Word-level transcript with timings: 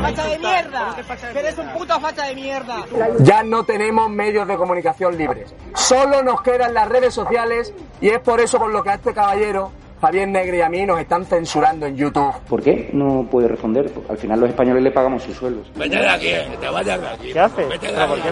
¡Facha 0.00 0.26
de 0.28 0.38
mierda! 0.38 0.96
¡Que 1.32 1.38
eres 1.38 1.58
un 1.58 1.68
puto 1.72 2.00
facha 2.00 2.26
de 2.26 2.34
mierda! 2.34 2.84
Ya 3.20 3.42
no 3.42 3.64
tenemos 3.64 4.10
medios 4.10 4.46
de 4.46 4.56
comunicación 4.56 5.16
libres. 5.16 5.54
Solo 5.74 6.22
nos 6.22 6.42
quedan 6.42 6.74
las 6.74 6.88
redes 6.88 7.14
sociales 7.14 7.72
y 8.00 8.10
es 8.10 8.20
por 8.20 8.40
eso 8.40 8.58
por 8.58 8.70
lo 8.70 8.82
que 8.82 8.90
a 8.90 8.94
este 8.94 9.14
caballero, 9.14 9.72
Javier 10.04 10.28
Negre 10.28 10.58
y 10.58 10.60
a 10.60 10.68
mí 10.68 10.84
nos 10.84 11.00
están 11.00 11.24
censurando 11.24 11.86
en 11.86 11.96
YouTube. 11.96 12.34
¿Por 12.46 12.62
qué 12.62 12.90
no 12.92 13.26
puede 13.30 13.48
responder? 13.48 13.90
Al 14.06 14.18
final 14.18 14.38
los 14.38 14.50
españoles 14.50 14.82
le 14.82 14.90
pagamos 14.90 15.22
sus 15.22 15.34
sueldos. 15.34 15.66
Vete 15.74 15.96
de 15.96 16.06
aquí, 16.06 16.26
que 16.26 16.58
te 16.60 16.68
vayas 16.68 17.00
de 17.00 17.08
aquí. 17.08 17.32
¿Qué 17.32 17.40
hace? 17.40 17.64
Vete 17.64 17.86
de 17.86 17.92
¿Pero 17.94 18.08
por 18.08 18.18
aquí, 18.18 18.26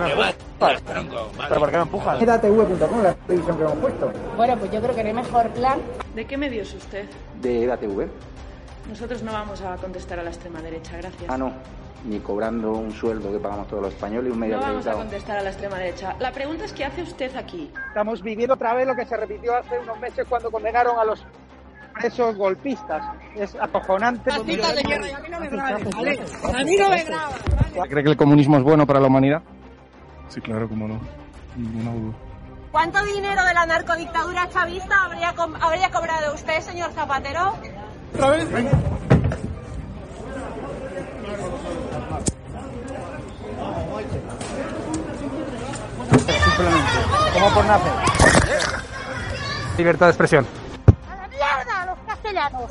por 1.58 1.70
qué 1.70 1.76
me 1.78 1.82
empujas? 1.82 2.22
La 2.22 2.38
televisión 2.38 3.56
que 3.56 3.62
hemos 3.64 3.78
puesto. 3.78 4.12
Bueno, 4.36 4.56
pues 4.58 4.70
yo 4.70 4.82
creo 4.82 4.94
que 4.94 5.02
no 5.02 5.08
hay 5.08 5.14
mejor 5.14 5.48
plan. 5.48 5.80
¿De 6.14 6.26
qué 6.26 6.36
medio 6.36 6.60
es 6.60 6.74
usted? 6.74 7.06
¿De 7.40 7.64
EDATV? 7.64 8.06
Nosotros 8.90 9.22
no 9.22 9.32
vamos 9.32 9.62
a 9.62 9.76
contestar 9.76 10.18
a 10.18 10.24
la 10.24 10.30
extrema 10.30 10.60
derecha, 10.60 10.98
gracias. 10.98 11.24
Ah, 11.26 11.38
no. 11.38 11.54
Ni 12.04 12.18
cobrando 12.18 12.72
un 12.72 12.92
sueldo 12.92 13.32
que 13.32 13.38
pagamos 13.38 13.66
todos 13.68 13.84
los 13.84 13.94
españoles 13.94 14.28
y 14.28 14.32
un 14.32 14.38
medio 14.38 14.56
No 14.56 14.62
vamos 14.62 14.86
a 14.86 14.92
contestar 14.92 15.38
a 15.38 15.42
la 15.42 15.48
extrema 15.48 15.78
derecha. 15.78 16.16
La 16.18 16.32
pregunta 16.32 16.66
es 16.66 16.72
¿qué 16.74 16.84
hace 16.84 17.00
usted 17.00 17.34
aquí? 17.34 17.72
Estamos 17.88 18.22
viviendo 18.22 18.56
otra 18.56 18.74
vez 18.74 18.86
lo 18.86 18.94
que 18.94 19.06
se 19.06 19.16
repitió 19.16 19.56
hace 19.56 19.78
unos 19.78 19.98
meses 20.00 20.26
cuando 20.28 20.50
condenaron 20.50 20.98
a 20.98 21.04
los 21.04 21.24
presos 21.92 22.36
golpistas. 22.36 23.02
Es 23.34 23.54
acojonante. 23.54 24.32
A 24.32 24.38
mí 24.38 24.56
no 24.56 25.40
me 25.40 25.48
grabes, 25.48 25.90
¿vale? 25.94 26.20
A 26.42 26.64
mí 26.64 26.76
no 26.76 26.90
me 26.90 27.04
grabes. 27.04 27.36
¿Cree 27.88 28.02
que 28.04 28.10
el 28.10 28.16
comunismo 28.16 28.56
es 28.56 28.62
bueno 28.62 28.86
para 28.86 29.00
la 29.00 29.06
humanidad? 29.06 29.42
Sí, 30.28 30.40
claro, 30.40 30.68
cómo 30.68 30.88
no. 30.88 31.00
Ninguna 31.56 31.92
duda. 31.92 32.14
¿Cuánto 32.70 33.04
dinero 33.04 33.44
de 33.44 33.52
la 33.54 33.66
narcodictadura 33.66 34.48
chavista 34.48 35.04
habría, 35.04 35.34
habría 35.60 35.90
cobrado 35.90 36.34
usted, 36.34 36.60
señor 36.60 36.90
Zapatero? 36.92 37.54
¿Cómo 47.34 47.54
por 47.54 47.64
nacer? 47.66 47.92
Libertad 49.76 50.06
de 50.06 50.10
expresión. 50.10 50.46
¡A 51.10 51.16
la 51.16 51.28
mierda, 51.28 51.86
los 51.86 51.98
castellanos! 52.06 52.70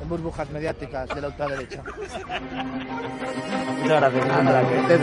en 0.00 0.08
burbujas 0.08 0.50
mediáticas 0.50 1.08
de 1.08 1.20
la 1.20 1.28
ultraderecha. 1.28 1.82
Muchas 3.82 4.00
gracias. 4.00 4.26
Nada, 4.44 4.62
que 4.68 4.98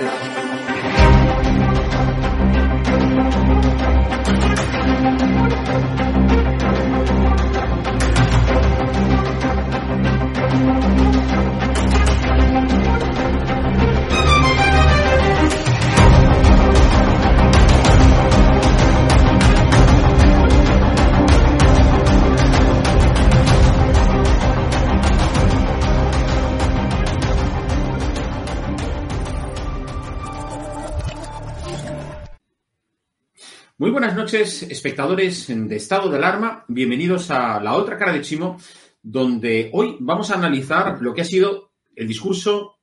Muy 33.82 33.90
buenas 33.90 34.16
noches, 34.16 34.62
espectadores 34.62 35.48
de 35.48 35.76
Estado 35.76 36.08
de 36.08 36.18
Alarma. 36.18 36.64
Bienvenidos 36.68 37.32
a 37.32 37.60
la 37.60 37.74
otra 37.74 37.98
cara 37.98 38.14
de 38.14 38.22
Chimo, 38.22 38.60
donde 39.02 39.72
hoy 39.74 39.98
vamos 40.00 40.30
a 40.30 40.36
analizar 40.36 41.02
lo 41.02 41.16
que 41.16 41.22
ha 41.22 41.26
sido 41.26 41.72
el 41.96 42.08
discurso, 42.08 42.78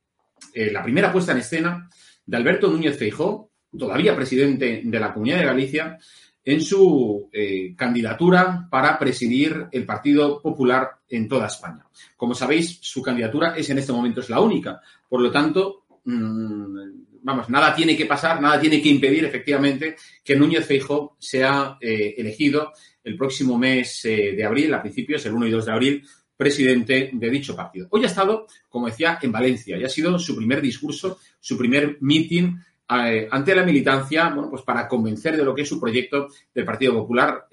eh, 0.52 0.72
la 0.72 0.82
primera 0.82 1.12
puesta 1.12 1.30
en 1.30 1.38
escena 1.38 1.88
de 2.26 2.36
Alberto 2.36 2.68
Núñez 2.68 2.98
Feijó, 2.98 3.52
todavía 3.78 4.16
presidente 4.16 4.82
de 4.84 4.98
la 4.98 5.12
Comunidad 5.12 5.38
de 5.38 5.44
Galicia, 5.44 5.98
en 6.44 6.60
su 6.60 7.30
eh, 7.32 7.76
candidatura 7.76 8.66
para 8.68 8.98
presidir 8.98 9.68
el 9.70 9.86
Partido 9.86 10.42
Popular 10.42 10.98
en 11.08 11.28
toda 11.28 11.46
España. 11.46 11.86
Como 12.16 12.34
sabéis, 12.34 12.76
su 12.82 13.02
candidatura 13.02 13.56
es 13.56 13.70
en 13.70 13.78
este 13.78 13.92
momento 13.92 14.20
es 14.20 14.30
la 14.30 14.40
única. 14.40 14.80
Por 15.08 15.20
lo 15.20 15.30
tanto, 15.30 15.84
mmm, 16.06 17.06
vamos, 17.28 17.50
nada 17.50 17.74
tiene 17.74 17.94
que 17.94 18.06
pasar, 18.06 18.40
nada 18.40 18.58
tiene 18.58 18.80
que 18.80 18.88
impedir 18.88 19.22
efectivamente 19.22 19.96
que 20.24 20.34
Núñez 20.34 20.64
Feijóo 20.64 21.16
sea 21.18 21.76
eh, 21.78 22.14
elegido 22.16 22.72
el 23.04 23.18
próximo 23.18 23.58
mes 23.58 24.02
eh, 24.06 24.32
de 24.34 24.44
abril, 24.44 24.72
a 24.72 24.80
principios, 24.80 25.26
el 25.26 25.34
1 25.34 25.46
y 25.46 25.50
2 25.50 25.66
de 25.66 25.72
abril, 25.72 26.08
presidente 26.34 27.10
de 27.12 27.30
dicho 27.30 27.54
partido. 27.54 27.86
Hoy 27.90 28.04
ha 28.04 28.06
estado, 28.06 28.46
como 28.70 28.86
decía, 28.86 29.18
en 29.20 29.30
Valencia 29.30 29.76
y 29.76 29.84
ha 29.84 29.90
sido 29.90 30.18
su 30.18 30.36
primer 30.36 30.62
discurso, 30.62 31.18
su 31.38 31.58
primer 31.58 31.98
meeting 32.00 32.56
eh, 32.88 33.28
ante 33.30 33.54
la 33.54 33.62
militancia, 33.62 34.30
bueno, 34.30 34.48
pues 34.48 34.62
para 34.62 34.88
convencer 34.88 35.36
de 35.36 35.44
lo 35.44 35.54
que 35.54 35.62
es 35.62 35.68
su 35.68 35.78
proyecto 35.78 36.28
del 36.54 36.64
Partido 36.64 36.94
Popular 36.94 37.46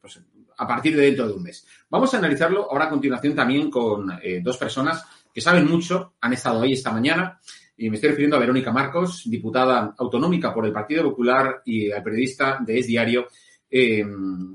pues, 0.00 0.18
a 0.56 0.66
partir 0.66 0.96
de 0.96 1.02
dentro 1.02 1.28
de 1.28 1.34
un 1.34 1.42
mes. 1.42 1.66
Vamos 1.90 2.14
a 2.14 2.16
analizarlo 2.16 2.70
ahora 2.70 2.86
a 2.86 2.88
continuación 2.88 3.34
también 3.34 3.70
con 3.70 4.10
dos 4.42 4.56
personas 4.56 5.04
que 5.34 5.42
saben 5.42 5.66
mucho, 5.66 6.14
han 6.22 6.32
estado 6.32 6.62
ahí 6.62 6.72
esta 6.72 6.90
mañana 6.90 7.38
y 7.82 7.90
me 7.90 7.96
estoy 7.96 8.10
refiriendo 8.10 8.36
a 8.36 8.38
Verónica 8.38 8.70
Marcos, 8.70 9.24
diputada 9.26 9.92
autonómica 9.98 10.54
por 10.54 10.64
el 10.64 10.72
Partido 10.72 11.02
Popular 11.02 11.62
y 11.64 11.90
al 11.90 12.00
periodista 12.00 12.58
de 12.64 12.78
Es 12.78 12.86
Diario, 12.86 13.26
eh, 13.68 14.04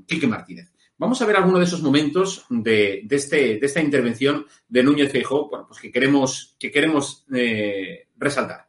Quique 0.06 0.26
Martínez. 0.26 0.72
Vamos 0.96 1.20
a 1.20 1.26
ver 1.26 1.36
alguno 1.36 1.58
de 1.58 1.64
esos 1.64 1.82
momentos 1.82 2.46
de, 2.48 3.02
de, 3.04 3.16
este, 3.16 3.58
de 3.58 3.66
esta 3.66 3.82
intervención 3.82 4.46
de 4.66 4.82
Núñez 4.82 5.12
Feijóo, 5.12 5.50
bueno, 5.50 5.66
pues 5.68 5.78
que 5.78 5.92
queremos, 5.92 6.56
que 6.58 6.70
queremos 6.72 7.26
eh, 7.34 8.08
resaltar. 8.16 8.66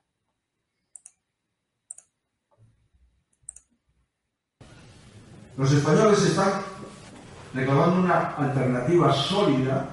Los 5.55 5.71
españoles 5.71 6.21
están 6.21 6.51
reclamando 7.53 8.01
una 8.01 8.35
alternativa 8.35 9.13
sólida, 9.13 9.89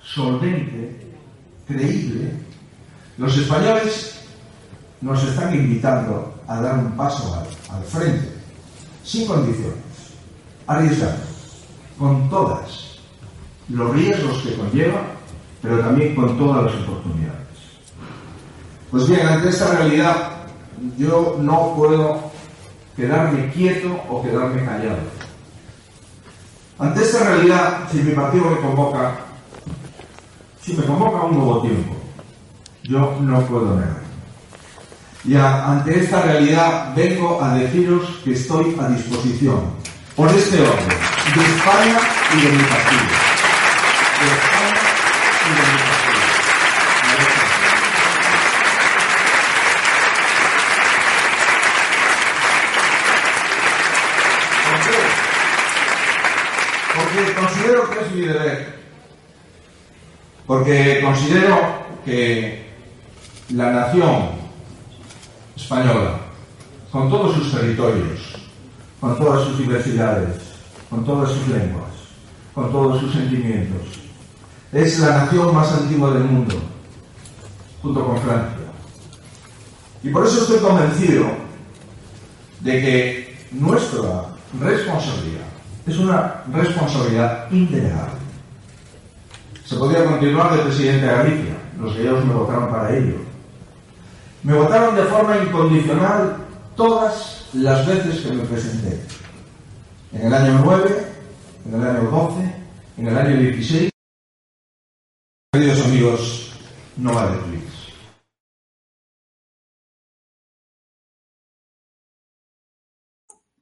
solvente, 0.00 1.00
creíble. 1.66 2.45
Los 3.18 3.36
españoles 3.38 4.20
nos 5.00 5.22
están 5.22 5.54
invitando 5.54 6.34
a 6.46 6.60
dar 6.60 6.78
un 6.78 6.92
paso 6.92 7.34
al, 7.70 7.82
frente, 7.84 8.28
sin 9.02 9.26
condiciones, 9.26 9.78
arriesgando, 10.66 11.22
con 11.98 12.28
todas 12.28 12.98
los 13.68 13.94
riesgos 13.94 14.42
que 14.42 14.54
conlleva, 14.54 15.00
pero 15.62 15.80
también 15.80 16.14
con 16.14 16.36
todas 16.36 16.64
las 16.64 16.74
oportunidades. 16.82 17.36
Pues 18.90 19.08
bien, 19.08 19.26
ante 19.26 19.48
esta 19.48 19.72
realidad, 19.72 20.32
yo 20.98 21.36
no 21.40 21.74
puedo 21.74 22.30
quedarme 22.94 23.50
quieto 23.50 23.98
o 24.10 24.22
quedarme 24.22 24.64
callado. 24.64 24.98
Ante 26.78 27.02
esta 27.02 27.24
realidad, 27.24 27.88
si 27.90 27.98
mi 27.98 28.12
partido 28.12 28.50
me 28.50 28.60
convoca, 28.60 29.16
si 30.62 30.74
me 30.74 30.84
convoca 30.84 31.24
un 31.24 31.34
nuevo 31.34 31.62
tiempo, 31.62 32.05
yo 32.88 33.18
no 33.20 33.40
puedo 33.46 33.74
negar. 33.74 34.06
Y 35.24 35.34
ante 35.34 35.98
esta 35.98 36.22
realidad 36.22 36.94
vengo 36.94 37.42
a 37.42 37.54
deciros 37.54 38.20
que 38.24 38.32
estoy 38.32 38.76
a 38.80 38.88
disposición, 38.88 39.72
por 40.14 40.28
este 40.30 40.60
orden, 40.60 40.88
de 40.88 41.44
España 41.44 41.98
y 42.32 42.40
de 42.42 42.48
mi 42.52 42.62
partido. 42.62 43.02
De 44.20 44.26
España 44.26 44.80
y 45.42 45.50
de 45.50 45.62
mi 45.62 45.78
partido. 45.78 45.96
Porque 56.94 57.34
considero 57.34 57.90
que 57.90 58.00
es 58.00 58.12
mi 58.12 58.20
deber. 58.20 58.76
Porque 60.46 61.00
considero 61.02 61.86
que 62.04 62.65
la 63.50 63.70
nación 63.70 64.30
española, 65.54 66.18
con 66.90 67.08
todos 67.08 67.36
sus 67.36 67.52
territorios, 67.52 68.20
con 69.00 69.16
todas 69.18 69.46
sus 69.46 69.58
diversidades, 69.58 70.36
con 70.90 71.04
todas 71.04 71.30
sus 71.30 71.46
lenguas, 71.48 71.90
con 72.54 72.72
todos 72.72 73.00
sus 73.00 73.12
sentimientos, 73.12 73.82
es 74.72 74.98
la 74.98 75.18
nación 75.18 75.54
más 75.54 75.72
antigua 75.72 76.10
del 76.10 76.24
mundo, 76.24 76.56
junto 77.82 78.04
con 78.04 78.18
Francia. 78.18 78.66
Y 80.02 80.10
por 80.10 80.26
eso 80.26 80.42
estoy 80.42 80.58
convencido 80.58 81.26
de 82.60 82.80
que 82.80 83.46
nuestra 83.52 84.24
responsabilidad 84.60 85.46
es 85.86 85.96
una 85.98 86.42
responsabilidad 86.52 87.50
indelegable. 87.52 88.16
Se 89.64 89.76
podría 89.76 90.04
continuar 90.04 90.56
de 90.56 90.64
presidente 90.64 91.06
de 91.06 91.12
Galicia, 91.12 91.56
los 91.80 91.94
gallegos 91.94 92.24
me 92.24 92.34
votaron 92.34 92.70
para 92.70 92.96
ello. 92.96 93.25
Me 94.46 94.54
votaron 94.54 94.94
de 94.94 95.02
forma 95.06 95.38
incondicional 95.38 96.36
todas 96.76 97.48
las 97.52 97.84
veces 97.84 98.24
que 98.24 98.32
me 98.32 98.44
presenté. 98.44 99.00
En 100.12 100.28
el 100.28 100.34
año 100.34 100.60
9, 100.64 101.06
en 101.66 101.74
el 101.74 101.88
año 101.88 102.08
12, 102.08 102.54
en 102.98 103.08
el 103.08 103.18
año 103.18 103.40
16. 103.40 103.90
Queridos 105.52 105.84
amigos, 105.86 106.52
no 106.96 107.12
vale 107.12 107.40
clics. 107.40 107.92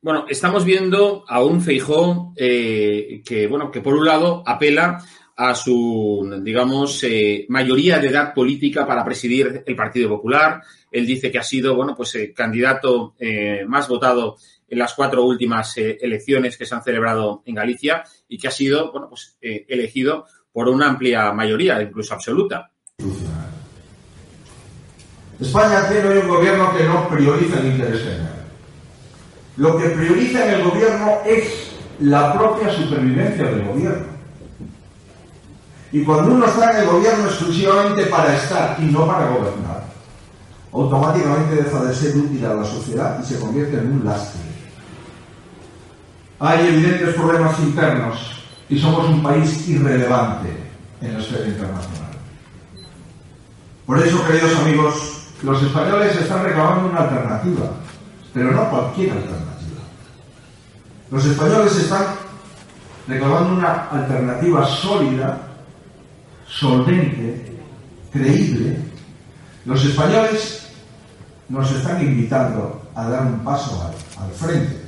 Bueno, 0.02 0.26
estamos 0.28 0.66
viendo 0.66 1.24
a 1.26 1.42
un 1.42 1.62
Feijó 1.62 2.34
eh, 2.36 3.22
que, 3.24 3.46
bueno, 3.46 3.70
que 3.70 3.80
por 3.80 3.94
un 3.94 4.04
lado 4.04 4.42
apela 4.44 5.02
a 5.36 5.54
su, 5.54 6.40
digamos, 6.42 7.02
eh, 7.04 7.46
mayoría 7.48 7.98
de 7.98 8.08
edad 8.08 8.32
política 8.32 8.86
para 8.86 9.04
presidir 9.04 9.64
el 9.66 9.76
Partido 9.76 10.08
Popular. 10.08 10.62
Él 10.90 11.06
dice 11.06 11.30
que 11.30 11.38
ha 11.38 11.42
sido, 11.42 11.74
bueno, 11.74 11.94
pues 11.96 12.14
el 12.14 12.32
candidato 12.32 13.14
eh, 13.18 13.64
más 13.66 13.88
votado 13.88 14.36
en 14.68 14.78
las 14.78 14.94
cuatro 14.94 15.24
últimas 15.24 15.76
eh, 15.78 15.98
elecciones 16.00 16.56
que 16.56 16.64
se 16.64 16.74
han 16.74 16.84
celebrado 16.84 17.42
en 17.46 17.54
Galicia 17.56 18.04
y 18.28 18.38
que 18.38 18.48
ha 18.48 18.52
sido, 18.52 18.92
bueno, 18.92 19.08
pues 19.08 19.36
elegido 19.40 20.26
por 20.52 20.68
una 20.68 20.88
amplia 20.88 21.32
mayoría, 21.32 21.82
incluso 21.82 22.14
absoluta. 22.14 22.70
España 25.40 25.88
tiene 25.88 26.08
hoy 26.08 26.18
un 26.18 26.28
gobierno 26.28 26.76
que 26.76 26.84
no 26.84 27.08
prioriza 27.08 27.58
el 27.58 27.66
interés 27.66 28.02
general. 28.02 28.46
Lo 29.56 29.76
que 29.76 29.88
prioriza 29.90 30.46
en 30.46 30.54
el 30.54 30.64
gobierno 30.64 31.18
es 31.26 31.72
la 31.98 32.32
propia 32.32 32.72
supervivencia 32.72 33.44
del 33.44 33.64
gobierno. 33.64 34.13
Y 35.94 36.02
cuando 36.02 36.34
uno 36.34 36.44
está 36.46 36.72
en 36.72 36.78
el 36.78 36.86
gobierno 36.88 37.26
exclusivamente 37.26 38.06
para 38.06 38.34
estar 38.34 38.76
y 38.80 38.86
no 38.86 39.06
para 39.06 39.28
gobernar, 39.28 39.84
automáticamente 40.72 41.54
deja 41.54 41.84
de 41.84 41.94
ser 41.94 42.16
útil 42.16 42.44
a 42.44 42.54
la 42.54 42.64
sociedad 42.64 43.20
y 43.22 43.24
se 43.24 43.38
convierte 43.38 43.78
en 43.78 43.92
un 43.92 44.04
lastre. 44.04 44.40
Hay 46.40 46.66
evidentes 46.66 47.14
problemas 47.14 47.56
internos 47.60 48.42
y 48.68 48.76
somos 48.76 49.08
un 49.08 49.22
país 49.22 49.68
irrelevante 49.68 50.48
en 51.00 51.14
la 51.14 51.20
esfera 51.20 51.46
internacional. 51.46 52.10
Por 53.86 53.98
eso, 54.00 54.26
queridos 54.26 54.56
amigos, 54.56 55.28
los 55.44 55.62
españoles 55.62 56.16
están 56.16 56.42
reclamando 56.42 56.90
una 56.90 57.02
alternativa, 57.02 57.70
pero 58.32 58.50
no 58.50 58.68
cualquier 58.68 59.12
alternativa. 59.12 59.80
Los 61.12 61.24
españoles 61.24 61.76
están 61.76 62.06
reclamando 63.06 63.54
una 63.54 63.88
alternativa 63.92 64.66
sólida, 64.66 65.53
solvente, 66.48 67.56
creíble. 68.12 68.78
Los 69.64 69.84
españoles 69.84 70.66
nos 71.48 71.70
están 71.72 72.00
invitando 72.00 72.82
a 72.94 73.08
dar 73.08 73.26
un 73.26 73.38
paso 73.40 73.92
al, 74.18 74.30
frente, 74.32 74.82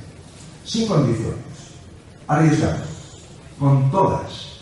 sin 0.63 0.87
condiciones, 0.87 1.37
arriesgando, 2.27 2.85
con 3.59 3.91
todas 3.91 4.61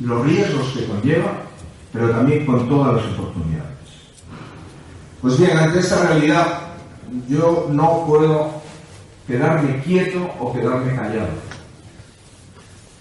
los 0.00 0.24
riesgos 0.26 0.68
que 0.72 0.86
conlleva, 0.86 1.32
pero 1.92 2.10
también 2.10 2.44
con 2.46 2.68
todas 2.68 2.96
las 2.96 3.12
oportunidades. 3.14 3.64
Pues 5.20 5.38
bien, 5.38 5.56
ante 5.56 5.78
esta 5.78 6.06
realidad 6.06 6.60
yo 7.28 7.68
no 7.70 8.04
puedo 8.06 8.50
quedarme 9.26 9.80
quieto 9.82 10.30
o 10.40 10.52
quedarme 10.52 10.94
callado. 10.94 11.28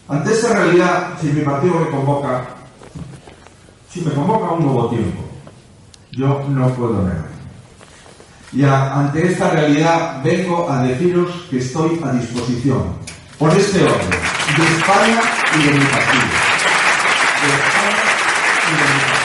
Ante 0.07 0.31
esta 0.31 0.53
realidad, 0.53 1.17
si 1.19 1.27
mi 1.27 1.41
partido 1.41 1.79
me 1.79 1.89
convoca, 1.89 2.52
si 3.93 4.01
me 4.01 4.11
convoca 4.11 4.53
un 4.53 4.65
nuevo 4.65 4.89
tiempo, 4.89 5.21
yo 6.11 6.43
no 6.49 6.67
puedo 6.69 7.03
negar. 7.03 7.27
Y 8.51 8.63
ante 8.63 9.31
esta 9.31 9.51
realidad 9.51 10.23
vengo 10.23 10.67
a 10.69 10.81
deciros 10.81 11.29
que 11.49 11.59
estoy 11.59 12.01
a 12.03 12.11
disposición, 12.13 12.95
por 13.37 13.51
este 13.51 13.83
orden, 13.83 14.09
de 14.09 14.63
España 14.77 15.21
y 15.55 15.63
de 15.63 15.71
mi 15.73 15.85
partido. 15.85 16.23
De 17.39 17.49
España 17.53 18.03
y 18.65 18.73
de 18.73 18.83
mi 18.83 18.99
partido. 18.99 19.23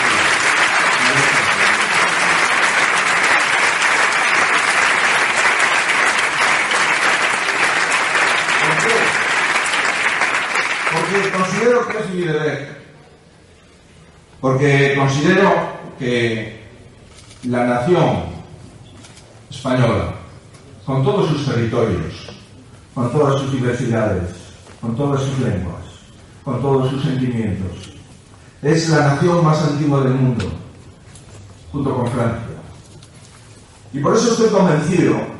Porque 10.93 11.31
considero 11.31 11.88
que 11.88 11.99
es 11.99 12.11
mi 12.11 12.20
deber. 12.23 12.77
Porque 14.40 14.94
considero 14.96 15.52
que 15.99 16.62
la 17.44 17.64
nación 17.64 18.25
española, 19.50 20.14
con 20.85 21.02
todos 21.05 21.31
sus 21.31 21.46
territorios, 21.46 22.14
con 22.94 23.11
todas 23.12 23.40
sus 23.40 23.52
diversidades, 23.52 24.31
con 24.81 24.96
todas 24.96 25.23
sus 25.23 25.38
lenguas, 25.40 25.82
con 26.44 26.60
todos 26.62 26.91
sus 26.91 27.03
sentimientos, 27.03 27.93
es 28.62 28.89
la 28.89 29.15
nación 29.15 29.44
más 29.44 29.62
antigua 29.62 30.01
del 30.03 30.15
mundo, 30.15 30.44
junto 31.72 31.94
con 31.94 32.10
Francia. 32.10 32.43
Y 33.93 34.01
por 34.01 34.17
eso 34.17 34.32
estoy 34.32 34.48
convencido 34.51 35.37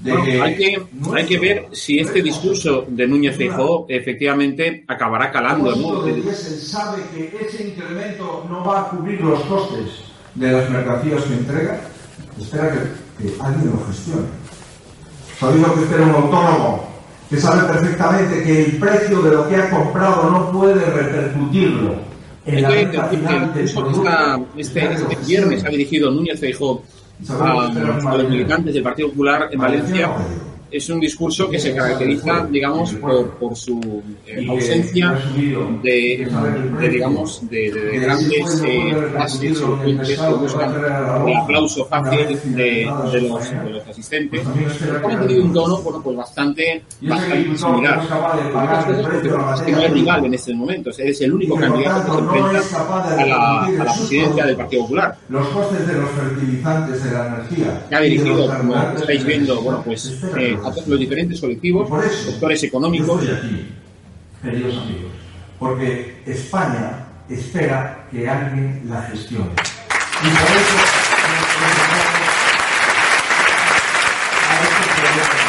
de 0.00 0.12
Bueno, 0.12 0.24
que 0.24 0.42
hay, 0.42 0.56
que, 0.56 0.86
hay 1.14 1.26
que 1.26 1.38
ver 1.38 1.66
si 1.72 1.98
este 1.98 2.22
discurso 2.22 2.84
de 2.88 3.06
Núñez 3.06 3.36
Feijóo 3.36 3.86
efectivamente 3.88 4.84
acabará 4.86 5.30
calando, 5.30 5.72
El 5.74 5.82
¿no? 5.82 6.32
sabe 6.34 7.02
que 7.14 7.36
ese 7.40 7.68
incremento 7.68 8.46
no 8.48 8.64
va 8.64 8.82
a 8.82 8.88
cubrir 8.90 9.20
los 9.20 9.40
costes 9.40 10.04
de 10.34 10.52
las 10.52 10.70
mercancías 10.70 11.22
que 11.24 11.34
entrega. 11.34 11.80
Espera 12.38 12.70
que, 12.72 13.24
que 13.24 13.34
alguien 13.40 13.72
lo 13.72 13.86
gestione. 13.86 14.26
Sabido 15.38 15.74
que 15.74 15.80
usted 15.80 15.96
era 15.96 16.06
un 16.06 16.14
autónomo 16.14 16.88
que 17.28 17.36
sabe 17.36 17.72
perfectamente 17.72 18.42
que 18.42 18.64
el 18.64 18.76
precio 18.78 19.22
de 19.22 19.30
lo 19.30 19.48
que 19.48 19.56
ha 19.56 19.70
comprado 19.70 20.30
no 20.30 20.52
puede 20.52 20.84
repercutirlo 20.84 21.96
en 22.46 22.62
la 22.62 22.68
que 22.70 22.90
que 22.90 23.64
este, 24.56 24.88
este 24.88 25.16
viernes 25.26 25.64
ha 25.64 25.68
dirigido 25.68 26.10
Núñez 26.10 26.40
Feijóo 26.40 26.82
a, 27.28 28.10
a 28.10 28.16
los 28.16 28.28
militantes 28.28 28.74
del 28.74 28.82
Partido 28.82 29.08
Popular 29.10 29.48
en 29.52 29.58
Valencia. 29.60 30.10
Es 30.70 30.88
un 30.90 31.00
discurso 31.00 31.48
que 31.48 31.58
se 31.58 31.74
caracteriza, 31.74 32.46
digamos, 32.50 32.92
por, 32.94 33.30
por 33.38 33.56
su 33.56 34.02
eh, 34.26 34.44
ausencia 34.48 35.18
de, 35.82 36.28
de, 36.80 36.88
digamos, 36.90 37.48
de, 37.48 37.72
de- 37.72 37.80
de 37.90 37.98
grandes 37.98 38.62
eh, 38.66 38.94
frases 39.12 39.42
elocuentes 39.58 40.18
que 40.18 40.32
buscan 40.34 40.74
el 41.26 41.36
aplauso 41.36 41.86
fácil 41.86 42.38
de, 42.54 42.64
de 43.12 43.20
los, 43.22 43.52
los 43.70 43.88
asistentes. 43.88 44.42
Ha 44.46 45.20
tenido 45.20 45.42
un 45.44 45.52
tono, 45.54 45.78
bueno, 45.78 46.02
pues 46.02 46.16
bastante, 46.18 46.82
bastante 47.00 47.56
similar. 47.56 48.02
Es 49.54 49.60
que 49.62 49.72
no 49.72 49.80
es 49.82 49.90
rival 49.92 50.24
en 50.26 50.34
estos 50.34 50.54
momentos, 50.54 50.98
es 50.98 51.20
el 51.22 51.32
único 51.32 51.56
candidato 51.56 52.04
que 52.04 52.12
se 52.12 52.18
enfrenta 52.18 53.22
a 53.22 53.26
la, 53.26 53.64
a 53.64 53.70
la 53.70 53.84
presidencia 53.94 54.46
del 54.46 54.56
Partido 54.56 54.82
Popular. 54.82 55.16
Los 55.30 55.48
costes 55.48 55.86
de 55.86 55.94
los 55.94 56.10
fertilizantes, 56.10 57.04
de 57.04 57.10
la 57.12 57.26
energía. 57.26 57.86
que 57.88 57.94
ha 57.96 58.00
dirigido, 58.00 58.56
como 58.58 58.74
estáis 58.96 59.24
viendo, 59.24 59.60
bueno, 59.62 59.82
pues 59.84 60.14
eh, 60.36 60.56
a 60.64 60.70
los 60.86 60.98
diferentes 60.98 61.40
colectivos, 61.40 61.88
sectores 62.24 62.62
económicos. 62.64 63.24
Yo 63.24 63.32
estoy 63.32 63.50
aquí, 63.50 63.68
queridos 64.42 64.76
amigos, 64.76 65.12
porque 65.58 66.22
España 66.26 67.06
espera 67.28 68.06
que 68.10 68.28
alguien 68.28 68.82
la 68.88 69.02
gestione. 69.02 69.50
Y 70.22 70.28
por 70.28 70.48
eso. 70.56 70.76
a 74.44 75.48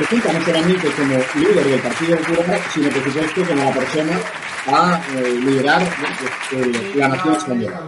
Resulta 0.00 0.32
no 0.32 0.44
solamente 0.44 0.90
como 0.92 1.14
líder 1.34 1.66
del 1.66 1.80
Partido 1.80 2.16
Popular, 2.16 2.60
sino 2.72 2.88
que 2.88 3.00
por 3.00 3.12
supuesto 3.12 3.44
como 3.44 3.64
la 3.64 3.72
persona 3.72 4.18
a 4.66 5.00
eh, 5.14 5.40
liderar 5.44 5.82
eh, 5.82 6.92
la 6.96 7.08
nación 7.08 7.34
española. 7.34 7.80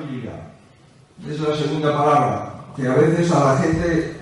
Es 1.29 1.41
la 1.41 1.57
segunda 1.57 1.97
palabra, 1.97 2.55
que 2.77 2.87
a 2.87 2.95
veces 2.95 3.31
a 3.31 3.55
la 3.55 3.61
gente 3.61 4.22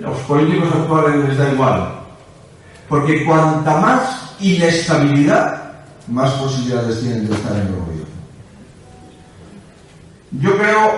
los 0.00 0.18
políticos 0.20 0.68
actuales 0.72 1.28
les 1.28 1.38
da 1.38 1.52
igual. 1.52 1.94
Porque 2.88 3.24
cuanta 3.24 3.76
más 3.78 4.34
inestabilidad, 4.40 5.72
más 6.08 6.32
posibilidades 6.32 7.00
tienen 7.00 7.28
de 7.28 7.34
estar 7.34 7.52
en 7.52 7.66
el 7.66 7.74
gobierno. 7.74 8.04
Yo 10.32 10.56
creo 10.56 10.92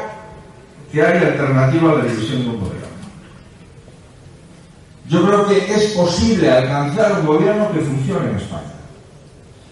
que 0.90 1.02
hay 1.02 1.18
alternativa 1.18 1.92
a 1.92 1.94
la 1.96 2.04
división 2.04 2.42
de 2.42 2.48
un 2.48 2.60
gobierno. 2.60 2.86
Yo 5.08 5.24
creo 5.24 5.46
que 5.46 5.72
es 5.72 5.92
posible 5.92 6.50
alcanzar 6.50 7.20
un 7.20 7.26
gobierno 7.26 7.70
que 7.72 7.80
funcione 7.80 8.30
en 8.30 8.36
España. 8.36 8.62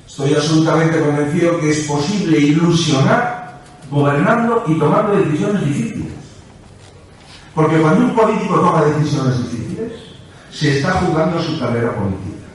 Estoy 0.06 0.34
absolutamente 0.34 1.00
convencido 1.00 1.58
que 1.58 1.70
es 1.70 1.80
posible 1.86 2.38
ilusionar 2.38 3.60
gobernando 3.90 4.62
y 4.68 4.78
tomando 4.78 5.16
decisiones 5.16 5.64
difíciles. 5.64 6.12
Porque 7.54 7.76
cuando 7.76 8.06
un 8.06 8.14
político 8.16 8.56
toma 8.56 8.84
decisiones 8.84 9.38
difíciles, 9.38 9.92
se 10.50 10.78
está 10.78 10.92
jugando 10.92 11.40
su 11.40 11.58
carrera 11.58 11.94
política. 11.94 12.46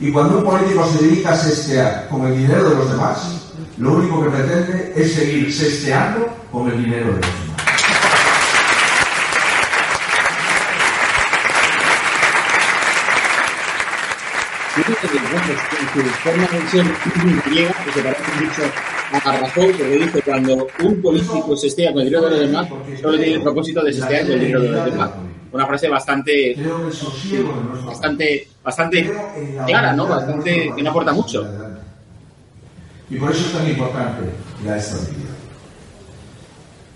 Y 0.00 0.10
cuando 0.10 0.38
un 0.38 0.44
político 0.44 0.86
se 0.86 1.04
dedica 1.04 1.32
a 1.32 1.36
sestear 1.36 2.08
con 2.08 2.26
el 2.26 2.36
dinero 2.36 2.70
de 2.70 2.76
los 2.76 2.90
demás, 2.90 3.52
lo 3.76 3.94
único 3.94 4.22
que 4.22 4.30
pretende 4.30 4.92
es 4.96 5.12
seguir 5.12 5.52
sesteando 5.52 6.28
con 6.50 6.68
el 6.68 6.82
dinero 6.82 7.06
de 7.06 7.12
los 7.12 7.20
demás. 7.20 7.46
su 15.94 16.02
forma 16.22 16.46
de 16.46 17.50
griega, 17.50 17.74
que 17.84 17.92
se 17.92 18.02
parece 18.02 18.22
mucho 18.40 18.62
a 19.12 19.38
Rajoy, 19.38 19.72
porque 19.72 19.98
dice 19.98 20.22
cuando 20.22 20.66
un 20.82 21.02
político 21.02 21.56
se 21.56 21.68
estea 21.68 21.92
con 21.92 22.02
el 22.02 22.08
dinero 22.08 22.28
de 22.28 22.46
los 22.46 22.68
solo 23.00 23.16
tiene 23.18 23.34
el 23.34 23.42
propósito 23.42 23.82
de 23.82 23.92
sestear 23.92 24.22
con 24.22 24.32
el 24.32 24.40
dinero 24.40 24.60
de 24.60 24.68
los 24.68 24.84
demás. 24.84 25.10
Una 25.52 25.66
frase 25.66 25.88
bastante, 25.88 26.56
bastante, 27.86 28.48
bastante 28.62 29.10
clara, 29.66 29.92
¿no? 29.92 30.06
Bastante, 30.06 30.72
que 30.74 30.82
no 30.82 30.90
aporta 30.90 31.12
mucho. 31.12 31.46
Y 33.08 33.16
por 33.16 33.30
eso 33.30 33.46
es 33.46 33.52
tan 33.52 33.68
importante 33.68 34.22
la 34.64 34.76
estabilidad. 34.76 35.36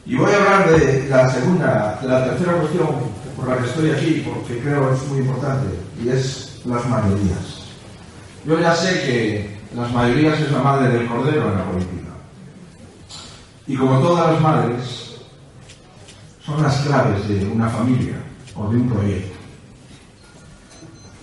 Y 0.06 0.16
voy 0.16 0.32
a 0.32 0.36
hablar 0.36 0.80
de 0.80 1.08
la 1.08 1.28
segunda, 1.28 2.00
la 2.02 2.24
tercera 2.24 2.54
cuestión 2.54 2.88
por 3.36 3.48
la 3.48 3.58
que 3.58 3.66
estoy 3.66 3.90
aquí, 3.90 4.26
porque 4.26 4.58
creo 4.58 4.92
es 4.92 5.06
muy 5.08 5.20
importante, 5.20 5.68
y 6.02 6.08
es 6.08 6.60
las 6.64 6.84
mayorías. 6.86 7.64
Yo 8.44 8.58
ya 8.58 8.74
sé 8.74 9.02
que 9.02 9.60
las 9.76 9.92
mayorías 9.92 10.40
es 10.40 10.50
la 10.50 10.58
madre 10.58 10.88
del 10.88 11.06
cordero 11.06 11.52
en 11.52 11.58
la 11.58 11.64
política. 11.64 11.99
Y 13.70 13.76
como 13.76 14.00
todas 14.00 14.32
las 14.32 14.40
madres, 14.40 15.14
son 16.44 16.60
las 16.60 16.76
claves 16.78 17.28
de 17.28 17.46
una 17.46 17.68
familia 17.68 18.16
o 18.56 18.68
de 18.68 18.78
un 18.78 18.88
proyecto. 18.88 19.38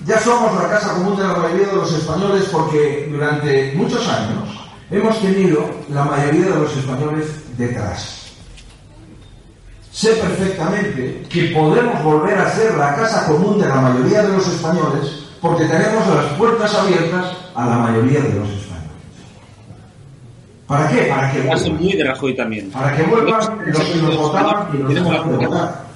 Ya 0.05 0.17
somos 0.21 0.55
la 0.55 0.69
casa 0.69 0.93
común 0.93 1.17
de 1.17 1.23
la 1.23 1.33
mayoría 1.33 1.67
de 1.67 1.75
los 1.75 1.91
españoles 1.91 2.47
porque 2.49 3.09
durante 3.11 3.73
muchos 3.75 4.07
años 4.07 4.47
hemos 4.89 5.21
tenido 5.21 5.69
la 5.89 6.05
mayoría 6.05 6.45
de 6.45 6.59
los 6.61 6.77
españoles 6.77 7.27
detrás. 7.57 8.27
Sé 9.91 10.13
perfectamente 10.13 11.27
que 11.29 11.47
podemos 11.47 12.01
volver 12.01 12.37
a 12.37 12.55
ser 12.55 12.77
la 12.77 12.95
casa 12.95 13.27
común 13.27 13.59
de 13.59 13.67
la 13.67 13.75
mayoría 13.75 14.23
de 14.23 14.31
los 14.31 14.47
españoles 14.47 15.25
porque 15.41 15.65
tenemos 15.65 16.07
las 16.15 16.31
puertas 16.37 16.73
abiertas 16.75 17.25
a 17.53 17.65
la 17.65 17.77
mayoría 17.79 18.21
de 18.21 18.35
los 18.35 18.47
españoles. 18.47 18.66
¿Para 20.67 20.89
qué? 20.89 21.03
Para 21.03 21.31
que 21.31 21.41
vuelvan. 21.41 21.77
muy 21.77 21.93
de 21.93 22.03
Rajoy 22.03 22.35
también. 22.35 22.69
Para 22.71 22.95
que 22.95 23.03
vuelvan 23.03 23.59
los 23.65 23.83
que 23.83 24.01
nos 24.01 24.17
votaban 24.17 24.67
y 24.73 24.77
los 24.77 24.93
que 24.93 24.99
no 24.99 25.23
votar. 25.23 25.87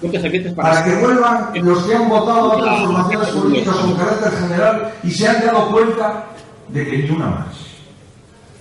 Para 0.56 0.84
que 0.84 0.96
vuelvan 0.96 1.50
los 1.54 1.84
que 1.84 1.96
han 1.96 2.10
votado 2.10 2.40
a 2.40 2.56
otras 2.56 2.80
formaciones 2.80 3.28
políticas 3.30 3.75
con 3.75 3.96
carácter 3.96 4.32
general 4.32 4.94
y 5.04 5.12
se 5.12 5.28
han 5.28 5.46
dado 5.46 5.72
cuenta 5.72 6.25
de 6.70 6.88
que 6.88 6.98
ni 7.00 7.10
una 7.10 7.28
más. 7.28 7.48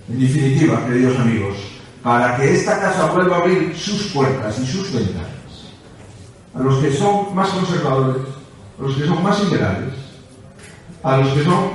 En 0.08 0.20
definitiva, 0.20 0.84
queridos 0.86 1.18
amigos, 1.20 1.56
para 2.02 2.36
que 2.36 2.54
esta 2.54 2.80
casa 2.80 3.12
vuelva 3.12 3.36
a 3.36 3.40
abrir 3.40 3.76
sus 3.76 4.06
puertas 4.12 4.58
y 4.58 4.66
sus 4.66 4.92
ventanas 4.92 5.40
a 6.54 6.60
los 6.60 6.78
que 6.78 6.92
son 6.92 7.34
más 7.34 7.48
conservadores, 7.50 8.22
a 8.78 8.82
los 8.82 8.96
que 8.96 9.06
son 9.06 9.22
más 9.22 9.44
liberales, 9.44 9.94
a 11.02 11.16
los 11.18 11.28
que 11.28 11.44
son 11.44 11.70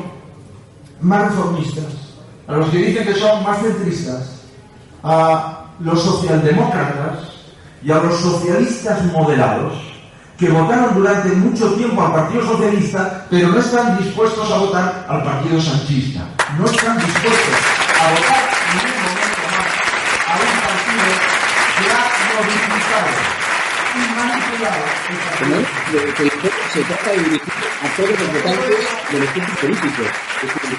más 1.01 1.29
reformistas, 1.29 1.85
a 2.47 2.53
los 2.53 2.69
que 2.69 2.77
dicen 2.77 3.05
que 3.05 3.15
son 3.15 3.43
más 3.43 3.59
centristas, 3.59 4.41
a 5.03 5.65
los 5.79 6.01
socialdemócratas 6.01 7.19
y 7.83 7.91
a 7.91 7.95
los 7.97 8.19
socialistas 8.19 9.03
moderados 9.05 9.73
que 10.37 10.49
votaron 10.49 10.95
durante 10.95 11.29
mucho 11.29 11.73
tiempo 11.75 12.01
al 12.01 12.11
Partido 12.11 12.45
Socialista, 12.45 13.25
pero 13.29 13.49
no 13.49 13.59
están 13.59 13.97
dispuestos 13.97 14.51
a 14.51 14.57
votar 14.57 15.05
al 15.07 15.23
Partido 15.23 15.61
Sanchista. 15.61 16.21
No 16.59 16.65
están 16.65 16.97
dispuestos 16.97 17.55
a 18.01 18.11
votar 18.11 18.43
en 18.71 18.79
un 18.83 18.95
momento 19.05 19.41
más 19.51 19.69
a 20.27 20.33
un 20.35 20.53
partido 20.65 21.07
que 21.77 21.85
ha 21.91 22.03
modificado 22.35 23.44
se 26.75 26.81
trata 26.81 27.11
de 27.11 27.17
dirigir 27.17 27.41
a 27.81 27.95
todos 27.95 28.09
los 28.09 28.33
votantes 28.33 28.87
de 29.11 29.19
los 29.19 29.33
grupos 29.33 29.57
políticos, 29.59 30.07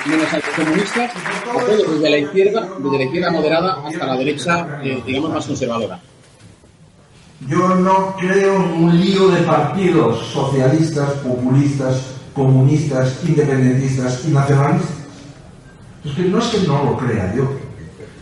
menos 0.07 0.33
los 0.33 0.55
comunistas, 0.55 1.11
a 1.17 1.65
todos 1.65 1.95
desde 1.95 2.11
la 2.11 2.19
izquierda, 2.19 2.69
desde 2.79 2.99
la 2.99 3.05
izquierda 3.05 3.31
moderada 3.31 3.83
hasta 3.87 4.07
la 4.07 4.17
derecha, 4.17 4.81
eh, 4.83 5.03
digamos, 5.07 5.31
más 5.31 5.47
conservadora. 5.47 6.01
Yo 7.49 7.69
no 7.77 8.17
creo 8.19 8.57
en 8.57 8.85
un 8.85 9.01
lío 9.01 9.29
de 9.29 9.43
partidos 9.43 10.27
socialistas, 10.27 11.11
populistas, 11.15 12.03
comunistas, 12.35 13.21
independentistas 13.27 14.25
y 14.27 14.31
nacionalistas. 14.33 14.97
Es 16.05 16.13
que 16.13 16.23
no 16.23 16.39
es 16.39 16.45
que 16.47 16.59
no 16.67 16.85
lo 16.85 16.97
crea 16.97 17.35
yo, 17.35 17.51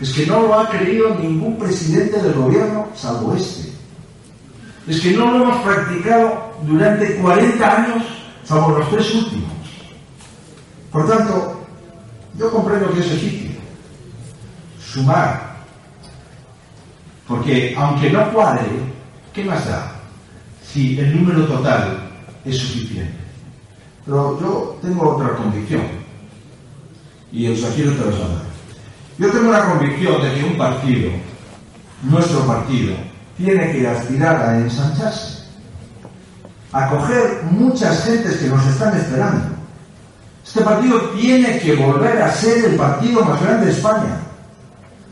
es 0.00 0.12
que 0.12 0.26
no 0.26 0.40
lo 0.40 0.58
ha 0.58 0.68
creído 0.68 1.14
ningún 1.16 1.58
presidente 1.58 2.20
del 2.22 2.34
gobierno 2.34 2.88
salvo 2.94 3.34
este 3.34 3.73
es 4.86 5.00
que 5.00 5.12
no 5.12 5.30
lo 5.30 5.44
hemos 5.44 5.62
practicado 5.62 6.52
durante 6.62 7.16
40 7.16 7.76
años, 7.76 8.04
salvo 8.44 8.78
los 8.78 8.90
tres 8.90 9.14
últimos. 9.14 9.50
Por 10.92 11.08
tanto, 11.08 11.66
yo 12.38 12.50
comprendo 12.50 12.92
que 12.92 13.00
es 13.00 13.10
legítimo 13.10 13.54
sumar, 14.78 15.56
porque 17.26 17.74
aunque 17.76 18.10
no 18.10 18.32
cuadre, 18.32 18.66
¿qué 19.32 19.44
más 19.44 19.66
da 19.66 19.92
si 20.62 20.98
el 20.98 21.16
número 21.16 21.46
total 21.46 21.98
es 22.44 22.58
suficiente? 22.58 23.12
Pero 24.04 24.38
yo 24.40 24.78
tengo 24.82 25.16
otra 25.16 25.34
convicción, 25.34 25.82
y 27.32 27.48
os 27.48 27.60
la 27.60 27.70
quiero 27.70 27.92
trasladar. 27.92 28.44
Yo 29.18 29.30
tengo 29.30 29.50
la 29.50 29.64
convicción 29.64 30.22
de 30.22 30.34
que 30.34 30.44
un 30.44 30.56
partido, 30.58 31.10
nuestro 32.02 32.46
partido, 32.46 32.94
tiene 33.36 33.72
que 33.72 33.88
aspirar 33.88 34.36
a 34.36 34.58
ensancharse, 34.58 35.44
a 36.72 36.88
coger 36.88 37.42
muchas 37.50 38.04
gentes 38.04 38.36
que 38.36 38.48
nos 38.48 38.64
están 38.66 38.96
esperando. 38.96 39.54
Este 40.44 40.60
partido 40.60 41.00
tiene 41.10 41.58
que 41.58 41.74
volver 41.74 42.22
a 42.22 42.32
ser 42.32 42.64
el 42.64 42.76
partido 42.76 43.24
más 43.24 43.40
grande 43.42 43.66
de 43.66 43.72
España. 43.72 44.18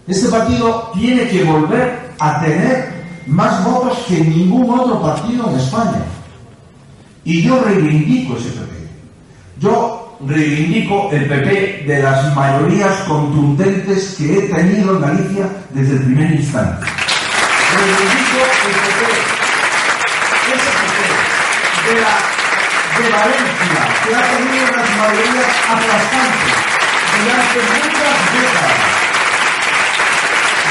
Este 0.06 0.28
partido 0.28 0.90
tiene 0.94 1.28
que 1.28 1.44
volver 1.44 2.12
a 2.18 2.40
tener 2.40 2.92
más 3.26 3.64
votos 3.64 3.98
que 4.08 4.20
ningún 4.20 4.78
otro 4.78 5.00
partido 5.00 5.48
en 5.50 5.56
España. 5.58 6.02
Y 7.24 7.42
yo 7.42 7.62
reivindico 7.62 8.36
ese 8.36 8.50
PP. 8.50 8.88
Yo 9.60 10.18
reivindico 10.26 11.08
el 11.12 11.28
PP 11.28 11.84
de 11.86 12.02
las 12.02 12.34
mayorías 12.34 12.92
contundentes 13.08 14.16
que 14.18 14.38
he 14.38 14.42
tenido 14.48 14.96
en 14.96 15.00
Galicia 15.00 15.48
desde 15.72 15.94
el 15.94 16.02
primer 16.02 16.32
instante 16.32 16.86
reivindico 17.82 18.38
el 18.38 18.74
PP, 18.78 19.02
ese 20.54 20.70
PP 20.78 20.98
de, 21.82 21.94
la, 22.00 22.14
Valencia, 23.10 23.82
que 24.04 24.14
ha 24.14 24.22
tenido 24.22 24.64
unas 24.70 24.90
mayorías 25.02 25.50
aplastantes 25.66 26.54
durante 27.18 27.58
muchas 27.58 28.18
décadas. 28.32 28.80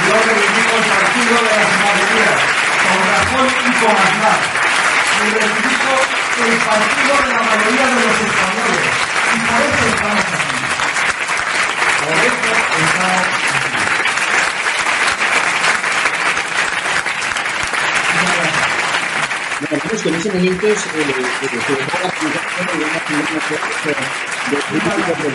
Yo 0.07 0.15
reivindico 0.23 0.73
el 0.77 0.85
partido 0.87 1.35
de 1.41 1.53
las 1.59 1.71
mayorías, 1.83 2.39
con 2.81 2.99
Rajoy 3.11 3.49
y 3.59 3.71
con 3.81 3.91
Aznar. 3.91 4.41
Y 5.21 5.29
reivindico 5.35 5.93
el 6.45 6.55
partido 6.63 7.13
de 7.21 7.29
la 7.33 7.41
mayoría 7.43 7.85
de 7.87 7.95
los 8.07 8.17
españoles. 8.23 8.87
Y 9.31 9.39
por 9.47 9.59
eso 9.67 9.83
estamos 9.91 10.25
aquí. 10.31 10.57
Por 12.01 12.17
eso 12.17 12.47
estamos 12.81 13.27
aquí. 13.27 13.50
Tenemos 19.69 20.01
que 20.01 20.09
en 20.09 20.15
ese 20.15 20.33
momento 20.33 20.67
es, 20.67 20.85
la 20.87 21.03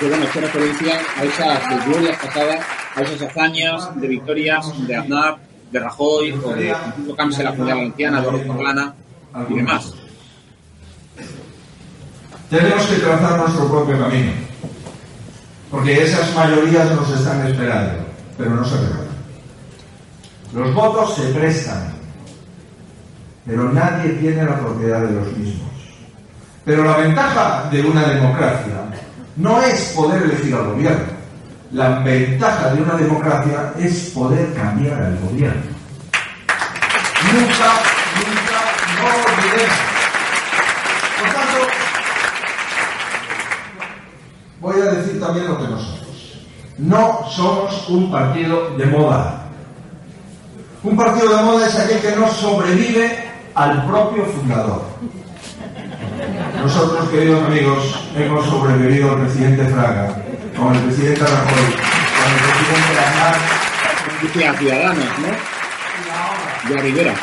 de 0.01 0.09
bueno, 0.09 0.27
hace 0.27 0.41
referencia 0.41 1.01
a 1.17 1.25
esas 1.25 1.87
glorias 1.87 2.19
pasadas, 2.19 2.61
a 2.97 3.03
esas 3.03 3.23
hazañas 3.23 4.01
de 4.01 4.09
victorias 4.09 4.87
de 4.87 4.97
Aznar, 4.97 5.39
de 5.71 5.79
Rajoy 5.79 6.33
o 6.33 6.53
de 6.55 6.75
incluso 6.89 7.17
Camps 7.17 7.39
en 7.39 7.45
la 7.45 7.51
Comunidad 7.53 7.77
Valenciana, 7.77 8.21
de 8.21 8.93
y 9.49 9.55
demás. 9.55 9.95
Tenemos 12.51 12.87
que 12.87 12.97
trazar 12.97 13.39
nuestro 13.39 13.69
propio 13.69 13.99
camino, 13.99 14.33
porque 15.71 16.03
esas 16.03 16.35
mayorías 16.35 16.91
nos 16.93 17.11
están 17.11 17.47
esperando, 17.47 18.07
pero 18.37 18.51
no 18.51 18.65
se 18.65 18.77
regalan. 18.77 19.07
Los 20.53 20.75
votos 20.75 21.17
se 21.17 21.33
prestan, 21.33 21.96
pero 23.47 23.73
nadie 23.73 24.11
tiene 24.15 24.45
la 24.45 24.59
propiedad 24.59 25.03
de 25.03 25.13
los 25.13 25.37
mismos. 25.37 25.71
Pero 26.65 26.83
la 26.83 26.97
ventaja 26.97 27.69
de 27.71 27.81
una 27.83 28.03
democracia 28.03 28.75
no 29.37 29.63
es 29.63 29.93
poder 29.95 30.23
elegir 30.25 30.55
al 30.55 30.65
gobierno. 30.65 31.17
La 31.71 32.01
ventaja 32.01 32.71
de 32.71 32.83
una 32.83 32.95
democracia 32.95 33.73
es 33.79 34.11
poder 34.11 34.53
cambiar 34.55 35.01
al 35.01 35.19
gobierno. 35.21 35.63
Nunca, 37.33 37.73
nunca, 38.17 38.61
no 38.97 39.07
olvidemos. 39.33 39.77
Por 41.19 41.29
tanto, 41.29 41.59
voy 44.61 44.81
a 44.81 44.93
decir 44.93 45.21
también 45.21 45.47
lo 45.47 45.59
que 45.59 45.69
nosotros. 45.69 46.47
No 46.79 47.21
somos 47.31 47.89
un 47.89 48.11
partido 48.11 48.77
de 48.77 48.87
moda. 48.87 49.43
Un 50.83 50.97
partido 50.97 51.37
de 51.37 51.43
moda 51.43 51.67
es 51.67 51.77
aquel 51.77 52.01
que 52.01 52.17
no 52.17 52.29
sobrevive 52.29 53.36
al 53.57 53.87
propio 53.87 54.27
fundador. 54.27 54.83
Nosotros, 56.63 57.09
queridos 57.09 57.43
amigos, 57.45 58.01
hemos 58.15 58.45
sobrevivido 58.47 59.13
al 59.13 59.21
presidente 59.23 59.65
Fraga, 59.65 60.15
con 60.57 60.75
el 60.75 60.83
presidente 60.83 61.21
Rajoy, 61.21 61.47
con 61.47 62.33
el 62.33 62.39
presidente 62.45 62.99
Aznar. 63.01 63.37
Y 64.35 64.43
a 64.43 64.55
Ciudadanos, 64.55 65.05
¿no? 65.19 66.71
Y 66.71 66.79
a 66.79 66.83
Rivera. 66.83 67.15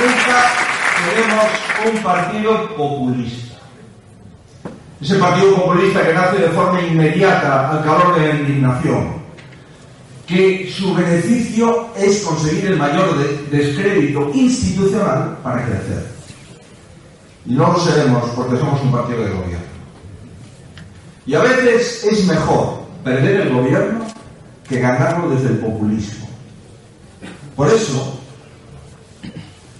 Nunca 0.00 0.52
seremos 1.04 1.46
un 1.92 2.02
partido 2.02 2.76
populista. 2.76 3.46
Ese 5.00 5.16
partido 5.16 5.54
populista 5.56 6.06
que 6.06 6.14
nace 6.14 6.38
de 6.38 6.48
forma 6.48 6.80
inmediata 6.80 7.70
al 7.70 7.84
calor 7.84 8.18
de 8.18 8.28
la 8.28 8.34
indignación, 8.40 9.16
que 10.26 10.72
su 10.74 10.94
beneficio 10.94 11.88
es 11.96 12.20
conseguir 12.22 12.66
el 12.66 12.76
mayor 12.78 13.16
de- 13.18 13.56
descrédito 13.58 14.30
institucional 14.34 15.36
para 15.42 15.64
crecer. 15.64 16.06
Y 17.44 17.54
no 17.54 17.72
lo 17.72 17.78
seremos 17.78 18.30
porque 18.30 18.56
somos 18.56 18.80
un 18.82 18.90
partido 18.90 19.22
de 19.22 19.30
gobierno. 19.30 19.66
Y 21.26 21.34
a 21.34 21.40
veces 21.42 22.04
es 22.04 22.24
mejor 22.26 22.80
perder 23.04 23.42
el 23.42 23.52
gobierno 23.54 24.04
que 24.68 24.80
ganarlo 24.80 25.28
desde 25.30 25.48
el 25.50 25.58
populismo. 25.58 26.26
Por 27.54 27.68
eso, 27.68 28.18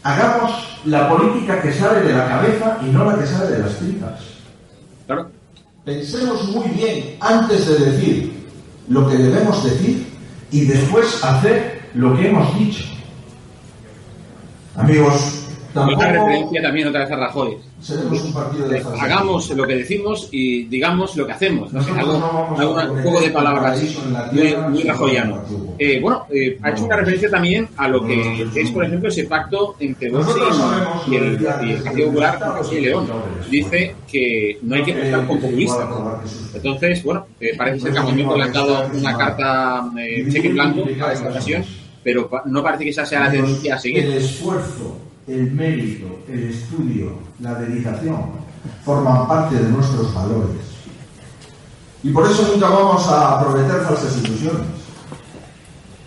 hagamos 0.03 0.79
la 0.85 1.09
política 1.09 1.61
que 1.61 1.73
sale 1.73 2.01
de 2.03 2.13
la 2.13 2.29
cabeza 2.29 2.79
y 2.83 2.91
no 2.91 3.05
la 3.11 3.19
que 3.19 3.27
sale 3.27 3.51
de 3.51 3.59
las 3.61 3.77
tripas. 3.79 4.36
Pensemos 5.87 6.49
muy 6.49 6.66
bien 6.71 7.16
antes 7.21 7.64
de 7.69 7.78
decir 7.78 8.33
lo 8.88 9.09
que 9.09 9.19
debemos 9.19 9.62
decir 9.62 10.05
y 10.50 10.64
después 10.64 11.23
hacer 11.23 11.81
lo 11.95 12.17
que 12.17 12.26
hemos 12.26 12.58
dicho. 12.58 12.82
Amigos, 14.75 15.46
Otra 15.76 15.97
tampoco 15.97 16.02
referencia 16.26 16.62
también 16.62 16.89
otra 16.89 17.00
vez 17.00 17.10
a 17.12 17.17
Rajoy. 17.17 17.56
seremos 17.80 18.23
un 18.23 18.32
partido 18.32 18.69
de. 18.69 18.82
Hagamos 19.00 19.50
lo 19.50 19.67
que 19.67 19.76
decimos 19.76 20.28
y 20.32 20.65
digamos 20.65 21.17
lo 21.17 21.26
que 21.26 21.32
hacemos. 21.32 21.73
No 21.73 21.82
sé, 21.82 21.91
algo, 21.93 22.12
no 22.19 22.56
a 22.56 22.60
algo- 22.82 22.93
un 22.95 23.21
de 23.21 23.26
el 23.26 23.32
palabras 23.32 23.82
muy, 24.32 24.56
muy 24.71 24.82
rajoyano. 24.84 25.43
el. 25.49 25.75
Eh, 25.78 26.00
bueno, 26.00 26.26
eh, 26.30 26.58
ha 26.62 26.71
hecho 26.71 26.84
una 26.86 26.97
referencia 26.97 27.30
también 27.30 27.69
a 27.76 27.89
lo 27.89 28.04
que 28.04 28.47
es, 28.54 28.71
por 28.71 28.84
ejemplo, 28.84 29.08
ese 29.08 29.25
pacto 29.25 29.76
entre 29.80 30.10
Vox 30.10 30.34
y, 31.06 31.10
y 31.12 31.17
el, 31.17 31.25
el 31.71 31.82
Partido 31.82 32.06
Popular 32.08 32.39
con 32.39 32.49
José 32.52 32.80
León. 32.80 33.06
Dice 33.50 33.95
que 34.10 34.58
no 34.62 34.75
hay 34.75 34.82
que 34.82 34.93
pactar 34.95 35.26
con 35.26 35.41
populistas. 35.41 35.89
Entonces, 36.54 37.02
bueno, 37.04 37.26
eh, 37.41 37.52
parece 37.56 37.80
ser 37.80 37.93
que 37.93 37.99
al 37.99 38.04
momento 38.04 38.36
le 38.36 38.43
han 38.45 38.52
dado 38.52 38.86
una 38.95 39.17
carta 39.17 39.91
eh, 39.99 40.26
cheque 40.30 40.49
en 40.49 40.54
blanco 40.54 40.84
a 41.04 41.12
esta 41.12 41.28
ocasión, 41.28 41.65
pero 42.02 42.30
no 42.47 42.62
parece 42.62 42.84
que 42.84 42.91
esa 42.91 43.04
sea 43.04 43.21
la 43.21 43.30
tendencia 43.30 43.75
a 43.75 43.76
El 43.76 43.82
seguir. 43.82 44.04
esfuerzo, 44.06 44.97
el 45.26 45.50
mérito, 45.52 46.21
el 46.28 46.50
estudio, 46.50 47.12
la 47.41 47.54
dedicación 47.54 48.47
forman 48.84 49.26
parte 49.26 49.56
de 49.56 49.69
nuestros 49.71 50.15
valores. 50.15 50.62
Y 52.02 52.10
por 52.10 52.30
eso 52.30 52.49
nunca 52.52 52.69
vamos 52.69 53.04
a 53.08 53.41
prometer 53.41 53.82
falsas 53.82 54.17
ilusiones. 54.19 54.67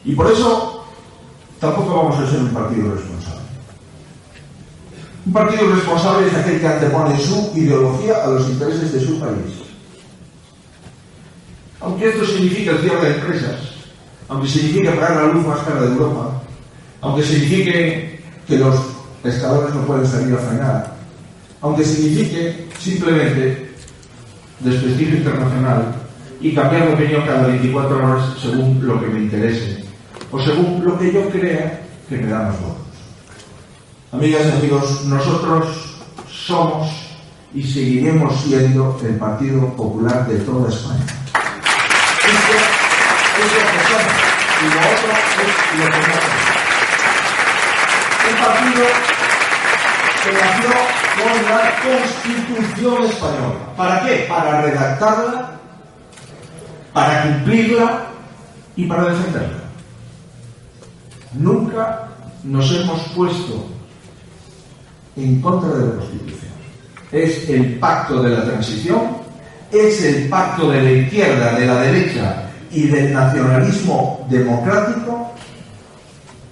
Y 0.05 0.15
por 0.15 0.31
eso 0.31 0.85
tampoco 1.59 1.95
vamos 1.95 2.19
a 2.19 2.29
ser 2.29 2.39
un 2.39 2.49
partido 2.49 2.93
responsable. 2.93 3.39
Un 5.25 5.33
partido 5.33 5.75
responsable 5.75 6.27
es 6.27 6.33
aquel 6.35 6.61
que 6.61 6.67
antepone 6.67 7.19
su 7.19 7.51
ideología 7.55 8.23
a 8.23 8.27
los 8.27 8.47
intereses 8.49 8.93
de 8.93 9.05
su 9.05 9.19
país. 9.19 9.59
Aunque 11.81 12.09
esto 12.09 12.25
signifique 12.25 12.69
el 12.69 12.79
cierre 12.79 13.09
de 13.09 13.15
empresas, 13.15 13.59
aunque 14.29 14.47
signifique 14.47 14.89
pagar 14.91 15.17
la 15.17 15.33
luz 15.33 15.45
más 15.45 15.59
cara 15.59 15.81
de 15.81 15.87
Europa, 15.87 16.41
aunque 17.01 17.23
signifique 17.23 18.21
que 18.47 18.57
los 18.57 18.88
pescadores 19.23 19.73
no 19.75 19.81
pueden 19.81 20.07
salir 20.07 20.33
a 20.35 20.37
frenar, 20.37 20.93
aunque 21.61 21.83
signifique 21.83 22.69
simplemente 22.79 23.71
desprestigio 24.59 25.17
internacional 25.17 25.95
y 26.41 26.53
cambiar 26.53 26.87
de 26.87 26.93
opinión 26.93 27.25
cada 27.25 27.47
24 27.47 27.97
horas 27.97 28.37
según 28.41 28.85
lo 28.85 28.99
que 28.99 29.07
me 29.07 29.19
interese 29.19 29.83
o 30.31 30.39
según 30.39 30.83
lo 30.85 30.97
que 30.97 31.11
yo 31.11 31.29
crea 31.29 31.81
que 32.07 32.17
me 32.17 32.27
da 32.27 32.43
más 32.43 32.61
votos. 32.61 32.77
Amigas 34.11 34.41
y 34.47 34.57
amigos, 34.57 35.05
nosotros 35.05 35.67
somos 36.27 36.89
y 37.53 37.63
seguiremos 37.63 38.41
siendo 38.41 38.99
el 39.03 39.15
Partido 39.15 39.73
Popular 39.75 40.27
de 40.27 40.37
toda 40.39 40.69
España. 40.69 41.05
Esto 42.25 42.55
es 43.37 43.51
lo 43.53 43.59
que 43.59 44.19
y 44.61 44.67
lo 44.67 44.79
otro 44.79 45.11
es 45.11 45.79
lo 45.79 45.85
que 45.85 45.97
no. 46.07 46.48
Partido 48.49 48.83
nació 50.33 50.69
con 51.19 51.35
la 51.45 51.61
Constitución 51.83 53.03
española. 53.03 53.75
¿Para 53.77 54.05
qué? 54.05 54.25
Para 54.27 54.61
redactarla, 54.61 55.51
para 56.91 57.23
cumplirla 57.23 58.07
y 58.75 58.85
para 58.87 59.03
defenderla. 59.03 59.59
Nunca 61.33 62.07
nos 62.43 62.71
hemos 62.71 63.01
puesto 63.09 63.67
en 65.15 65.41
contra 65.41 65.69
de 65.69 65.85
la 65.85 65.95
Constitución. 65.97 66.51
Es 67.11 67.49
el 67.49 67.77
pacto 67.77 68.23
de 68.23 68.29
la 68.31 68.45
transición, 68.45 69.17
es 69.71 70.03
el 70.03 70.27
pacto 70.27 70.71
de 70.71 70.81
la 70.81 70.91
izquierda, 70.91 71.53
de 71.53 71.65
la 71.67 71.81
derecha 71.81 72.49
y 72.71 72.87
del 72.87 73.13
nacionalismo 73.13 74.25
democrático 74.27 75.33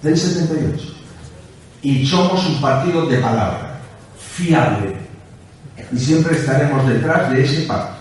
del 0.00 0.16
78. 0.16 0.97
Y 1.82 2.04
somos 2.06 2.44
un 2.46 2.60
partido 2.60 3.06
de 3.06 3.18
palabra, 3.18 3.80
fiable. 4.18 4.96
Y 5.92 5.98
siempre 5.98 6.36
estaremos 6.36 6.86
detrás 6.88 7.30
de 7.30 7.44
ese 7.44 7.62
pacto. 7.62 7.96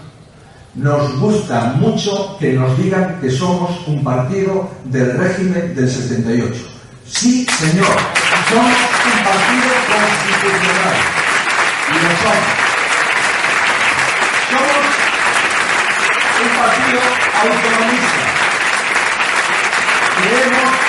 Nos 0.73 1.19
gusta 1.19 1.73
mucho 1.77 2.37
que 2.39 2.53
nos 2.53 2.77
digan 2.77 3.19
que 3.19 3.29
somos 3.29 3.87
un 3.87 4.03
partido 4.03 4.69
del 4.85 5.17
régimen 5.17 5.75
del 5.75 5.89
78. 5.89 6.53
Sí, 7.07 7.45
señor, 7.45 7.97
somos 8.49 8.65
un 8.65 9.23
partido 9.23 9.73
constitucional. 9.89 10.95
Y 11.89 11.93
lo 11.93 12.11
somos. 12.21 12.67
Somos 14.51 14.85
un 16.43 16.49
partido 16.57 17.01
autonomista. 17.41 18.21
Creemos 20.17 20.87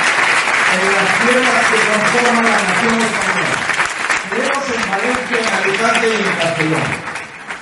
que 0.78 2.22
la 2.22 2.32
nación 2.32 2.94
española. 3.00 3.58
Creemos 4.30 4.64
en 4.74 4.82
Valencia, 4.90 5.36
en 5.38 5.48
Alicante 5.54 6.06
y 6.08 6.14
en 6.14 6.36
Castellón. 6.38 6.82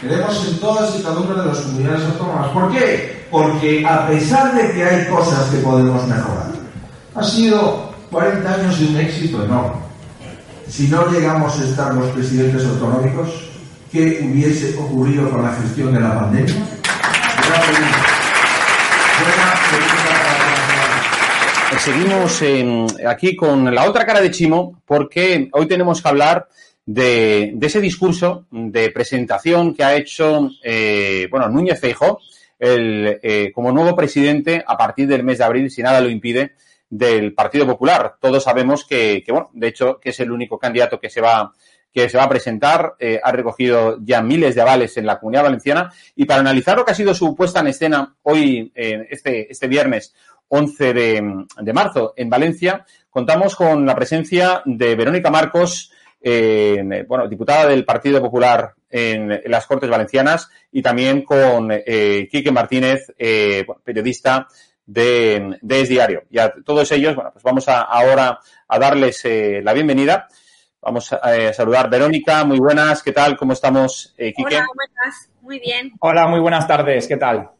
Creemos 0.00 0.48
en 0.48 0.60
todas 0.60 0.96
y 0.96 1.02
cada 1.02 1.20
una 1.20 1.42
de 1.42 1.48
las 1.48 1.58
comunidades 1.58 2.04
autónomas. 2.04 2.48
¿Por 2.50 2.72
qué? 2.72 3.26
Porque 3.30 3.86
a 3.86 4.06
pesar 4.06 4.54
de 4.54 4.72
que 4.72 4.84
hay 4.84 5.06
cosas 5.06 5.48
que 5.50 5.58
podemos 5.58 6.06
mejorar, 6.06 6.52
ha 7.14 7.24
sido 7.24 7.92
40 8.10 8.54
años 8.54 8.78
de 8.78 8.86
un 8.86 8.96
éxito 8.98 9.44
enorme. 9.44 9.86
Si 10.68 10.88
no 10.88 11.06
llegamos 11.10 11.58
a 11.58 11.64
estar 11.64 11.94
los 11.94 12.10
presidentes 12.10 12.64
autonómicos, 12.66 13.28
qué 13.90 14.20
hubiese 14.22 14.76
ocurrido 14.78 15.30
con 15.30 15.42
la 15.42 15.52
gestión 15.52 15.94
de 15.94 16.00
la 16.00 16.20
pandemia? 16.20 16.54
Seguimos 21.86 22.42
eh, 22.42 22.86
aquí 23.06 23.36
con 23.36 23.72
la 23.72 23.88
otra 23.88 24.04
cara 24.04 24.20
de 24.20 24.32
Chimo 24.32 24.82
porque 24.84 25.48
hoy 25.52 25.66
tenemos 25.68 26.02
que 26.02 26.08
hablar 26.08 26.48
de, 26.84 27.56
ese 27.62 27.80
discurso 27.80 28.44
de 28.50 28.90
presentación 28.90 29.72
que 29.72 29.84
ha 29.84 29.94
hecho 29.94 30.50
eh, 30.64 31.28
bueno 31.30 31.48
Núñez 31.48 31.78
Feijóo 31.78 32.18
el, 32.58 33.20
eh, 33.22 33.52
como 33.54 33.70
nuevo 33.70 33.94
presidente 33.94 34.64
a 34.66 34.76
partir 34.76 35.06
del 35.06 35.22
mes 35.22 35.38
de 35.38 35.44
abril, 35.44 35.70
si 35.70 35.80
nada 35.80 36.00
lo 36.00 36.10
impide, 36.10 36.56
del 36.90 37.32
Partido 37.34 37.64
Popular. 37.64 38.16
Todos 38.20 38.42
sabemos 38.42 38.84
que, 38.84 39.22
que 39.24 39.30
bueno, 39.30 39.50
de 39.52 39.68
hecho, 39.68 40.00
que 40.00 40.10
es 40.10 40.18
el 40.18 40.32
único 40.32 40.58
candidato 40.58 40.98
que 40.98 41.08
se 41.08 41.20
va 41.20 41.52
que 41.96 42.10
se 42.10 42.18
va 42.18 42.24
a 42.24 42.28
presentar, 42.28 42.94
eh, 42.98 43.18
ha 43.22 43.32
recogido 43.32 43.96
ya 44.02 44.20
miles 44.20 44.54
de 44.54 44.60
avales 44.60 44.98
en 44.98 45.06
la 45.06 45.18
comunidad 45.18 45.44
valenciana 45.44 45.90
y 46.14 46.26
para 46.26 46.40
analizar 46.40 46.76
lo 46.76 46.84
que 46.84 46.90
ha 46.90 46.94
sido 46.94 47.14
su 47.14 47.34
puesta 47.34 47.60
en 47.60 47.68
escena 47.68 48.14
hoy, 48.22 48.70
eh, 48.74 49.06
este, 49.08 49.50
este 49.50 49.66
viernes 49.66 50.14
11 50.48 50.94
de, 50.94 51.46
de, 51.60 51.72
marzo 51.72 52.14
en 52.16 52.30
Valencia, 52.30 52.84
contamos 53.10 53.56
con 53.56 53.84
la 53.84 53.94
presencia 53.94 54.62
de 54.64 54.94
Verónica 54.94 55.30
Marcos, 55.30 55.92
eh, 56.20 57.04
bueno, 57.08 57.28
diputada 57.28 57.66
del 57.66 57.84
Partido 57.84 58.20
Popular 58.20 58.74
en, 58.88 59.32
en, 59.32 59.50
las 59.50 59.66
Cortes 59.66 59.90
Valencianas 59.90 60.48
y 60.72 60.82
también 60.82 61.22
con 61.22 61.70
eh, 61.70 62.28
Quique 62.30 62.52
Martínez, 62.52 63.12
eh, 63.18 63.66
periodista 63.84 64.48
de, 64.86 65.58
de, 65.60 65.80
Es 65.80 65.88
Diario. 65.88 66.24
Y 66.30 66.38
a 66.38 66.52
todos 66.64 66.90
ellos, 66.92 67.14
bueno, 67.14 67.30
pues 67.32 67.42
vamos 67.42 67.68
a, 67.68 67.82
ahora 67.82 68.38
a 68.68 68.78
darles 68.78 69.24
eh, 69.24 69.60
la 69.62 69.72
bienvenida. 69.72 70.28
Vamos 70.80 71.12
a, 71.12 71.16
a, 71.16 71.52
saludar 71.52 71.90
Verónica, 71.90 72.44
muy 72.44 72.58
buenas, 72.58 73.02
¿qué 73.02 73.12
tal? 73.12 73.36
¿Cómo 73.36 73.52
estamos, 73.52 74.14
eh, 74.16 74.32
Quique? 74.32 74.56
Hola, 74.56 74.66
¿cómo 74.66 74.82
estás? 74.82 75.30
Muy 75.42 75.58
bien. 75.58 75.92
Hola, 76.00 76.28
muy 76.28 76.40
buenas 76.40 76.66
tardes, 76.66 77.08
¿qué 77.08 77.16
tal? 77.16 77.50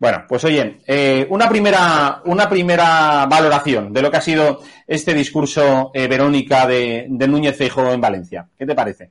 Bueno, 0.00 0.24
pues 0.26 0.42
oye, 0.44 0.78
eh, 0.86 1.26
una 1.28 1.46
primera, 1.46 2.22
una 2.24 2.48
primera 2.48 3.26
valoración 3.26 3.92
de 3.92 4.00
lo 4.00 4.10
que 4.10 4.16
ha 4.16 4.22
sido 4.22 4.62
este 4.86 5.12
discurso, 5.12 5.90
eh, 5.92 6.08
Verónica, 6.08 6.66
de, 6.66 7.06
de 7.06 7.28
Núñez 7.28 7.54
Feijóo 7.54 7.92
en 7.92 8.00
Valencia. 8.00 8.48
¿Qué 8.58 8.64
te 8.64 8.74
parece? 8.74 9.10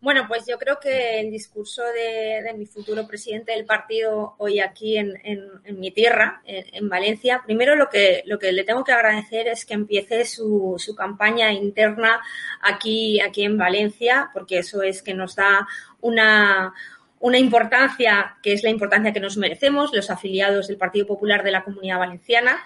Bueno, 0.00 0.24
pues 0.26 0.46
yo 0.48 0.56
creo 0.56 0.80
que 0.80 1.20
el 1.20 1.30
discurso 1.30 1.82
de, 1.84 2.42
de 2.42 2.54
mi 2.54 2.64
futuro 2.64 3.06
presidente 3.06 3.52
del 3.52 3.66
partido 3.66 4.36
hoy 4.38 4.58
aquí 4.60 4.96
en, 4.96 5.20
en, 5.22 5.78
mi 5.78 5.90
tierra, 5.90 6.40
en, 6.46 6.64
en, 6.72 6.88
Valencia, 6.88 7.42
primero 7.44 7.76
lo 7.76 7.90
que, 7.90 8.22
lo 8.24 8.38
que 8.38 8.52
le 8.52 8.64
tengo 8.64 8.82
que 8.82 8.92
agradecer 8.92 9.48
es 9.48 9.66
que 9.66 9.74
empiece 9.74 10.24
su, 10.24 10.76
su 10.78 10.94
campaña 10.94 11.52
interna 11.52 12.22
aquí, 12.62 13.20
aquí 13.20 13.44
en 13.44 13.58
Valencia, 13.58 14.30
porque 14.32 14.60
eso 14.60 14.82
es 14.82 15.02
que 15.02 15.12
nos 15.12 15.36
da 15.36 15.68
una, 16.00 16.72
una 17.20 17.38
importancia 17.38 18.36
que 18.42 18.54
es 18.54 18.62
la 18.62 18.70
importancia 18.70 19.12
que 19.12 19.20
nos 19.20 19.36
merecemos 19.36 19.92
los 19.92 20.10
afiliados 20.10 20.68
del 20.68 20.78
Partido 20.78 21.06
Popular 21.06 21.44
de 21.44 21.52
la 21.52 21.62
Comunidad 21.62 21.98
Valenciana. 21.98 22.58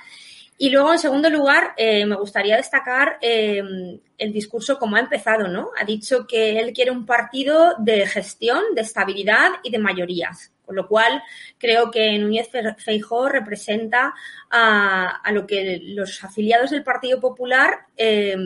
Y 0.57 0.71
luego, 0.71 0.93
en 0.93 1.01
segundo 1.01 1.29
lugar, 1.29 1.75
eh, 1.77 2.07
me 2.07 2.15
gustaría 2.15 2.57
destacar 2.57 3.19
eh, 3.21 3.61
el 4.17 4.33
discurso 4.33 4.79
como 4.79 4.95
ha 4.95 5.01
empezado, 5.01 5.49
¿no? 5.49 5.71
Ha 5.77 5.85
dicho 5.85 6.27
que 6.29 6.61
él 6.61 6.73
quiere 6.73 6.93
un 6.93 7.05
partido 7.05 7.75
de 7.79 8.07
gestión, 8.07 8.63
de 8.75 8.83
estabilidad 8.83 9.51
y 9.65 9.71
de 9.71 9.79
mayorías. 9.79 10.53
Con 10.65 10.77
lo 10.77 10.87
cual, 10.87 11.23
creo 11.59 11.91
que 11.91 12.17
Núñez 12.19 12.49
Feijóo 12.79 13.29
representa 13.29 14.15
a, 14.49 15.17
a 15.17 15.33
lo 15.33 15.47
que 15.47 15.81
los 15.83 16.23
afiliados 16.23 16.71
del 16.71 16.85
Partido 16.85 17.21
Popular 17.21 17.87
eh, 17.97 18.37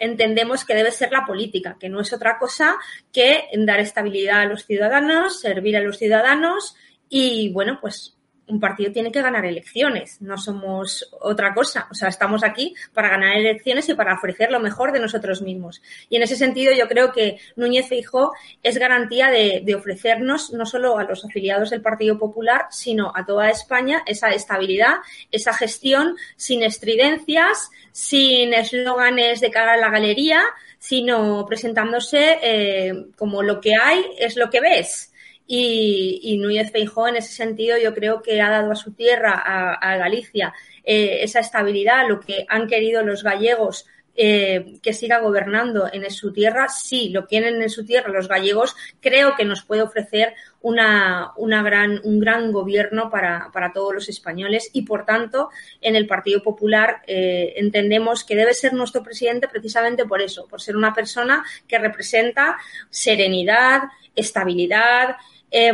entendemos 0.00 0.64
que 0.64 0.74
debe 0.74 0.90
ser 0.90 1.12
la 1.12 1.24
política, 1.24 1.76
que 1.78 1.88
no 1.88 2.00
es 2.00 2.12
otra 2.12 2.38
cosa 2.38 2.76
que 3.12 3.44
dar 3.58 3.78
estabilidad 3.78 4.40
a 4.40 4.46
los 4.46 4.64
ciudadanos, 4.64 5.40
servir 5.40 5.76
a 5.76 5.80
los 5.80 5.98
ciudadanos 5.98 6.74
y, 7.08 7.52
bueno, 7.52 7.78
pues 7.80 8.16
un 8.50 8.60
partido 8.60 8.92
tiene 8.92 9.12
que 9.12 9.22
ganar 9.22 9.44
elecciones, 9.44 10.20
no 10.20 10.36
somos 10.36 11.08
otra 11.20 11.54
cosa. 11.54 11.86
O 11.90 11.94
sea, 11.94 12.08
estamos 12.08 12.42
aquí 12.44 12.74
para 12.92 13.08
ganar 13.08 13.36
elecciones 13.36 13.88
y 13.88 13.94
para 13.94 14.14
ofrecer 14.14 14.50
lo 14.50 14.60
mejor 14.60 14.92
de 14.92 15.00
nosotros 15.00 15.42
mismos. 15.42 15.80
Y 16.08 16.16
en 16.16 16.22
ese 16.22 16.36
sentido, 16.36 16.72
yo 16.72 16.88
creo 16.88 17.12
que 17.12 17.38
Núñez 17.56 17.88
Feijóo 17.88 18.32
es 18.62 18.78
garantía 18.78 19.30
de, 19.30 19.62
de, 19.64 19.74
ofrecernos 19.74 20.52
no 20.52 20.66
solo 20.66 20.98
a 20.98 21.04
los 21.04 21.24
afiliados 21.24 21.70
del 21.70 21.80
Partido 21.80 22.18
Popular, 22.18 22.66
sino 22.70 23.12
a 23.14 23.24
toda 23.24 23.50
España 23.50 24.02
esa 24.06 24.30
estabilidad, 24.30 24.96
esa 25.30 25.52
gestión 25.54 26.16
sin 26.36 26.62
estridencias, 26.62 27.70
sin 27.92 28.52
eslóganes 28.52 29.40
de 29.40 29.50
cara 29.50 29.74
a 29.74 29.76
la 29.76 29.90
galería, 29.90 30.42
sino 30.78 31.46
presentándose 31.46 32.38
eh, 32.42 33.06
como 33.16 33.42
lo 33.42 33.60
que 33.60 33.74
hay 33.76 34.04
es 34.18 34.36
lo 34.36 34.50
que 34.50 34.60
ves 34.60 35.09
y, 35.52 36.20
y 36.22 36.38
Núñez 36.38 36.70
Feijóo 36.70 37.08
en 37.08 37.16
ese 37.16 37.32
sentido 37.32 37.76
yo 37.76 37.92
creo 37.92 38.22
que 38.22 38.40
ha 38.40 38.48
dado 38.48 38.70
a 38.70 38.76
su 38.76 38.92
tierra, 38.92 39.32
a, 39.34 39.74
a 39.74 39.96
Galicia, 39.96 40.54
eh, 40.84 41.24
esa 41.24 41.40
estabilidad, 41.40 42.08
lo 42.08 42.20
que 42.20 42.46
han 42.48 42.68
querido 42.68 43.02
los 43.02 43.24
gallegos 43.24 43.84
eh, 44.14 44.78
que 44.80 44.92
siga 44.92 45.18
gobernando 45.18 45.88
en 45.92 46.08
su 46.10 46.32
tierra, 46.32 46.68
sí, 46.68 47.08
lo 47.08 47.26
quieren 47.26 47.62
en 47.62 47.70
su 47.70 47.84
tierra 47.84 48.12
los 48.12 48.28
gallegos, 48.28 48.76
creo 49.00 49.34
que 49.34 49.44
nos 49.44 49.64
puede 49.64 49.82
ofrecer 49.82 50.34
una, 50.60 51.32
una 51.36 51.64
gran, 51.64 52.00
un 52.04 52.20
gran 52.20 52.52
gobierno 52.52 53.10
para, 53.10 53.50
para, 53.52 53.72
todos 53.72 53.92
los 53.92 54.08
españoles 54.08 54.70
y, 54.72 54.82
por 54.82 55.04
tanto, 55.04 55.50
en 55.80 55.96
el 55.96 56.06
Partido 56.06 56.42
Popular 56.44 57.02
eh, 57.08 57.54
entendemos 57.56 58.22
que 58.22 58.36
debe 58.36 58.54
ser 58.54 58.72
nuestro 58.72 59.02
presidente 59.02 59.48
precisamente 59.48 60.04
por 60.04 60.20
eso, 60.20 60.46
por 60.46 60.60
ser 60.60 60.76
una 60.76 60.94
persona 60.94 61.44
que 61.66 61.78
representa 61.78 62.56
serenidad, 62.88 63.82
estabilidad, 64.14 65.16
eh, 65.50 65.72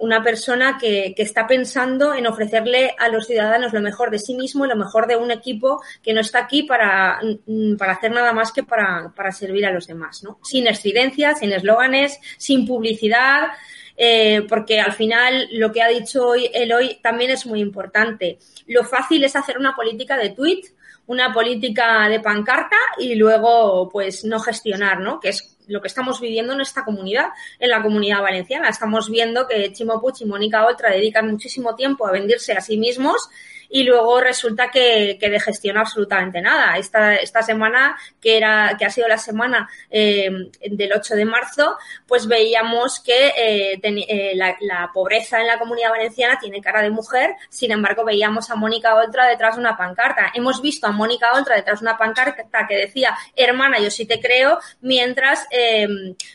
una 0.00 0.22
persona 0.22 0.78
que, 0.80 1.12
que, 1.14 1.22
está 1.22 1.46
pensando 1.46 2.14
en 2.14 2.26
ofrecerle 2.26 2.94
a 2.98 3.08
los 3.08 3.26
ciudadanos 3.26 3.72
lo 3.72 3.80
mejor 3.80 4.10
de 4.10 4.18
sí 4.18 4.34
mismo 4.34 4.64
y 4.64 4.68
lo 4.68 4.76
mejor 4.76 5.06
de 5.06 5.16
un 5.16 5.30
equipo 5.30 5.82
que 6.02 6.14
no 6.14 6.20
está 6.20 6.38
aquí 6.38 6.62
para, 6.62 7.20
mm, 7.46 7.76
para 7.76 7.92
hacer 7.92 8.12
nada 8.12 8.32
más 8.32 8.50
que 8.52 8.62
para, 8.62 9.12
para 9.14 9.30
servir 9.32 9.66
a 9.66 9.72
los 9.72 9.86
demás, 9.86 10.22
¿no? 10.22 10.38
Sin 10.42 10.66
estridencias, 10.66 11.40
sin 11.40 11.52
eslóganes, 11.52 12.18
sin 12.38 12.66
publicidad, 12.66 13.48
eh, 13.96 14.46
porque 14.48 14.80
al 14.80 14.92
final 14.92 15.48
lo 15.52 15.70
que 15.70 15.82
ha 15.82 15.88
dicho 15.88 16.26
hoy 16.26 16.50
él 16.54 16.72
hoy 16.72 16.98
también 17.02 17.30
es 17.30 17.44
muy 17.44 17.60
importante. 17.60 18.38
Lo 18.66 18.84
fácil 18.84 19.22
es 19.24 19.36
hacer 19.36 19.58
una 19.58 19.76
política 19.76 20.16
de 20.16 20.30
tweet, 20.30 20.62
una 21.06 21.32
política 21.32 22.08
de 22.08 22.20
pancarta 22.20 22.76
y 22.98 23.16
luego 23.16 23.88
pues 23.90 24.24
no 24.24 24.38
gestionar, 24.40 25.00
¿no? 25.00 25.20
Que 25.20 25.30
es 25.30 25.49
lo 25.70 25.80
que 25.80 25.88
estamos 25.88 26.20
viviendo 26.20 26.52
en 26.52 26.60
esta 26.60 26.84
comunidad, 26.84 27.28
en 27.58 27.70
la 27.70 27.82
comunidad 27.82 28.20
valenciana. 28.20 28.68
Estamos 28.68 29.08
viendo 29.08 29.46
que 29.46 29.72
Chimo 29.72 30.00
Puig 30.00 30.16
y 30.20 30.24
Mónica 30.24 30.66
Oltra 30.66 30.90
dedican 30.90 31.30
muchísimo 31.30 31.74
tiempo 31.76 32.06
a 32.06 32.12
venderse 32.12 32.52
a 32.52 32.60
sí 32.60 32.76
mismos 32.76 33.30
y 33.70 33.84
luego 33.84 34.20
resulta 34.20 34.70
que, 34.70 35.16
que 35.20 35.30
de 35.30 35.40
gestión 35.40 35.78
absolutamente 35.78 36.40
nada. 36.40 36.76
Esta, 36.76 37.14
esta 37.14 37.42
semana, 37.42 37.96
que, 38.20 38.36
era, 38.36 38.76
que 38.76 38.84
ha 38.84 38.90
sido 38.90 39.06
la 39.06 39.16
semana 39.16 39.68
eh, 39.88 40.28
del 40.60 40.92
8 40.92 41.14
de 41.14 41.24
marzo, 41.24 41.76
pues 42.06 42.26
veíamos 42.26 43.00
que 43.00 43.28
eh, 43.28 43.80
eh, 43.82 44.32
la, 44.34 44.56
la, 44.60 44.90
pobreza 44.92 45.40
en 45.40 45.46
la 45.46 45.58
comunidad 45.58 45.90
valenciana 45.90 46.38
tiene 46.40 46.60
cara 46.60 46.82
de 46.82 46.90
mujer, 46.90 47.36
sin 47.48 47.70
embargo 47.70 48.04
veíamos 48.04 48.50
a 48.50 48.56
Mónica 48.56 48.96
Oltra 48.96 49.26
detrás 49.28 49.54
de 49.54 49.60
una 49.60 49.76
pancarta. 49.76 50.32
Hemos 50.34 50.60
visto 50.60 50.88
a 50.88 50.90
Mónica 50.90 51.32
Oltra 51.32 51.54
detrás 51.54 51.80
de 51.80 51.84
una 51.84 51.96
pancarta 51.96 52.66
que 52.66 52.76
decía, 52.76 53.16
hermana, 53.36 53.78
yo 53.78 53.90
sí 53.90 54.04
te 54.04 54.20
creo, 54.20 54.58
mientras 54.80 55.46
eh, 55.52 55.86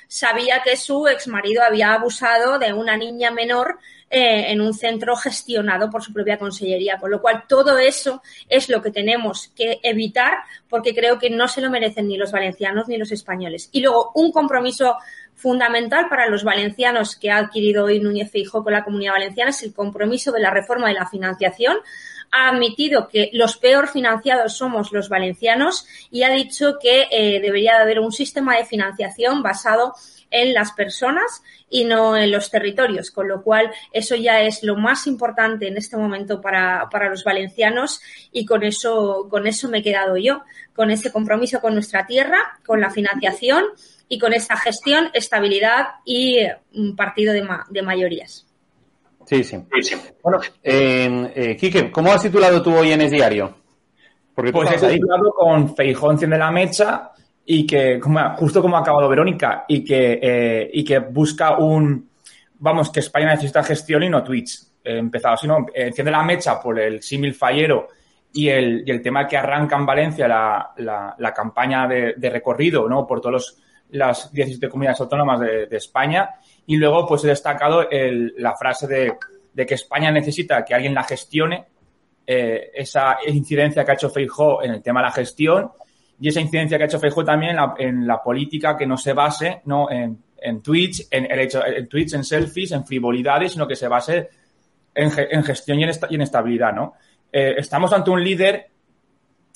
sabía 0.08 0.62
que 0.64 0.78
su 0.78 1.08
exmarido 1.08 1.64
había 1.64 1.94
abusado 1.94 2.60
de 2.60 2.72
una 2.72 2.96
niña 2.96 3.32
menor 3.32 3.78
eh, 4.10 4.52
en 4.52 4.62
un 4.62 4.74
centro 4.74 5.16
gestionado 5.16 5.90
por 5.90 6.04
su 6.04 6.14
propia 6.14 6.38
consellería. 6.38 6.98
Con 7.00 7.12
lo 7.12 7.22
cual, 7.22 7.46
todo 7.48 7.78
eso 7.80 8.22
es 8.48 8.70
lo 8.70 8.82
que 8.82 8.92
tenemos 8.92 9.52
que 9.56 9.80
evitar 9.84 10.34
porque 10.70 10.94
creo 10.94 11.18
que 11.18 11.30
no 11.30 11.48
se 11.48 11.62
lo 11.62 11.70
merecen 11.70 12.08
ni 12.08 12.18
los 12.18 12.32
valencianos 12.32 12.88
ni 12.88 12.98
los 12.98 13.12
españoles. 13.12 13.70
Y 13.72 13.82
luego, 13.82 14.12
un 14.16 14.32
compromiso 14.32 14.96
fundamental 15.36 16.08
para 16.08 16.30
los 16.30 16.44
valencianos 16.44 17.16
que 17.16 17.30
ha 17.30 17.38
adquirido 17.38 17.86
hoy 17.86 18.00
Núñez 18.00 18.32
Feijóo 18.32 18.64
con 18.64 18.74
la 18.74 18.84
comunidad 18.84 19.14
valenciana 19.14 19.52
es 19.52 19.64
el 19.64 19.74
compromiso 19.74 20.32
de 20.32 20.40
la 20.40 20.50
reforma 20.50 20.88
de 20.88 20.94
la 20.94 21.08
financiación 21.08 21.78
ha 22.36 22.50
admitido 22.50 23.08
que 23.08 23.30
los 23.32 23.56
peor 23.56 23.88
financiados 23.88 24.58
somos 24.58 24.92
los 24.92 25.08
valencianos 25.08 25.88
y 26.12 26.24
ha 26.24 26.30
dicho 26.30 26.78
que 26.82 27.08
eh, 27.10 27.40
debería 27.40 27.76
de 27.76 27.84
haber 27.84 28.00
un 28.00 28.12
sistema 28.12 28.58
de 28.58 28.66
financiación 28.66 29.42
basado 29.42 29.94
en 30.32 30.54
las 30.54 30.74
personas 30.74 31.44
y 31.70 31.86
no 31.86 32.18
en 32.18 32.32
los 32.32 32.52
territorios, 32.52 33.10
con 33.10 33.30
lo 33.30 33.42
cual 33.42 33.72
eso 33.94 34.16
ya 34.16 34.42
es 34.42 34.64
lo 34.64 34.76
más 34.76 35.08
importante 35.08 35.68
en 35.68 35.78
este 35.78 35.96
momento 35.96 36.42
para, 36.42 36.90
para 36.92 37.10
los 37.10 37.24
valencianos 37.24 38.02
y 38.34 38.46
con 38.46 38.64
eso, 38.64 39.28
con 39.30 39.48
eso 39.48 39.70
me 39.70 39.78
he 39.78 39.84
quedado 39.84 40.18
yo, 40.18 40.44
con 40.74 40.92
ese 40.92 41.14
compromiso 41.14 41.62
con 41.62 41.74
nuestra 41.74 42.06
tierra, 42.06 42.60
con 42.66 42.82
la 42.82 42.90
financiación 42.90 43.64
y 44.10 44.20
con 44.20 44.34
esa 44.34 44.58
gestión, 44.58 45.10
estabilidad 45.14 45.88
y 46.04 46.40
un 46.74 46.98
partido 46.98 47.32
de, 47.32 47.44
ma 47.44 47.66
de 47.70 47.82
mayorías. 47.82 48.46
Sí, 49.26 49.44
sí. 49.44 49.58
sí. 49.82 49.96
Bueno, 50.22 50.40
eh, 50.64 51.32
eh, 51.36 51.56
Quique, 51.56 51.92
¿cómo 51.92 52.12
has 52.12 52.22
titulado 52.22 52.62
tú 52.62 52.74
hoy 52.76 52.92
en 52.92 53.02
Es 53.02 53.12
Diario? 53.12 53.56
Porque 54.34 54.52
pues 54.52 54.84
he 54.84 54.94
titulado 54.94 55.32
con 55.32 55.76
Feijón 55.76 56.18
de 56.18 56.28
la 56.28 56.52
mecha 56.52 57.12
y 57.46 57.66
que, 57.66 58.00
justo 58.38 58.62
como 58.62 58.78
ha 58.78 58.82
acabado 58.82 59.08
Verónica, 59.08 59.66
y 59.68 59.84
que, 59.84 60.20
eh, 60.22 60.70
y 60.74 60.84
que 60.84 61.00
busca 61.00 61.58
un, 61.58 62.10
vamos, 62.60 62.90
que 62.92 63.00
España 63.00 63.28
necesita 63.28 63.64
gestión 63.64 64.04
y 64.04 64.10
no 64.10 64.24
tweets. 64.24 64.72
Empezado, 64.88 65.36
sino 65.38 65.66
enciende 65.74 66.12
la 66.12 66.22
mecha 66.22 66.62
por 66.62 66.80
el 66.80 67.02
símil 67.02 67.34
fallero 67.34 67.88
y 68.34 68.50
el, 68.50 68.84
y 68.86 68.92
el 68.92 69.02
tema 69.02 69.28
que 69.28 69.36
arranca 69.36 69.76
en 69.78 69.86
Valencia 69.86 70.28
la, 70.28 71.16
la, 71.18 71.34
campaña 71.34 71.88
de, 71.88 72.14
de, 72.16 72.30
recorrido, 72.30 72.88
¿no? 72.88 73.08
Por 73.08 73.20
todas 73.20 73.58
las 73.90 74.32
17 74.32 74.70
comunidades 74.70 75.00
autónomas 75.02 75.40
de, 75.40 75.66
de, 75.66 75.78
España. 75.78 76.30
Y 76.68 76.78
luego, 76.78 77.06
pues 77.08 77.24
he 77.24 77.28
destacado 77.28 77.90
el, 77.90 78.34
la 78.38 78.56
frase 78.56 78.88
de, 78.88 79.66
que 79.66 79.74
España 79.74 80.12
necesita 80.12 80.64
que 80.66 80.74
alguien 80.74 80.94
la 80.94 81.04
gestione, 81.04 81.66
eh, 82.26 82.72
esa 82.74 83.18
incidencia 83.28 83.86
que 83.86 83.92
ha 83.92 83.94
hecho 83.94 84.10
Feijó 84.10 84.64
en 84.64 84.72
el 84.72 84.82
tema 84.82 85.00
de 85.02 85.06
la 85.06 85.12
gestión 85.12 85.72
y 86.20 86.30
esa 86.30 86.42
incidencia 86.42 86.78
que 86.78 86.84
ha 86.84 86.88
hecho 86.88 87.00
Feijó 87.00 87.24
también 87.24 87.56
en 87.78 88.08
la, 88.08 88.24
política 88.24 88.76
que 88.76 88.88
no 88.88 88.98
se 88.98 89.14
base, 89.14 89.62
¿no? 89.66 89.92
En, 89.92 90.18
en 90.42 90.62
tweets, 90.62 91.08
en, 91.12 91.28
en 91.30 91.88
tweets, 91.88 92.14
en 92.14 92.24
selfies, 92.24 92.72
en 92.72 92.86
frivolidades, 92.86 93.54
sino 93.54 93.68
que 93.68 93.76
se 93.76 93.88
base 93.88 94.30
en, 94.96 95.44
gestión 95.44 95.80
y 95.80 95.84
en, 95.84 96.22
estabilidad, 96.22 96.74
¿no? 96.74 96.94
Eh, 97.32 97.56
estamos 97.58 97.92
ante 97.94 98.10
un 98.10 98.24
líder, 98.24 98.68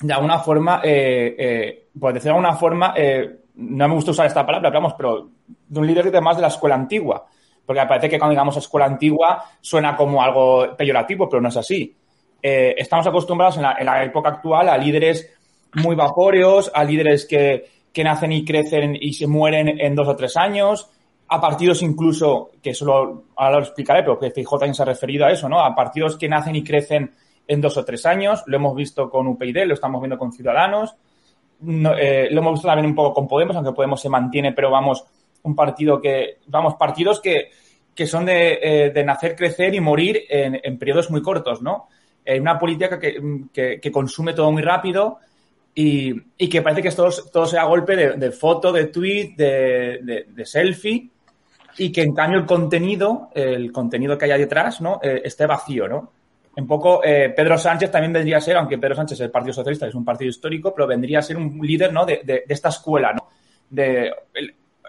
de 0.01 0.13
alguna 0.13 0.39
forma, 0.39 0.81
eh, 0.83 1.35
eh, 1.37 1.87
por 1.97 2.13
decirlo 2.13 2.33
de 2.33 2.39
alguna 2.39 2.57
forma, 2.57 2.93
eh, 2.95 3.39
no 3.55 3.87
me 3.87 3.93
gusta 3.93 4.11
usar 4.11 4.27
esta 4.27 4.45
palabra, 4.45 4.71
pero, 4.71 4.95
pero 4.97 5.29
de 5.69 5.79
un 5.79 5.87
líder 5.87 6.11
de 6.11 6.19
más 6.19 6.35
de 6.35 6.41
la 6.41 6.49
escuela 6.49 6.75
antigua. 6.75 7.25
Porque 7.65 7.81
parece 7.87 8.09
que 8.09 8.17
cuando 8.17 8.31
digamos 8.31 8.57
escuela 8.57 8.87
antigua 8.87 9.45
suena 9.61 9.95
como 9.95 10.21
algo 10.21 10.75
peyorativo, 10.75 11.29
pero 11.29 11.41
no 11.41 11.49
es 11.49 11.57
así. 11.57 11.95
Eh, 12.41 12.75
estamos 12.77 13.05
acostumbrados 13.05 13.57
en 13.57 13.63
la, 13.63 14.03
época 14.03 14.29
actual 14.29 14.69
a 14.69 14.77
líderes 14.77 15.29
muy 15.75 15.95
vapóreos, 15.95 16.71
a 16.73 16.83
líderes 16.83 17.25
que, 17.27 17.69
que 17.93 18.03
nacen 18.03 18.31
y 18.31 18.43
crecen 18.43 18.97
y 18.99 19.13
se 19.13 19.27
mueren 19.27 19.79
en 19.79 19.93
dos 19.93 20.07
o 20.07 20.15
tres 20.15 20.35
años, 20.35 20.89
a 21.27 21.39
partidos 21.39 21.83
incluso, 21.83 22.51
que 22.61 22.73
solo 22.73 23.25
ahora 23.35 23.57
lo 23.57 23.63
explicaré, 23.63 24.01
pero 24.01 24.17
que 24.17 24.31
FIJ 24.31 24.49
también 24.51 24.73
se 24.73 24.81
ha 24.81 24.85
referido 24.85 25.25
a 25.25 25.31
eso, 25.31 25.47
¿no? 25.47 25.59
A 25.59 25.75
partidos 25.75 26.17
que 26.17 26.27
nacen 26.27 26.55
y 26.55 26.63
crecen 26.63 27.11
en 27.47 27.61
dos 27.61 27.77
o 27.77 27.85
tres 27.85 28.05
años, 28.05 28.43
lo 28.47 28.57
hemos 28.57 28.75
visto 28.75 29.09
con 29.09 29.27
UPyD, 29.27 29.65
lo 29.65 29.73
estamos 29.75 30.01
viendo 30.01 30.17
con 30.17 30.31
Ciudadanos, 30.31 30.95
no, 31.61 31.93
eh, 31.95 32.29
lo 32.31 32.39
hemos 32.39 32.53
visto 32.53 32.67
también 32.67 32.87
un 32.87 32.95
poco 32.95 33.13
con 33.13 33.27
Podemos, 33.27 33.55
aunque 33.55 33.73
Podemos 33.73 34.01
se 34.01 34.09
mantiene, 34.09 34.53
pero 34.53 34.71
vamos, 34.71 35.03
un 35.43 35.55
partido 35.55 36.01
que, 36.01 36.37
vamos, 36.47 36.75
partidos 36.75 37.19
que, 37.21 37.49
que 37.99 38.07
son 38.07 38.25
de, 38.25 38.59
eh, 38.61 39.03
nacer, 39.03 39.35
crecer 39.35 39.75
y 39.75 39.81
morir 39.81 40.23
en, 40.29 40.77
periodos 40.77 41.11
muy 41.11 41.21
cortos, 41.21 41.61
¿no? 41.61 41.89
En 42.23 42.41
una 42.41 42.57
política 42.57 42.97
que, 42.97 43.19
que, 43.51 43.91
consume 43.91 44.33
todo 44.33 44.51
muy 44.53 44.61
rápido, 44.61 45.19
y, 45.75 46.13
y, 46.37 46.47
que 46.47 46.61
parece 46.61 46.81
que 46.81 46.91
todo, 46.91 47.09
todo 47.29 47.45
sea 47.45 47.65
golpe 47.65 47.97
de, 47.97 48.13
de 48.13 48.31
foto, 48.31 48.71
de 48.71 48.85
tweet, 48.85 49.33
de, 49.35 50.25
de, 50.27 50.45
selfie, 50.45 51.09
y 51.77 51.91
que 51.91 52.01
en 52.01 52.13
cambio 52.13 52.39
el 52.39 52.45
contenido, 52.45 53.31
el 53.33 53.69
contenido 53.73 54.17
que 54.17 54.25
haya 54.25 54.37
detrás, 54.37 54.79
¿no? 54.79 55.01
Eh, 55.03 55.21
esté 55.25 55.45
vacío, 55.45 55.87
¿no? 55.89 56.11
Un 56.55 56.67
poco, 56.67 57.01
eh, 57.03 57.33
Pedro 57.35 57.57
Sánchez 57.57 57.91
también 57.91 58.13
vendría 58.13 58.37
a 58.37 58.41
ser, 58.41 58.55
aunque 58.55 58.77
Pedro 58.77 58.95
Sánchez 58.95 59.19
es 59.19 59.25
el 59.25 59.31
Partido 59.31 59.53
Socialista, 59.53 59.87
es 59.87 59.95
un 59.95 60.05
partido 60.05 60.29
histórico, 60.29 60.73
pero 60.73 60.87
vendría 60.87 61.19
a 61.19 61.21
ser 61.21 61.35
un 61.35 61.59
líder, 61.61 61.91
¿no? 61.91 62.05
De, 62.05 62.21
de 62.23 62.45
esta 62.47 62.69
escuela, 62.69 63.11
¿no? 63.13 63.27
De, 63.69 64.11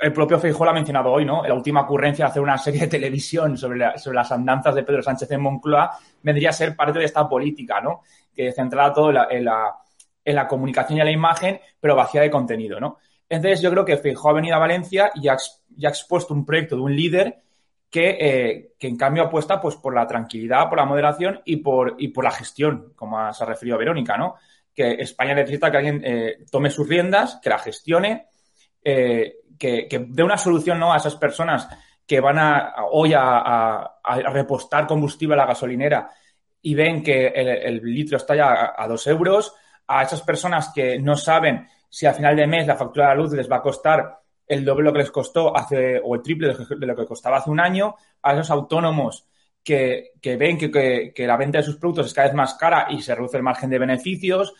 el 0.01 0.13
propio 0.13 0.39
Feijóo 0.39 0.69
ha 0.69 0.73
mencionado 0.73 1.11
hoy, 1.11 1.25
¿no? 1.25 1.43
La 1.43 1.55
última 1.55 1.83
ocurrencia 1.83 2.25
de 2.25 2.31
hacer 2.31 2.43
una 2.43 2.59
serie 2.59 2.83
de 2.83 2.87
televisión 2.87 3.57
sobre, 3.57 3.79
la, 3.79 3.99
sobre 3.99 4.17
las 4.17 4.33
andanzas 4.33 4.75
de 4.75 4.83
Pedro 4.83 5.03
Sánchez 5.03 5.31
en 5.31 5.43
Moncloa 5.43 5.99
vendría 6.23 6.51
a 6.51 6.53
ser 6.53 6.75
parte 6.75 6.99
de 6.99 7.05
esta 7.05 7.29
política, 7.29 7.81
¿no? 7.81 8.03
Que 8.35 8.53
centrada 8.53 8.93
todo 8.93 9.13
en 9.31 9.45
la, 9.45 10.47
comunicación 10.49 10.99
y 10.99 11.01
en 11.01 11.07
la 11.07 11.13
imagen, 11.13 11.61
pero 11.81 11.97
vacía 11.97 12.23
de 12.23 12.31
contenido, 12.31 12.81
¿no? 12.81 12.99
Entonces 13.29 13.61
yo 13.61 13.71
creo 13.71 13.85
que 13.85 13.97
Feijóo 13.97 14.31
ha 14.31 14.35
venido 14.35 14.57
a 14.57 14.59
Valencia 14.59 15.11
y 15.15 15.29
ha, 15.29 15.37
expuesto 15.83 16.35
un 16.35 16.45
proyecto 16.45 16.77
de 16.77 16.83
un 16.83 16.97
líder 16.97 17.43
que, 17.91 18.17
eh, 18.21 18.73
que, 18.79 18.89
en 18.89 18.97
cambio 18.97 19.25
apuesta 19.25 19.61
pues 19.61 19.77
por 19.77 19.95
la 19.95 20.07
tranquilidad, 20.07 20.69
por 20.69 20.79
la 20.79 20.85
moderación 20.85 21.41
y 21.45 21.57
por, 21.57 21.97
la 22.01 22.31
gestión, 22.31 22.93
como 22.97 23.33
se 23.33 23.43
ha 23.43 23.47
referido 23.47 23.79
Verónica, 23.79 24.17
¿no? 24.17 24.37
Que 24.75 24.93
España 24.95 25.35
necesita 25.35 25.71
que 25.71 25.77
alguien 25.77 26.03
eh, 26.05 26.39
tome 26.51 26.71
sus 26.71 26.89
riendas, 26.89 27.39
que 27.43 27.51
la 27.51 27.59
gestione, 27.59 28.29
eh, 28.83 29.40
que, 29.61 29.87
que 29.87 30.07
dé 30.09 30.23
una 30.23 30.39
solución 30.39 30.79
¿no? 30.79 30.93
a 30.93 30.97
esas 30.97 31.17
personas 31.17 31.69
que 32.07 32.19
van 32.19 32.39
a, 32.39 32.75
hoy 32.91 33.13
a, 33.15 33.99
repostar 34.33 34.87
combustible 34.87 35.35
a 35.35 35.39
la 35.39 35.47
gasolinera 35.47 36.11
y 36.63 36.75
ven 36.75 37.03
que 37.03 37.29
el, 37.29 37.81
litro 37.85 38.17
está 38.17 38.35
ya 38.35 38.75
a, 38.77 38.89
dos 38.89 39.07
euros, 39.07 39.55
a 39.87 40.03
esas 40.03 40.23
personas 40.23 40.73
que 40.75 40.99
no 40.99 41.17
saben 41.17 41.69
si 41.89 42.07
al 42.07 42.15
final 42.15 42.35
de 42.35 42.47
mes 42.47 42.67
la 42.67 42.77
factura 42.77 43.09
de 43.09 43.15
la 43.15 43.23
luz 43.23 43.33
les 43.33 43.51
va 43.51 43.57
a 43.57 43.63
costar 43.63 44.19
el 44.47 44.65
doble 44.65 44.85
lo 44.85 44.93
que 44.93 45.01
les 45.01 45.11
costó 45.11 45.57
hace, 45.57 46.01
o 46.03 46.15
el 46.15 46.23
triple 46.23 46.53
de 46.53 46.87
lo 46.87 46.97
que 46.97 47.07
costaba 47.07 47.37
hace 47.37 47.51
un 47.51 47.61
año, 47.61 47.95
a 48.23 48.33
esos 48.33 48.51
autónomos 48.51 49.29
que, 49.63 50.13
que 50.21 50.37
ven 50.37 50.59
que, 50.59 50.71
que, 50.71 51.13
que, 51.15 51.27
la 51.27 51.37
venta 51.37 51.59
de 51.59 51.65
sus 51.65 51.77
productos 51.77 52.07
es 52.07 52.15
cada 52.15 52.29
vez 52.29 52.35
más 52.35 52.55
cara 52.55 52.87
y 52.91 53.03
se 53.03 53.15
reduce 53.15 53.37
el 53.37 53.45
margen 53.45 53.71
de 53.71 53.79
beneficios, 53.79 54.53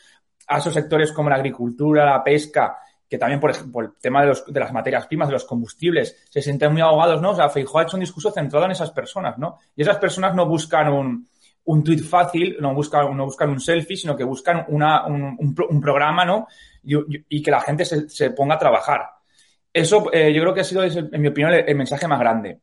a 0.47 0.59
esos 0.59 0.75
sectores 0.75 1.11
como 1.11 1.31
la 1.31 1.37
agricultura, 1.37 2.05
la 2.05 2.23
pesca, 2.23 2.79
que 3.11 3.19
también 3.19 3.41
por, 3.41 3.73
por 3.73 3.85
el 3.85 3.91
tema 4.01 4.21
de, 4.21 4.29
los, 4.29 4.47
de, 4.47 4.61
las 4.61 4.73
materias 4.73 5.09
primas, 5.09 5.27
de 5.27 5.33
los 5.33 5.45
combustibles, 5.45 6.17
se 6.31 6.41
sienten 6.41 6.71
muy 6.71 6.81
ahogados, 6.81 7.21
¿no? 7.21 7.33
O 7.33 7.35
sea, 7.35 7.49
Feijóo 7.49 7.81
ha 7.81 7.83
hecho 7.83 7.97
un 7.97 8.01
discurso 8.01 8.31
centrado 8.31 8.65
en 8.67 8.71
esas 8.71 8.93
personas, 8.93 9.37
¿no? 9.37 9.59
Y 9.75 9.83
esas 9.83 9.99
personas 9.99 10.33
no 10.37 10.47
buscan 10.47 10.93
un, 10.93 11.29
un 11.65 11.83
tweet 11.83 11.99
fácil, 11.99 12.57
no 12.61 12.73
buscan, 12.73 13.17
no 13.17 13.25
buscan 13.25 13.51
un 13.51 13.59
selfie, 13.59 13.97
sino 13.97 14.17
que 14.17 14.23
buscan 14.23 14.65
una, 14.69 15.07
un, 15.07 15.37
un, 15.39 15.81
programa, 15.81 16.25
¿no? 16.25 16.47
Y, 16.85 17.43
que 17.43 17.51
la 17.51 17.61
gente 17.61 17.85
se, 17.85 18.09
se 18.09 18.31
ponga 18.31 18.55
a 18.55 18.59
trabajar. 18.59 19.03
Eso 19.73 20.09
eh, 20.13 20.33
yo 20.33 20.43
creo 20.43 20.55
que 20.55 20.61
ha 20.61 20.65
sido, 20.65 20.85
en 20.85 21.21
mi 21.21 21.29
opinión, 21.29 21.53
el, 21.53 21.75
mensaje 21.75 22.07
más 22.07 22.21
grande. 22.21 22.61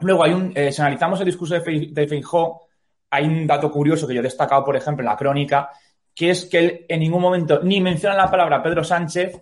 Luego, 0.00 0.24
hay 0.24 0.32
un, 0.32 0.52
eh, 0.54 0.72
si 0.72 0.80
analizamos 0.80 1.20
el 1.20 1.26
discurso 1.26 1.52
de, 1.52 1.60
Fei, 1.60 1.92
de 1.92 2.08
Feijóo, 2.08 2.62
hay 3.10 3.26
un 3.26 3.46
dato 3.46 3.70
curioso 3.70 4.06
que 4.06 4.14
yo 4.14 4.20
he 4.20 4.24
destacado, 4.24 4.64
por 4.64 4.74
ejemplo, 4.74 5.02
en 5.02 5.10
la 5.10 5.16
crónica, 5.16 5.70
que 6.14 6.30
es 6.30 6.46
que 6.46 6.58
él 6.58 6.86
en 6.88 7.00
ningún 7.00 7.20
momento 7.20 7.60
ni 7.62 7.80
menciona 7.82 8.16
la 8.16 8.30
palabra 8.30 8.62
Pedro 8.62 8.82
Sánchez, 8.82 9.38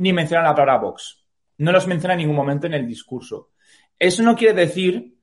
ni 0.00 0.14
menciona 0.14 0.42
la 0.42 0.54
palabra 0.54 0.78
Vox. 0.78 1.22
No 1.58 1.72
los 1.72 1.86
menciona 1.86 2.14
en 2.14 2.20
ningún 2.20 2.36
momento 2.36 2.66
en 2.66 2.72
el 2.72 2.86
discurso. 2.86 3.50
Eso 3.98 4.22
no 4.22 4.34
quiere 4.34 4.54
decir 4.54 5.14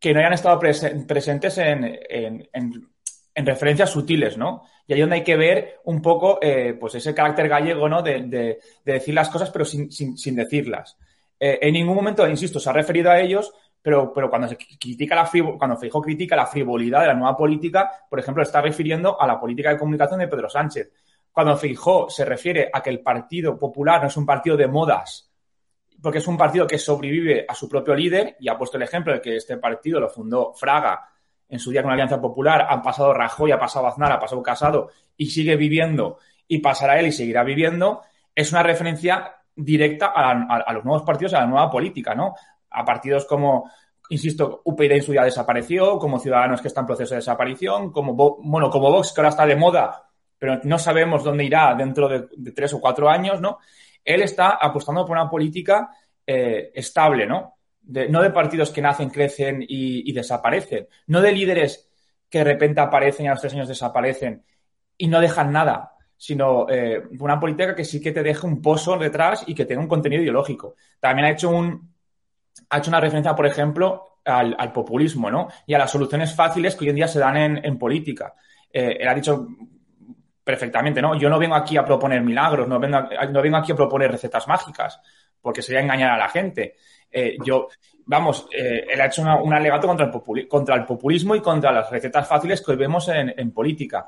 que 0.00 0.14
no 0.14 0.20
hayan 0.20 0.32
estado 0.32 0.58
presen 0.58 1.06
presentes 1.06 1.58
en, 1.58 1.84
en, 1.84 2.48
en, 2.50 2.88
en, 3.34 3.46
referencias 3.46 3.90
sutiles, 3.90 4.38
¿no? 4.38 4.62
Y 4.86 4.94
ahí 4.94 5.00
donde 5.00 5.16
hay 5.16 5.22
que 5.22 5.36
ver 5.36 5.80
un 5.84 6.00
poco, 6.00 6.38
eh, 6.40 6.74
pues 6.80 6.94
ese 6.94 7.14
carácter 7.14 7.46
gallego, 7.46 7.90
¿no? 7.90 8.00
De, 8.02 8.22
de, 8.22 8.58
de 8.84 8.92
decir 8.92 9.14
las 9.14 9.28
cosas, 9.28 9.50
pero 9.50 9.66
sin, 9.66 9.92
sin, 9.92 10.34
decirlas. 10.34 10.96
Eh, 11.38 11.58
en 11.60 11.74
ningún 11.74 11.94
momento, 11.94 12.26
insisto, 12.26 12.58
se 12.58 12.70
ha 12.70 12.72
referido 12.72 13.10
a 13.10 13.20
ellos, 13.20 13.52
pero, 13.82 14.14
pero 14.14 14.30
cuando 14.30 14.48
se 14.48 14.56
critica 14.56 15.14
la 15.14 15.30
cuando 15.58 15.76
Feijóo 15.76 16.00
critica 16.00 16.34
la 16.36 16.46
frivolidad 16.46 17.02
de 17.02 17.08
la 17.08 17.14
nueva 17.14 17.36
política, 17.36 17.90
por 18.08 18.18
ejemplo, 18.18 18.42
está 18.42 18.62
refiriendo 18.62 19.20
a 19.20 19.26
la 19.26 19.38
política 19.38 19.70
de 19.70 19.78
comunicación 19.78 20.20
de 20.20 20.28
Pedro 20.28 20.48
Sánchez. 20.48 20.90
Cuando 21.36 21.54
Feijóo 21.58 22.08
se 22.08 22.24
refiere 22.24 22.70
a 22.72 22.82
que 22.82 22.88
el 22.88 23.00
Partido 23.00 23.58
Popular 23.58 24.00
no 24.00 24.08
es 24.08 24.16
un 24.16 24.24
partido 24.24 24.56
de 24.56 24.68
modas, 24.68 25.30
porque 26.00 26.16
es 26.16 26.26
un 26.26 26.38
partido 26.38 26.66
que 26.66 26.78
sobrevive 26.78 27.44
a 27.46 27.54
su 27.54 27.68
propio 27.68 27.94
líder 27.94 28.38
y 28.40 28.48
ha 28.48 28.56
puesto 28.56 28.78
el 28.78 28.84
ejemplo 28.84 29.12
de 29.12 29.20
que 29.20 29.36
este 29.36 29.58
partido 29.58 30.00
lo 30.00 30.08
fundó 30.08 30.54
Fraga 30.54 31.10
en 31.46 31.58
su 31.58 31.70
día 31.70 31.82
con 31.82 31.90
la 31.90 31.92
Alianza 31.92 32.22
Popular, 32.22 32.66
han 32.70 32.80
pasado 32.80 33.12
Rajoy, 33.12 33.52
ha 33.52 33.58
pasado 33.58 33.86
Aznar, 33.86 34.12
ha 34.12 34.18
pasado 34.18 34.42
Casado 34.42 34.88
y 35.14 35.26
sigue 35.26 35.56
viviendo 35.56 36.20
y 36.48 36.60
pasará 36.60 36.98
él 36.98 37.08
y 37.08 37.12
seguirá 37.12 37.44
viviendo, 37.44 38.00
es 38.34 38.50
una 38.52 38.62
referencia 38.62 39.34
directa 39.54 40.14
a 40.16 40.72
los 40.72 40.86
nuevos 40.86 41.02
partidos, 41.02 41.34
a 41.34 41.40
la 41.40 41.46
nueva 41.46 41.70
política, 41.70 42.14
¿no? 42.14 42.34
A 42.70 42.82
partidos 42.82 43.26
como, 43.26 43.70
insisto, 44.08 44.62
UPyD 44.64 44.92
en 44.92 45.02
su 45.02 45.12
día 45.12 45.24
desapareció, 45.24 45.98
como 45.98 46.18
Ciudadanos 46.18 46.62
que 46.62 46.68
está 46.68 46.80
en 46.80 46.86
proceso 46.86 47.12
de 47.12 47.18
desaparición, 47.18 47.92
como, 47.92 48.14
bueno, 48.14 48.70
como 48.70 48.90
Vox 48.90 49.12
que 49.12 49.20
ahora 49.20 49.28
está 49.28 49.44
de 49.44 49.56
moda, 49.56 50.05
pero 50.38 50.60
no 50.64 50.78
sabemos 50.78 51.24
dónde 51.24 51.44
irá 51.44 51.74
dentro 51.74 52.08
de, 52.08 52.52
tres 52.52 52.72
o 52.74 52.80
cuatro 52.80 53.08
años, 53.08 53.40
¿no? 53.40 53.58
él 54.06 54.22
está 54.22 54.50
apostando 54.50 55.04
por 55.04 55.16
una 55.16 55.28
política 55.28 55.90
eh, 56.26 56.70
estable, 56.74 57.26
¿no? 57.26 57.58
No 57.82 58.22
de 58.22 58.30
partidos 58.30 58.70
que 58.70 58.80
nacen, 58.80 59.10
crecen 59.10 59.64
y, 59.66 60.12
desaparecen, 60.12 60.88
no 61.08 61.20
de 61.20 61.30
líderes 61.30 61.88
que 62.28 62.38
de 62.38 62.44
repente 62.44 62.80
aparecen 62.80 63.26
y 63.26 63.28
a 63.28 63.32
los 63.32 63.40
tres 63.40 63.52
años 63.52 63.68
desaparecen 63.68 64.44
y 64.96 65.06
no 65.06 65.20
dejan 65.20 65.52
nada, 65.52 65.92
sino 66.16 66.68
eh, 66.68 67.04
una 67.20 67.38
política 67.38 67.76
que 67.76 67.84
sí 67.84 68.00
que 68.00 68.10
te 68.10 68.24
deje 68.24 68.44
un 68.44 68.60
pozo 68.60 68.96
detrás 68.96 69.44
y 69.46 69.54
que 69.54 69.66
tenga 69.66 69.82
un 69.82 69.88
contenido 69.88 70.22
ideológico. 70.22 70.74
También 70.98 71.26
ha 71.26 71.30
hecho, 71.30 71.50
un, 71.50 71.94
ha 72.70 72.78
hecho 72.78 72.90
una 72.90 73.00
referencia, 73.00 73.36
por 73.36 73.46
ejemplo, 73.46 74.18
al, 74.24 74.56
al, 74.58 74.72
populismo, 74.72 75.30
¿no? 75.30 75.46
Y 75.64 75.74
a 75.74 75.78
las 75.78 75.92
soluciones 75.92 76.34
fáciles 76.34 76.74
que 76.74 76.84
hoy 76.84 76.90
en 76.90 76.96
día 76.96 77.08
se 77.08 77.20
dan 77.20 77.36
en, 77.36 77.64
en 77.64 77.78
política. 77.78 78.34
Eh, 78.72 78.96
él 78.98 79.06
ha 79.06 79.14
dicho 79.14 79.46
perfectamente, 80.46 81.02
¿no? 81.02 81.18
Yo 81.18 81.28
no 81.28 81.40
vengo 81.40 81.56
aquí 81.56 81.76
a 81.76 81.84
proponer 81.84 82.22
milagros, 82.22 82.68
no 82.68 82.78
vengo, 82.78 83.00
no 83.32 83.42
vengo 83.42 83.56
aquí 83.56 83.72
a 83.72 83.74
proponer 83.74 84.12
recetas 84.12 84.46
mágicas, 84.46 85.00
porque 85.42 85.60
sería 85.60 85.80
engañar 85.80 86.12
a 86.12 86.16
la 86.16 86.28
gente. 86.28 86.76
Eh, 87.10 87.36
yo, 87.44 87.66
vamos, 88.04 88.46
eh, 88.56 88.86
él 88.88 89.00
ha 89.00 89.06
hecho 89.06 89.22
un 89.22 89.52
alegato 89.52 89.88
contra 89.88 90.06
el, 90.06 90.46
contra 90.46 90.76
el, 90.76 90.84
populismo 90.84 91.34
y 91.34 91.40
contra 91.40 91.72
las 91.72 91.90
recetas 91.90 92.28
fáciles 92.28 92.62
que 92.62 92.70
hoy 92.70 92.76
vemos 92.76 93.08
en, 93.08 93.34
en, 93.36 93.50
política. 93.50 94.06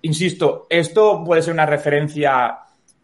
Insisto, 0.00 0.66
esto 0.68 1.22
puede 1.24 1.42
ser 1.42 1.54
una 1.54 1.64
referencia 1.64 2.58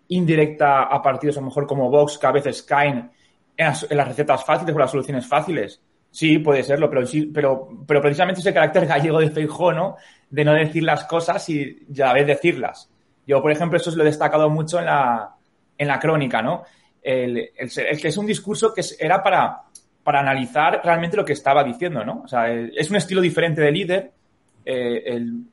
indirecta 0.09 0.83
a 0.83 1.01
partidos 1.01 1.37
a 1.37 1.41
lo 1.41 1.47
mejor 1.47 1.65
como 1.65 1.89
Vox, 1.89 2.19
que 2.19 2.27
a 2.27 2.33
veces 2.33 2.65
caen 2.65 3.09
en 3.57 3.67
las, 3.67 4.09
recetas 4.09 4.45
fáciles 4.45 4.75
o 4.75 4.79
las 4.81 4.91
soluciones 4.91 5.25
fáciles. 5.29 5.81
Sí, 6.11 6.41
puede 6.41 6.65
serlo, 6.65 6.91
pero, 6.91 7.07
pero, 7.33 7.69
pero 7.87 8.03
precisamente 8.03 8.41
ese 8.41 8.53
carácter 8.53 8.85
gallego 8.89 9.21
de 9.21 9.31
Feijó, 9.31 9.73
¿no? 9.73 9.95
De 10.31 10.45
no 10.45 10.53
decir 10.53 10.83
las 10.83 11.05
cosas 11.05 11.49
y, 11.49 11.87
a 11.97 12.07
la 12.07 12.13
vez 12.13 12.27
decirlas. 12.27 12.91
Yo, 13.27 13.41
por 13.41 13.51
ejemplo, 13.51 13.77
eso 13.77 13.91
lo 13.95 14.03
he 14.03 14.07
destacado 14.07 14.51
mucho 14.51 14.79
en 14.79 14.87
la, 14.87 15.35
en 15.77 15.89
la 15.89 15.99
crónica, 15.99 16.43
¿no? 16.43 16.65
El, 17.03 17.51
que 17.57 18.09
es 18.09 18.17
un 18.17 18.27
discurso 18.27 18.75
que 18.75 18.83
era 18.99 19.23
para, 19.23 19.63
para 20.03 20.21
analizar 20.21 20.81
realmente 20.85 21.17
lo 21.17 21.25
que 21.25 21.33
estaba 21.33 21.65
diciendo, 21.65 22.05
¿no? 22.05 22.23
O 22.25 22.29
sea, 22.29 22.53
es 22.53 22.91
un 22.91 22.97
estilo 22.97 23.21
diferente 23.21 23.61
de 23.61 23.73
líder. 23.73 24.13
Eh, 24.65 25.03
el, 25.07 25.45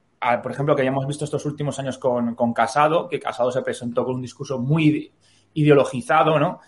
por 0.41 0.51
ejemplo, 0.51 0.75
que 0.75 0.83
ya 0.83 0.89
hemos 0.89 1.07
visto 1.07 1.25
estos 1.25 1.45
últimos 1.45 1.77
años 1.79 1.97
con, 1.97 2.35
con 2.35 2.53
Casado, 2.53 3.07
que 3.07 3.19
Casado 3.19 3.51
se 3.51 3.61
presentó 3.61 4.03
con 4.03 4.15
un 4.15 4.21
discurso 4.21 4.59
muy 4.59 5.11
ideologizado, 5.53 6.39
¿no? 6.39 6.59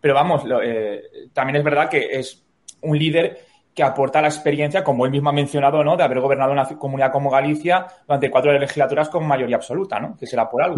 Pero 0.00 0.14
vamos, 0.14 0.44
eh, 0.62 1.02
también 1.32 1.56
es 1.56 1.64
verdad 1.64 1.88
que 1.88 2.18
es 2.18 2.42
un 2.82 2.98
líder 2.98 3.46
que 3.74 3.82
aporta 3.82 4.20
la 4.20 4.28
experiencia, 4.28 4.82
como 4.82 5.06
él 5.06 5.12
mismo 5.12 5.30
ha 5.30 5.32
mencionado, 5.32 5.82
¿no? 5.84 5.96
De 5.96 6.02
haber 6.02 6.20
gobernado 6.20 6.52
una 6.52 6.66
comunidad 6.66 7.12
como 7.12 7.30
Galicia 7.30 7.86
durante 8.06 8.30
cuatro 8.30 8.52
legislaturas 8.58 9.08
con 9.08 9.26
mayoría 9.26 9.56
absoluta, 9.56 10.00
¿no? 10.00 10.16
Que 10.18 10.26
será 10.26 10.48
por 10.48 10.62
algo. 10.62 10.76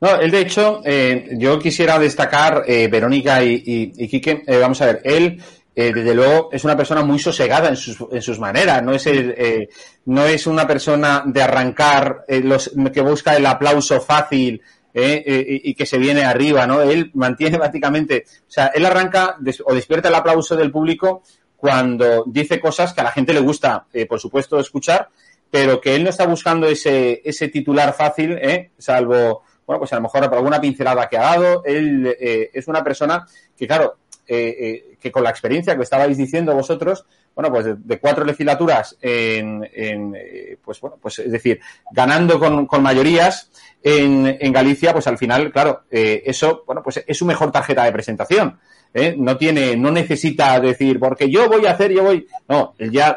No, 0.00 0.16
él 0.20 0.30
de 0.30 0.40
hecho, 0.40 0.80
eh, 0.84 1.30
yo 1.32 1.58
quisiera 1.58 1.98
destacar, 1.98 2.64
eh, 2.66 2.88
Verónica 2.88 3.42
y, 3.42 3.62
y, 3.64 4.08
Quique, 4.08 4.42
vamos 4.60 4.80
a 4.82 4.86
ver, 4.86 5.00
él 5.04 5.42
desde 5.74 6.12
luego 6.12 6.48
es 6.50 6.64
una 6.64 6.76
persona 6.76 7.04
muy 7.04 7.20
sosegada 7.20 7.68
en 7.68 7.76
sus, 7.76 8.38
maneras, 8.40 8.82
no 8.82 8.92
es, 8.92 9.06
el, 9.06 9.68
no 10.06 10.26
es 10.26 10.48
una 10.48 10.66
persona 10.66 11.22
de 11.24 11.40
arrancar 11.40 12.24
que 12.26 13.00
busca 13.00 13.36
el 13.36 13.46
aplauso 13.46 14.00
fácil 14.00 14.60
¿eh? 14.94 15.22
Eh, 15.26 15.60
y 15.64 15.74
que 15.74 15.86
se 15.86 15.98
viene 15.98 16.24
arriba, 16.24 16.66
¿no? 16.66 16.82
Él 16.82 17.10
mantiene 17.14 17.58
básicamente, 17.58 18.24
o 18.26 18.50
sea, 18.50 18.68
él 18.68 18.84
arranca 18.84 19.36
o 19.64 19.74
despierta 19.74 20.08
el 20.08 20.14
aplauso 20.14 20.56
del 20.56 20.70
público 20.70 21.22
cuando 21.58 22.24
dice 22.26 22.58
cosas 22.58 22.94
que 22.94 23.00
a 23.02 23.04
la 23.04 23.10
gente 23.10 23.34
le 23.34 23.40
gusta, 23.40 23.86
eh, 23.92 24.06
por 24.06 24.18
supuesto, 24.18 24.58
escuchar, 24.58 25.08
pero 25.50 25.80
que 25.80 25.94
él 25.94 26.04
no 26.04 26.10
está 26.10 26.26
buscando 26.26 26.66
ese, 26.66 27.20
ese 27.24 27.48
titular 27.48 27.92
fácil, 27.92 28.38
¿eh? 28.40 28.70
salvo, 28.78 29.42
bueno, 29.66 29.80
pues 29.80 29.92
a 29.92 29.96
lo 29.96 30.02
mejor 30.02 30.24
alguna 30.24 30.60
pincelada 30.60 31.08
que 31.08 31.18
ha 31.18 31.22
dado. 31.22 31.62
Él 31.64 32.16
es 32.18 32.68
una 32.68 32.82
persona 32.82 33.26
que, 33.56 33.66
claro, 33.66 33.96
que 34.26 35.10
con 35.10 35.24
la 35.24 35.30
experiencia 35.30 35.74
que 35.74 35.82
estabais 35.82 36.16
diciendo 36.16 36.54
vosotros, 36.54 37.06
bueno, 37.34 37.50
pues 37.50 37.66
de, 37.78 37.98
cuatro 37.98 38.24
legislaturas 38.24 38.96
en, 39.00 39.68
en 39.72 40.58
pues 40.62 40.80
bueno, 40.80 40.96
pues 41.00 41.18
es 41.20 41.32
decir, 41.32 41.60
ganando 41.92 42.38
con, 42.38 42.66
con 42.66 42.82
mayorías, 42.82 43.50
en, 43.82 44.38
en 44.40 44.52
Galicia, 44.52 44.92
pues 44.92 45.06
al 45.06 45.18
final, 45.18 45.52
claro, 45.52 45.84
eh, 45.90 46.22
eso, 46.26 46.64
bueno, 46.66 46.82
pues 46.82 47.02
es 47.06 47.16
su 47.16 47.24
mejor 47.24 47.50
tarjeta 47.52 47.84
de 47.84 47.92
presentación. 47.92 48.58
¿Eh? 48.94 49.14
No 49.16 49.36
tiene, 49.36 49.76
no 49.76 49.90
necesita 49.90 50.58
decir, 50.60 50.98
porque 50.98 51.30
yo 51.30 51.48
voy 51.48 51.66
a 51.66 51.72
hacer, 51.72 51.92
yo 51.92 52.02
voy. 52.02 52.26
No, 52.48 52.74
ya 52.78 53.16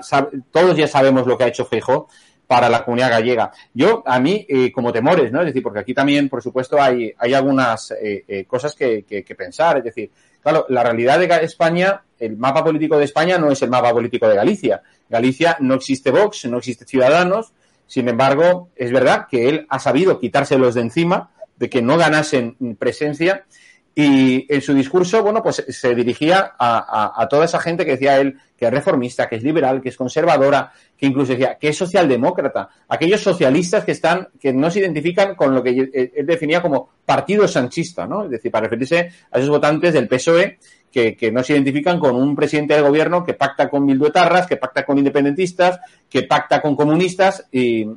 todos 0.51 0.77
ya 0.77 0.87
sabemos 0.87 1.27
lo 1.27 1.37
que 1.37 1.45
ha 1.45 1.47
hecho 1.47 1.65
Feijóo 1.65 2.07
para 2.51 2.69
la 2.69 2.83
comunidad 2.83 3.11
gallega. 3.11 3.51
Yo, 3.73 4.03
a 4.05 4.19
mí, 4.19 4.45
eh, 4.49 4.73
como 4.73 4.91
temores, 4.91 5.31
¿no? 5.31 5.39
Es 5.39 5.47
decir, 5.47 5.63
porque 5.63 5.79
aquí 5.79 5.93
también, 5.93 6.27
por 6.27 6.43
supuesto, 6.43 6.81
hay, 6.81 7.13
hay 7.17 7.33
algunas 7.33 7.91
eh, 7.91 8.25
eh, 8.27 8.43
cosas 8.45 8.75
que, 8.75 9.03
que, 9.03 9.35
pensar. 9.35 9.77
Es 9.77 9.85
decir, 9.85 10.11
claro, 10.41 10.65
la 10.67 10.83
realidad 10.83 11.17
de 11.17 11.27
España, 11.45 12.03
el 12.19 12.35
mapa 12.35 12.61
político 12.61 12.97
de 12.97 13.05
España 13.05 13.37
no 13.37 13.49
es 13.51 13.61
el 13.61 13.69
mapa 13.69 13.93
político 13.93 14.27
de 14.27 14.35
Galicia. 14.35 14.81
Galicia 15.09 15.55
no 15.61 15.75
existe 15.75 16.11
Vox, 16.11 16.43
no 16.45 16.57
existe 16.57 16.85
Ciudadanos, 16.85 17.53
sin 17.87 18.07
embargo, 18.07 18.69
es 18.75 18.91
verdad 18.91 19.27
que 19.29 19.49
él 19.49 19.65
ha 19.69 19.77
sabido 19.79 20.19
quitárselos 20.19 20.75
de 20.75 20.81
encima, 20.81 21.31
de 21.57 21.69
que 21.69 21.81
no 21.81 21.97
ganasen 21.97 22.55
presencia, 22.77 23.45
y 23.93 24.45
en 24.53 24.61
su 24.61 24.73
discurso, 24.73 25.21
bueno, 25.21 25.43
pues 25.43 25.65
se 25.67 25.93
dirigía 25.93 26.53
a, 26.57 27.27
toda 27.29 27.45
esa 27.45 27.59
gente 27.59 27.85
que 27.85 27.91
decía 27.91 28.19
él 28.19 28.37
que 28.57 28.65
es 28.67 28.71
reformista, 28.71 29.27
que 29.27 29.35
es 29.35 29.43
liberal, 29.43 29.81
que 29.81 29.89
es 29.89 29.97
conservadora, 29.97 30.71
que 30.95 31.07
incluso 31.07 31.33
decía 31.33 31.57
que 31.59 31.69
es 31.69 31.77
socialdemócrata. 31.77 32.69
Aquellos 32.87 33.19
socialistas 33.19 33.83
que 33.83 33.91
están, 33.91 34.29
que 34.39 34.53
no 34.53 34.71
se 34.71 34.79
identifican 34.79 35.35
con 35.35 35.53
lo 35.53 35.61
que 35.61 35.71
él 36.15 36.25
definía 36.25 36.61
como 36.61 36.89
partido 37.05 37.47
sanchista, 37.47 38.05
¿no? 38.07 38.25
Es 38.25 38.31
decir, 38.31 38.51
para 38.51 38.65
referirse 38.65 39.11
a 39.31 39.39
esos 39.39 39.49
votantes 39.49 39.93
del 39.93 40.07
PSOE 40.07 40.59
que, 40.91 41.31
no 41.31 41.43
se 41.43 41.53
identifican 41.53 41.99
con 41.99 42.15
un 42.15 42.35
presidente 42.35 42.73
del 42.73 42.83
gobierno 42.83 43.23
que 43.23 43.33
pacta 43.33 43.69
con 43.69 43.85
bilduetarras, 43.85 44.45
que 44.45 44.57
pacta 44.57 44.85
con 44.85 44.97
independentistas, 44.97 45.79
que 46.09 46.23
pacta 46.23 46.61
con 46.61 46.75
comunistas 46.75 47.47
y, 47.51 47.87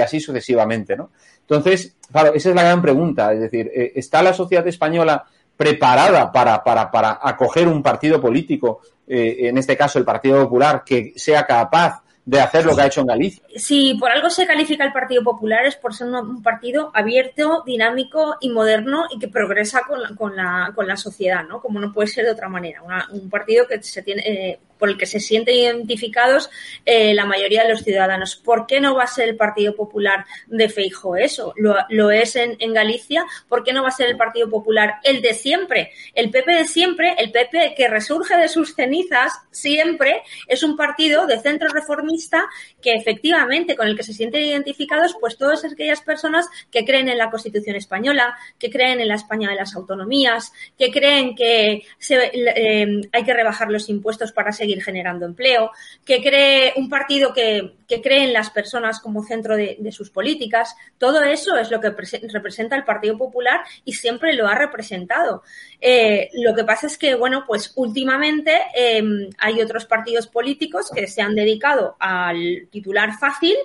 así 0.00 0.20
sucesivamente, 0.20 0.96
¿no? 0.96 1.10
Entonces, 1.40 1.96
claro, 2.10 2.34
esa 2.34 2.50
es 2.50 2.54
la 2.54 2.62
gran 2.62 2.82
pregunta. 2.82 3.32
Es 3.32 3.40
decir, 3.40 3.70
eh, 3.74 3.92
¿está 3.94 4.22
la 4.22 4.32
sociedad 4.32 4.66
española 4.66 5.24
preparada 5.56 6.32
para, 6.32 6.62
para, 6.64 6.90
para 6.90 7.20
acoger 7.22 7.68
un 7.68 7.82
partido 7.82 8.20
político, 8.20 8.80
eh, 9.06 9.36
en 9.48 9.58
este 9.58 9.76
caso 9.76 9.98
el 9.98 10.04
Partido 10.04 10.42
Popular, 10.42 10.82
que 10.84 11.12
sea 11.16 11.46
capaz 11.46 12.01
de 12.24 12.40
hacer 12.40 12.64
lo 12.64 12.76
que 12.76 12.82
ha 12.82 12.86
hecho 12.86 13.00
en 13.00 13.08
Galicia. 13.08 13.42
Si 13.56 13.94
por 13.94 14.10
algo 14.10 14.30
se 14.30 14.46
califica 14.46 14.84
el 14.84 14.92
Partido 14.92 15.22
Popular 15.24 15.66
es 15.66 15.76
por 15.76 15.94
ser 15.94 16.08
un, 16.08 16.42
partido 16.42 16.90
abierto, 16.94 17.62
dinámico 17.66 18.36
y 18.40 18.50
moderno 18.50 19.06
y 19.10 19.18
que 19.18 19.28
progresa 19.28 19.82
con 19.86 20.00
la, 20.00 20.14
con 20.14 20.36
la, 20.36 20.72
con 20.74 20.86
la 20.86 20.96
sociedad, 20.96 21.44
¿no? 21.44 21.60
Como 21.60 21.80
no 21.80 21.92
puede 21.92 22.08
ser 22.08 22.24
de 22.24 22.30
otra 22.30 22.48
manera. 22.48 22.82
un 23.10 23.28
partido 23.28 23.66
que 23.66 23.82
se 23.82 24.02
tiene, 24.02 24.22
eh, 24.22 24.60
por 24.82 24.90
el 24.90 24.98
que 24.98 25.06
se 25.06 25.20
sienten 25.20 25.54
identificados 25.54 26.50
eh, 26.84 27.14
la 27.14 27.24
mayoría 27.24 27.62
de 27.62 27.68
los 27.68 27.84
ciudadanos. 27.84 28.34
¿Por 28.34 28.66
qué 28.66 28.80
no 28.80 28.96
va 28.96 29.04
a 29.04 29.06
ser 29.06 29.28
el 29.28 29.36
Partido 29.36 29.76
Popular 29.76 30.26
de 30.48 30.68
Feijo 30.68 31.14
eso? 31.14 31.54
Lo, 31.56 31.76
lo 31.88 32.10
es 32.10 32.34
en, 32.34 32.56
Galicia. 32.74 33.24
¿Por 33.48 33.62
qué 33.62 33.72
no 33.72 33.82
va 33.82 33.90
a 33.90 33.92
ser 33.92 34.08
el 34.08 34.16
Partido 34.16 34.50
Popular 34.50 34.94
el 35.04 35.22
de 35.22 35.34
siempre? 35.34 35.92
El 36.14 36.30
PP 36.30 36.52
de 36.52 36.64
siempre, 36.64 37.14
el 37.16 37.30
PP 37.30 37.74
que 37.76 37.86
resurge 37.86 38.36
de 38.36 38.48
sus 38.48 38.74
cenizas 38.74 39.32
siempre, 39.52 40.24
es 40.48 40.64
un 40.64 40.76
partido 40.76 41.28
de 41.28 41.38
centro 41.38 41.68
reformista 41.68 42.48
que 42.80 42.94
efectivamente 42.94 43.76
con 43.76 43.86
el 43.86 43.96
que 43.96 44.02
se 44.02 44.14
sienten 44.14 44.42
identificados 44.42 45.14
pues 45.20 45.38
todas 45.38 45.64
aquellas 45.64 46.00
personas 46.00 46.48
que 46.72 46.84
creen 46.84 47.08
en 47.08 47.18
la 47.18 47.30
Constitución 47.30 47.76
española, 47.76 48.36
que 48.58 48.68
creen 48.68 48.98
en 48.98 49.06
la 49.06 49.14
España 49.14 49.48
de 49.48 49.54
las 49.54 49.76
autonomías, 49.76 50.52
que 50.76 50.90
creen 50.90 51.36
que 51.36 51.84
se, 52.00 52.32
eh, 52.34 53.00
hay 53.12 53.22
que 53.22 53.32
rebajar 53.32 53.70
los 53.70 53.88
impuestos 53.88 54.32
para 54.32 54.50
seguir 54.50 54.71
generando 54.80 55.26
empleo, 55.26 55.72
que 56.04 56.22
cree 56.22 56.72
un 56.76 56.88
partido 56.88 57.34
que, 57.34 57.74
que 57.92 58.00
cree 58.00 58.24
en 58.24 58.32
las 58.32 58.48
personas 58.48 59.00
como 59.00 59.22
centro 59.22 59.54
de, 59.54 59.92
sus 59.92 60.08
políticas. 60.08 60.74
Todo 60.96 61.22
eso 61.22 61.58
es 61.58 61.70
lo 61.70 61.78
que 61.78 61.90
representa 61.90 62.74
el 62.74 62.84
Partido 62.84 63.18
Popular 63.18 63.60
y 63.84 63.92
siempre 63.92 64.32
lo 64.32 64.48
ha 64.48 64.54
representado. 64.54 65.42
Eh, 65.78 66.30
lo 66.32 66.54
que 66.54 66.64
pasa 66.64 66.86
es 66.86 66.96
que, 66.96 67.14
bueno, 67.14 67.44
pues 67.46 67.72
últimamente 67.76 68.62
em, 68.74 69.28
hay 69.36 69.60
otros 69.60 69.84
partidos 69.84 70.26
políticos 70.26 70.90
que 70.90 71.06
se 71.06 71.20
han 71.20 71.34
dedicado 71.34 71.96
al 71.98 72.66
titular 72.70 73.12
fácil 73.18 73.56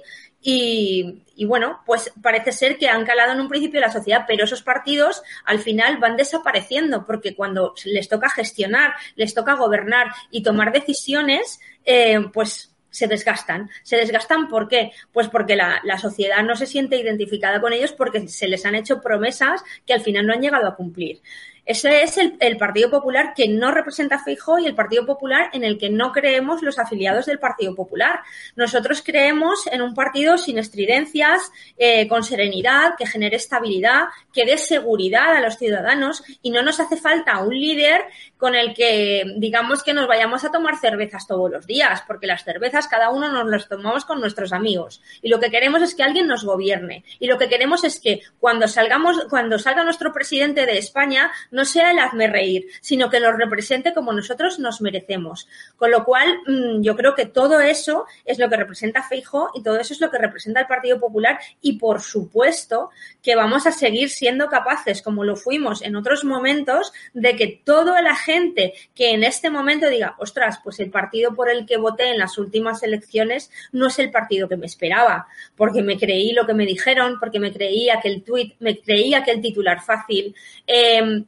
y, 0.50 1.44
bueno, 1.44 1.82
pues 1.86 2.10
parece 2.22 2.54
ser 2.54 2.78
que 2.78 2.88
han 2.88 3.06
calado 3.06 3.34
en 3.34 3.42
un 3.42 3.50
principio 3.50 3.82
la 3.82 3.92
sociedad, 3.92 4.24
pero 4.26 4.46
esos 4.46 4.62
partidos 4.62 5.22
al 5.44 5.60
final 5.60 5.98
van 5.98 6.16
desapareciendo 6.16 7.06
porque 7.06 7.36
cuando 7.36 7.74
les 7.84 8.08
toca 8.08 8.30
gestionar, 8.30 8.94
les 9.18 9.34
toca 9.34 9.56
gobernar 9.56 10.08
y 10.32 10.44
tomar 10.44 10.72
decisiones, 10.72 11.60
eh, 11.84 12.22
pues 12.32 12.74
se 12.90 13.08
desgastan. 13.08 13.70
¿Se 13.84 13.98
desgastan 13.98 14.48
por 14.48 14.70
qué? 14.70 14.94
Pues 15.12 15.28
porque 15.28 15.58
la, 15.58 15.82
la, 15.84 15.98
sociedad 15.98 16.42
no 16.44 16.56
se 16.56 16.66
siente 16.66 16.96
identificada 16.96 17.60
con 17.60 17.74
ellos 17.74 17.92
porque 17.92 18.30
se 18.30 18.48
les 18.48 18.66
han 18.66 18.76
hecho 18.76 19.02
promesas 19.02 19.62
que 19.86 19.94
al 19.94 20.00
final 20.00 20.26
no 20.26 20.34
han 20.34 20.42
llegado 20.42 20.66
a 20.66 20.78
cumplir. 20.78 21.22
Ese 21.68 22.02
es 22.02 22.18
el, 22.18 22.58
Partido 22.58 22.90
Popular 22.90 23.34
que 23.36 23.50
no 23.50 23.72
representa 23.72 24.16
a 24.16 24.24
Feijóo 24.24 24.58
y 24.58 24.68
el 24.68 24.74
Partido 24.74 25.06
Popular 25.06 25.50
en 25.52 25.66
el 25.66 25.78
que 25.78 25.90
no 25.90 26.14
creemos 26.14 26.64
los 26.64 26.80
afiliados 26.80 27.26
del 27.26 27.40
Partido 27.40 27.76
Popular. 27.76 28.22
Nosotros 28.56 29.04
creemos 29.06 29.68
en 29.68 29.82
un 29.82 29.94
partido 29.94 30.38
sin 30.38 30.60
estridencias, 30.60 31.52
eh, 31.78 32.08
con 32.08 32.24
serenidad, 32.24 32.96
que 32.98 33.06
genere 33.06 33.36
estabilidad, 33.36 34.06
que 34.34 34.46
dé 34.46 34.58
seguridad 34.58 35.36
a 35.36 35.42
los 35.42 35.58
ciudadanos 35.58 36.24
y 36.42 36.52
no 36.52 36.62
nos 36.62 36.80
hace 36.80 36.96
falta 36.96 37.40
un 37.40 37.54
líder 37.54 38.06
con 38.38 38.56
el 38.56 38.74
que 38.74 39.24
digamos 39.38 39.84
que 39.84 39.94
nos 39.94 40.08
vayamos 40.08 40.44
a 40.46 40.52
tomar 40.52 40.78
cervezas 40.78 41.28
todos 41.28 41.50
los 41.50 41.66
días, 41.66 42.04
porque 42.08 42.28
las 42.28 42.44
cervezas 42.44 42.88
cada 42.88 43.10
uno 43.10 43.32
nos 43.32 43.50
las 43.50 43.68
tomamos 43.68 44.06
con 44.06 44.20
nuestros 44.20 44.54
amigos. 44.54 45.02
Y 45.22 45.30
lo 45.30 45.40
que 45.40 45.50
queremos 45.50 45.82
es 45.82 45.96
que 45.96 46.04
alguien 46.04 46.28
nos 46.28 46.44
gobierne. 46.44 47.04
Y 47.20 47.28
lo 47.28 47.38
que 47.38 47.50
queremos 47.50 47.84
es 47.84 48.00
que 48.00 48.22
cuando 48.40 48.68
salgamos, 48.68 49.26
cuando 49.30 49.58
salga 49.60 49.84
nuestro 49.84 50.14
presidente 50.14 50.66
de 50.66 50.78
España 50.78 51.32
no 51.52 51.66
sea 51.66 51.92
el 51.92 52.00
hazme 52.00 52.28
reír, 52.28 52.68
sino 52.82 53.10
que 53.10 53.20
nos 53.20 53.36
represente 53.36 53.94
como 53.94 54.14
nosotros 54.14 54.60
nos 54.60 54.82
merecemos. 54.82 55.48
Con 55.76 55.92
lo 55.92 56.04
cual, 56.04 56.40
mm, 56.46 56.82
yo 56.82 56.96
creo 56.96 57.16
que 57.16 57.26
todo 57.26 57.60
eso 57.60 58.06
es 58.26 58.40
lo 58.40 58.50
que 58.50 58.58
representa 58.58 59.04
Feijo 59.04 59.50
y 59.54 59.64
todo 59.64 59.80
eso 59.80 59.94
es 59.94 60.02
lo 60.02 60.12
que 60.12 60.18
representa 60.18 60.62
el 60.62 60.68
Partido 60.68 61.00
Popular. 61.00 61.40
Y, 61.62 61.78
por 61.80 62.02
supuesto, 62.02 62.92
que 63.22 63.36
vamos 63.36 63.66
a 63.68 63.72
seguir 63.72 64.10
siendo 64.10 64.48
capaces, 64.48 65.02
como 65.02 65.24
lo 65.24 65.36
fuimos 65.36 65.82
en 65.82 65.96
otros 65.96 66.24
momentos, 66.24 66.94
de 67.14 67.36
que 67.36 67.62
toda 67.64 68.02
la 68.02 68.16
gente 68.28 68.74
que 68.94 69.12
en 69.12 69.24
este 69.24 69.50
momento 69.50 69.90
diga, 69.90 70.16
ostras, 70.20 70.60
pues 70.64 70.80
el 70.80 70.92
partido 70.92 71.34
por 71.34 71.50
el 71.50 71.66
que 71.66 71.78
voté 71.78 72.12
en 72.12 72.20
las 72.20 72.38
últimas 72.38 72.84
elecciones 72.84 73.50
no 73.72 73.88
es 73.88 73.98
el 74.00 74.12
partido 74.12 74.50
que 74.50 74.58
me 74.58 74.66
esperaba, 74.66 75.28
porque 75.56 75.82
me 75.82 75.98
creí 75.98 76.34
lo 76.34 76.46
que 76.46 76.54
me 76.54 76.66
dijeron, 76.66 77.18
porque 77.20 77.40
me 77.40 77.54
creí 77.54 77.90
aquel 77.90 78.24
tuit, 78.24 78.56
me 78.60 78.80
creí 78.80 79.14
aquel 79.14 79.42
titular 79.42 79.82
fácil. 79.82 80.36
Em, 80.66 81.26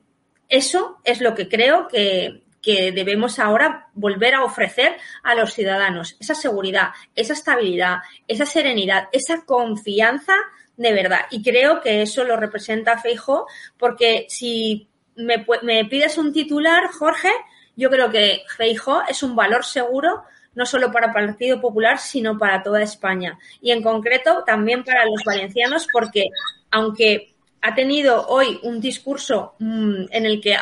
eso 0.50 0.98
es 1.06 1.22
lo 1.22 1.34
que 1.36 1.48
creo 1.48 1.88
que, 1.88 2.42
que 2.62 2.92
debemos 2.92 3.40
ahora 3.40 3.88
volver 3.94 4.36
a 4.36 4.44
ofrecer 4.44 4.98
a 5.24 5.36
los 5.36 5.54
ciudadanos, 5.54 6.18
esa 6.20 6.36
seguridad, 6.36 6.90
esa 7.16 7.34
estabilidad, 7.34 8.00
esa 8.28 8.46
serenidad, 8.46 9.08
esa 9.14 9.46
confianza 9.46 10.36
de 10.76 10.94
verdad. 10.94 11.22
Y 11.32 11.44
creo 11.44 11.82
que 11.82 12.02
eso 12.02 12.24
lo 12.24 12.38
representa 12.38 12.98
Feijo, 12.98 13.48
porque 13.78 14.26
si 14.30 14.89
me, 15.20 15.46
me 15.64 15.86
pides 15.86 16.18
un 16.18 16.34
titular, 16.34 16.88
Jorge, 16.88 17.32
yo 17.76 17.90
creo 17.90 18.10
que 18.10 18.44
Feijo 18.58 19.02
es 19.08 19.24
un 19.24 19.36
valor 19.36 19.64
seguro 19.64 20.24
no 20.56 20.66
solo 20.66 20.92
para 20.92 21.08
el 21.08 21.14
Partido 21.14 21.62
Popular, 21.62 22.00
sino 22.00 22.38
para 22.38 22.64
toda 22.64 22.82
España. 22.82 23.40
Y 23.62 23.72
en 23.72 23.82
concreto 23.82 24.44
también 24.46 24.84
para 24.84 25.06
los 25.06 25.24
valencianos, 25.24 25.88
porque 25.94 26.26
aunque 26.72 27.34
ha 27.62 27.76
tenido 27.76 28.28
hoy 28.28 28.60
un 28.64 28.80
discurso 28.80 29.56
mm, 29.60 30.06
en 30.12 30.26
el 30.26 30.42
que 30.42 30.56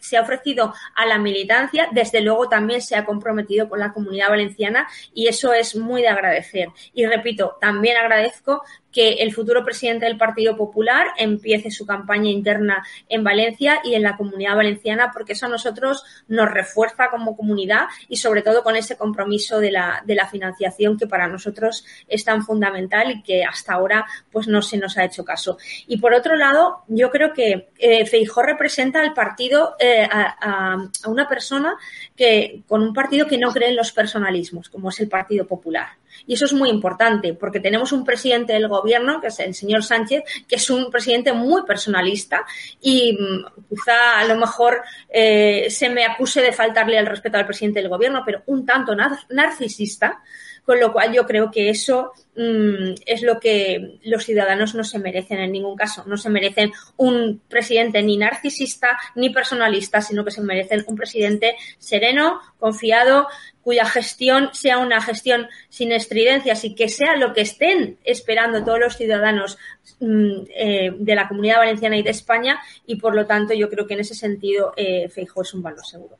se 0.00 0.16
ha 0.16 0.22
ofrecido 0.22 0.74
a 0.94 1.06
la 1.06 1.18
militancia, 1.18 1.88
desde 1.92 2.20
luego 2.20 2.48
también 2.48 2.80
se 2.80 2.96
ha 2.96 3.04
comprometido 3.04 3.68
con 3.68 3.80
la 3.80 3.92
comunidad 3.92 4.30
valenciana 4.30 4.88
y 5.12 5.28
eso 5.28 5.52
es 5.52 5.76
muy 5.76 6.02
de 6.02 6.08
agradecer. 6.08 6.68
Y 6.92 7.06
repito, 7.06 7.56
también 7.60 7.96
agradezco 7.96 8.62
que 8.94 9.14
el 9.14 9.34
futuro 9.34 9.64
presidente 9.64 10.06
del 10.06 10.16
Partido 10.16 10.56
Popular 10.56 11.08
empiece 11.18 11.70
su 11.70 11.84
campaña 11.84 12.30
interna 12.30 12.86
en 13.08 13.24
Valencia 13.24 13.80
y 13.84 13.94
en 13.94 14.02
la 14.02 14.16
comunidad 14.16 14.56
valenciana, 14.56 15.10
porque 15.12 15.32
eso 15.32 15.46
a 15.46 15.48
nosotros 15.48 16.04
nos 16.28 16.50
refuerza 16.50 17.10
como 17.10 17.36
comunidad 17.36 17.86
y 18.08 18.16
sobre 18.16 18.42
todo 18.42 18.62
con 18.62 18.76
ese 18.76 18.96
compromiso 18.96 19.58
de 19.58 19.72
la, 19.72 20.02
de 20.06 20.14
la 20.14 20.28
financiación 20.28 20.96
que 20.96 21.08
para 21.08 21.26
nosotros 21.26 21.84
es 22.08 22.24
tan 22.24 22.44
fundamental 22.44 23.10
y 23.10 23.22
que 23.22 23.44
hasta 23.44 23.74
ahora 23.74 24.06
pues 24.30 24.46
no 24.46 24.62
se 24.62 24.78
nos 24.78 24.96
ha 24.96 25.04
hecho 25.04 25.24
caso. 25.24 25.58
Y 25.88 25.98
por 25.98 26.14
otro 26.14 26.36
lado, 26.36 26.84
yo 26.86 27.10
creo 27.10 27.32
que 27.32 27.70
eh, 27.78 28.06
Feijó 28.06 28.42
representa 28.42 29.00
al 29.00 29.12
partido, 29.12 29.74
eh, 29.80 30.08
a, 30.10 30.76
a 31.02 31.08
una 31.08 31.28
persona 31.28 31.76
que 32.14 32.62
con 32.68 32.80
un 32.82 32.94
partido 32.94 33.26
que 33.26 33.38
no 33.38 33.50
cree 33.50 33.70
en 33.70 33.76
los 33.76 33.90
personalismos, 33.90 34.68
como 34.68 34.90
es 34.90 35.00
el 35.00 35.08
Partido 35.08 35.46
Popular. 35.46 35.88
Y 36.26 36.34
eso 36.34 36.44
es 36.44 36.52
muy 36.52 36.70
importante, 36.70 37.34
porque 37.34 37.60
tenemos 37.60 37.92
un 37.92 38.04
presidente 38.04 38.52
del 38.52 38.68
gobierno, 38.68 39.20
que 39.20 39.28
es 39.28 39.38
el 39.40 39.54
señor 39.54 39.82
Sánchez, 39.82 40.22
que 40.48 40.56
es 40.56 40.70
un 40.70 40.90
presidente 40.90 41.32
muy 41.32 41.62
personalista 41.62 42.44
y 42.80 43.16
mm, 43.18 43.68
quizá 43.68 44.18
a 44.18 44.24
lo 44.24 44.36
mejor 44.36 44.82
eh, 45.08 45.66
se 45.70 45.88
me 45.90 46.04
acuse 46.04 46.40
de 46.40 46.52
faltarle 46.52 46.98
al 46.98 47.06
respeto 47.06 47.38
al 47.38 47.46
presidente 47.46 47.80
del 47.80 47.88
gobierno, 47.88 48.22
pero 48.24 48.42
un 48.46 48.64
tanto 48.64 48.94
narcisista 48.94 50.22
con 50.64 50.80
lo 50.80 50.92
cual 50.92 51.12
yo 51.12 51.26
creo 51.26 51.50
que 51.50 51.68
eso 51.68 52.12
mm, 52.36 52.94
es 53.06 53.22
lo 53.22 53.38
que 53.38 53.98
los 54.04 54.24
ciudadanos 54.24 54.74
no 54.74 54.82
se 54.82 54.98
merecen 54.98 55.38
en 55.38 55.52
ningún 55.52 55.76
caso. 55.76 56.04
No 56.06 56.16
se 56.16 56.30
merecen 56.30 56.72
un 56.96 57.42
presidente 57.48 58.02
ni 58.02 58.16
narcisista 58.16 58.98
ni 59.14 59.30
personalista, 59.30 60.00
sino 60.00 60.24
que 60.24 60.30
se 60.30 60.40
merecen 60.40 60.84
un 60.86 60.96
presidente 60.96 61.56
sereno, 61.78 62.40
confiado, 62.58 63.28
cuya 63.64 63.86
gestión 63.86 64.50
sea 64.52 64.76
una 64.78 65.00
gestión 65.00 65.48
sin 65.70 65.90
estridencias 65.90 66.64
y 66.64 66.74
que 66.74 66.88
sea 66.88 67.16
lo 67.16 67.32
que 67.32 67.40
estén 67.40 67.96
esperando 68.04 68.62
todos 68.62 68.78
los 68.78 68.96
ciudadanos 68.96 69.56
mm, 70.00 70.32
eh, 70.54 70.92
de 70.96 71.14
la 71.14 71.26
comunidad 71.26 71.58
valenciana 71.58 71.96
y 71.96 72.02
de 72.02 72.10
España 72.10 72.60
y 72.86 72.96
por 72.96 73.16
lo 73.16 73.24
tanto 73.24 73.54
yo 73.54 73.70
creo 73.70 73.86
que 73.86 73.94
en 73.94 74.00
ese 74.00 74.14
sentido 74.14 74.74
eh, 74.76 75.08
Feijo 75.08 75.42
es 75.42 75.54
un 75.54 75.62
valor 75.62 75.84
seguro. 75.84 76.16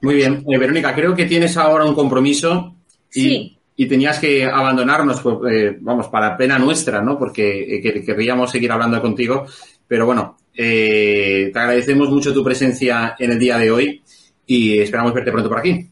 Muy 0.00 0.14
bien, 0.14 0.44
eh, 0.48 0.56
Verónica, 0.56 0.94
creo 0.94 1.14
que 1.14 1.26
tienes 1.26 1.56
ahora 1.56 1.84
un 1.84 1.94
compromiso 1.94 2.76
y, 3.12 3.58
tenías 3.88 4.20
que 4.20 4.44
abandonarnos, 4.44 5.20
pues, 5.20 5.52
eh, 5.52 5.76
vamos, 5.80 6.06
para 6.06 6.36
pena 6.36 6.58
nuestra, 6.58 7.00
¿no? 7.00 7.18
Porque 7.18 7.80
querríamos 8.06 8.52
seguir 8.52 8.70
hablando 8.70 9.00
contigo. 9.00 9.46
Pero 9.88 10.06
bueno, 10.06 10.36
te 10.52 11.52
agradecemos 11.52 12.08
mucho 12.08 12.32
tu 12.32 12.44
presencia 12.44 13.16
en 13.18 13.32
el 13.32 13.38
día 13.38 13.58
de 13.58 13.70
hoy 13.72 14.02
y 14.46 14.78
esperamos 14.78 15.12
verte 15.12 15.32
pronto 15.32 15.48
por 15.48 15.58
aquí. 15.58 15.90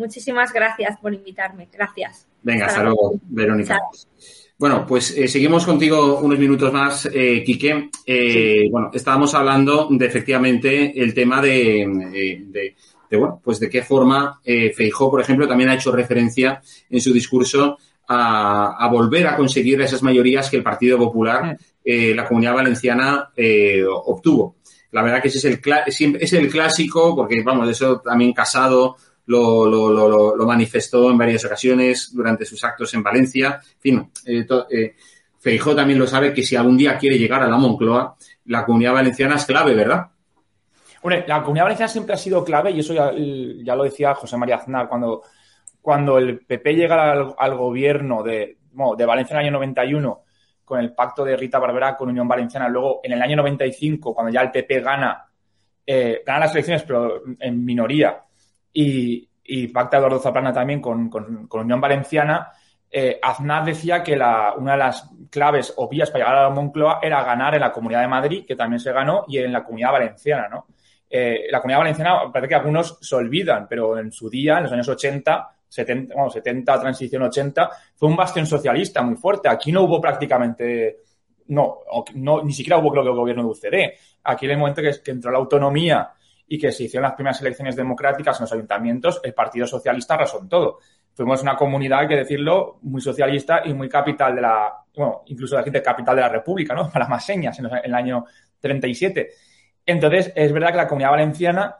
Muchísimas 0.00 0.52
gracias 0.52 0.98
por 0.98 1.14
invitarme. 1.14 1.68
Gracias. 1.72 2.26
Venga, 2.42 2.66
hasta, 2.66 2.82
luego, 2.82 3.14
Verónica. 3.28 3.78
Bueno, 4.58 4.84
pues 4.86 5.14
seguimos 5.28 5.64
contigo 5.64 6.20
unos 6.20 6.38
minutos 6.38 6.72
más, 6.72 7.08
eh, 7.12 7.42
Quique. 7.44 7.90
Bueno, 8.70 8.90
estábamos 8.92 9.34
hablando 9.34 9.88
de 9.90 10.06
efectivamente 10.06 11.00
el 11.00 11.14
tema 11.14 11.40
de, 11.40 12.36
de, 12.48 12.74
bueno, 13.16 13.40
pues 13.42 13.58
de 13.58 13.68
qué 13.68 13.82
forma 13.82 14.40
eh, 14.44 14.72
Feijó, 14.72 15.10
por 15.10 15.20
ejemplo, 15.20 15.48
también 15.48 15.70
ha 15.70 15.74
hecho 15.74 15.90
referencia 15.92 16.62
en 16.88 17.00
su 17.00 17.12
discurso 17.12 17.76
a, 18.12 18.88
volver 18.90 19.26
a 19.28 19.36
conseguir 19.36 19.80
esas 19.80 20.02
mayorías 20.02 20.50
que 20.50 20.56
el 20.56 20.64
Partido 20.64 20.98
Popular, 20.98 21.56
eh, 21.84 22.12
la 22.14 22.26
Comunidad 22.26 22.54
Valenciana, 22.54 23.30
eh, 23.36 23.84
obtuvo. 23.86 24.56
La 24.90 25.02
verdad 25.02 25.22
que 25.22 25.28
ese 25.28 25.38
es 25.38 25.44
el, 25.44 25.60
es 26.18 26.32
el 26.32 26.48
clásico, 26.48 27.14
porque, 27.14 27.40
vamos, 27.42 27.68
eso 27.68 28.00
también 28.00 28.32
Casado 28.32 28.96
lo, 29.26 29.66
lo, 29.66 30.46
manifestó 30.46 31.10
en 31.10 31.18
varias 31.18 31.44
ocasiones 31.44 32.10
durante 32.12 32.44
sus 32.44 32.62
actos 32.64 32.92
en 32.94 33.02
Valencia. 33.02 33.60
En 33.74 33.80
fin, 33.80 34.10
eh, 34.26 34.46
eh, 34.70 34.94
Feijó 35.38 35.74
también 35.74 35.98
lo 35.98 36.06
sabe 36.06 36.34
que 36.34 36.42
si 36.42 36.56
algún 36.56 36.76
día 36.76 36.98
quiere 36.98 37.18
llegar 37.18 37.42
a 37.42 37.48
la 37.48 37.56
Moncloa, 37.56 38.16
la 38.46 38.64
Comunidad 38.64 38.94
Valenciana 38.94 39.36
es 39.36 39.46
clave, 39.46 39.74
¿verdad? 39.74 40.08
Bueno, 41.02 41.24
la 41.26 41.42
comunidad 41.42 41.64
valenciana 41.64 41.88
siempre 41.88 42.14
ha 42.14 42.18
sido 42.18 42.44
clave 42.44 42.72
y 42.72 42.80
eso 42.80 42.92
ya, 42.92 43.74
lo 43.74 43.84
decía 43.84 44.14
José 44.14 44.36
María 44.36 44.56
Aznar 44.56 44.86
cuando, 44.86 45.22
cuando 45.80 46.18
el 46.18 46.40
PP 46.40 46.74
llega 46.74 47.12
al, 47.12 47.54
gobierno 47.56 48.22
de, 48.22 48.58
de 48.98 49.06
Valencia 49.06 49.34
en 49.34 49.40
el 49.40 49.46
año 49.46 49.52
91 49.52 50.24
con 50.62 50.78
el 50.78 50.92
pacto 50.92 51.24
de 51.24 51.36
Rita 51.36 51.58
Barbera 51.58 51.96
con 51.96 52.10
Unión 52.10 52.28
Valenciana, 52.28 52.68
luego 52.68 53.00
en 53.02 53.12
el 53.12 53.22
año 53.22 53.36
95 53.36 54.14
cuando 54.14 54.30
ya 54.30 54.42
el 54.42 54.50
PP 54.50 54.80
gana, 54.82 55.26
eh, 55.86 56.22
gana 56.24 56.40
las 56.40 56.52
elecciones 56.52 56.82
pero 56.82 57.22
en 57.38 57.64
minoría 57.64 58.22
y, 58.72 59.28
y 59.44 59.68
pacta 59.68 59.98
Eduardo 59.98 60.18
Zaplana 60.18 60.52
también 60.52 60.80
con, 60.80 61.08
con, 61.08 61.48
Unión 61.52 61.80
Valenciana, 61.80 62.52
eh, 62.90 63.18
Aznar 63.22 63.64
decía 63.64 64.02
que 64.02 64.16
la, 64.16 64.54
una 64.56 64.72
de 64.72 64.78
las 64.78 65.10
claves 65.30 65.74
o 65.76 65.88
vías 65.88 66.10
para 66.10 66.24
llegar 66.24 66.38
a 66.38 66.42
la 66.44 66.50
Moncloa 66.50 67.00
era 67.02 67.22
ganar 67.22 67.54
en 67.54 67.60
la 67.60 67.72
Comunidad 67.72 68.00
de 68.00 68.08
Madrid, 68.08 68.44
que 68.46 68.56
también 68.56 68.80
se 68.80 68.92
ganó, 68.92 69.24
y 69.28 69.38
en 69.38 69.52
la 69.52 69.64
Comunidad 69.64 69.92
Valenciana, 69.92 70.48
¿no? 70.48 70.66
Eh, 71.12 71.48
la 71.50 71.60
comunidad 71.60 71.80
valenciana 71.80 72.32
parece 72.32 72.50
que 72.50 72.54
algunos 72.54 72.98
se 73.00 73.16
olvidan, 73.16 73.66
pero 73.68 73.98
en 73.98 74.12
su 74.12 74.30
día, 74.30 74.58
en 74.58 74.62
los 74.62 74.72
años 74.72 74.88
80, 74.88 75.56
70, 75.68 76.14
bueno, 76.14 76.30
70, 76.30 76.80
transición 76.80 77.22
80, 77.24 77.70
fue 77.96 78.08
un 78.08 78.14
bastión 78.14 78.46
socialista 78.46 79.02
muy 79.02 79.16
fuerte. 79.16 79.48
Aquí 79.48 79.72
no 79.72 79.82
hubo 79.82 80.00
prácticamente, 80.00 80.98
no, 81.48 81.80
no 82.14 82.44
ni 82.44 82.52
siquiera 82.52 82.78
hubo 82.78 82.92
creo 82.92 83.02
que 83.02 83.10
gobierno 83.10 83.42
de 83.42 83.48
UCD. 83.48 83.92
Aquí 84.22 84.46
en 84.46 84.52
el 84.52 84.58
momento 84.58 84.80
que, 84.82 84.92
que 85.02 85.10
entró 85.10 85.32
la 85.32 85.38
autonomía 85.38 86.12
y 86.52 86.58
que 86.58 86.72
se 86.72 86.82
hicieron 86.82 87.04
las 87.04 87.14
primeras 87.14 87.40
elecciones 87.40 87.76
democráticas 87.76 88.36
en 88.36 88.42
los 88.42 88.52
ayuntamientos, 88.52 89.20
el 89.22 89.32
Partido 89.32 89.68
Socialista 89.68 90.14
arrasó 90.14 90.40
en 90.40 90.48
todo. 90.48 90.80
Fuimos 91.14 91.40
una 91.42 91.54
comunidad, 91.54 92.00
hay 92.00 92.08
que 92.08 92.16
decirlo, 92.16 92.80
muy 92.82 93.00
socialista 93.00 93.62
y 93.64 93.72
muy 93.72 93.88
capital 93.88 94.34
de 94.34 94.40
la, 94.40 94.74
bueno, 94.96 95.22
incluso 95.26 95.54
la 95.54 95.62
gente 95.62 95.80
capital 95.80 96.16
de 96.16 96.22
la 96.22 96.28
República, 96.28 96.74
¿no? 96.74 96.90
Para 96.92 97.06
más 97.06 97.24
señas 97.24 97.56
en 97.60 97.68
el 97.84 97.94
año 97.94 98.24
37. 98.58 99.30
Entonces, 99.86 100.32
es 100.34 100.52
verdad 100.52 100.72
que 100.72 100.76
la 100.78 100.88
comunidad 100.88 101.12
valenciana 101.12 101.76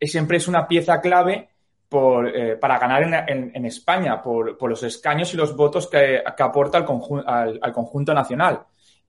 siempre 0.00 0.36
es 0.36 0.46
una 0.46 0.68
pieza 0.68 1.00
clave 1.00 1.48
eh, 1.92 2.56
para 2.60 2.78
ganar 2.78 3.28
en, 3.28 3.66
España 3.66 4.22
por, 4.22 4.68
los 4.70 4.84
escaños 4.84 5.34
y 5.34 5.36
los 5.36 5.56
votos 5.56 5.88
que, 5.88 6.22
aporta 6.24 6.78
al, 6.78 7.58
al, 7.60 7.72
conjunto 7.72 8.14
nacional. 8.14 8.60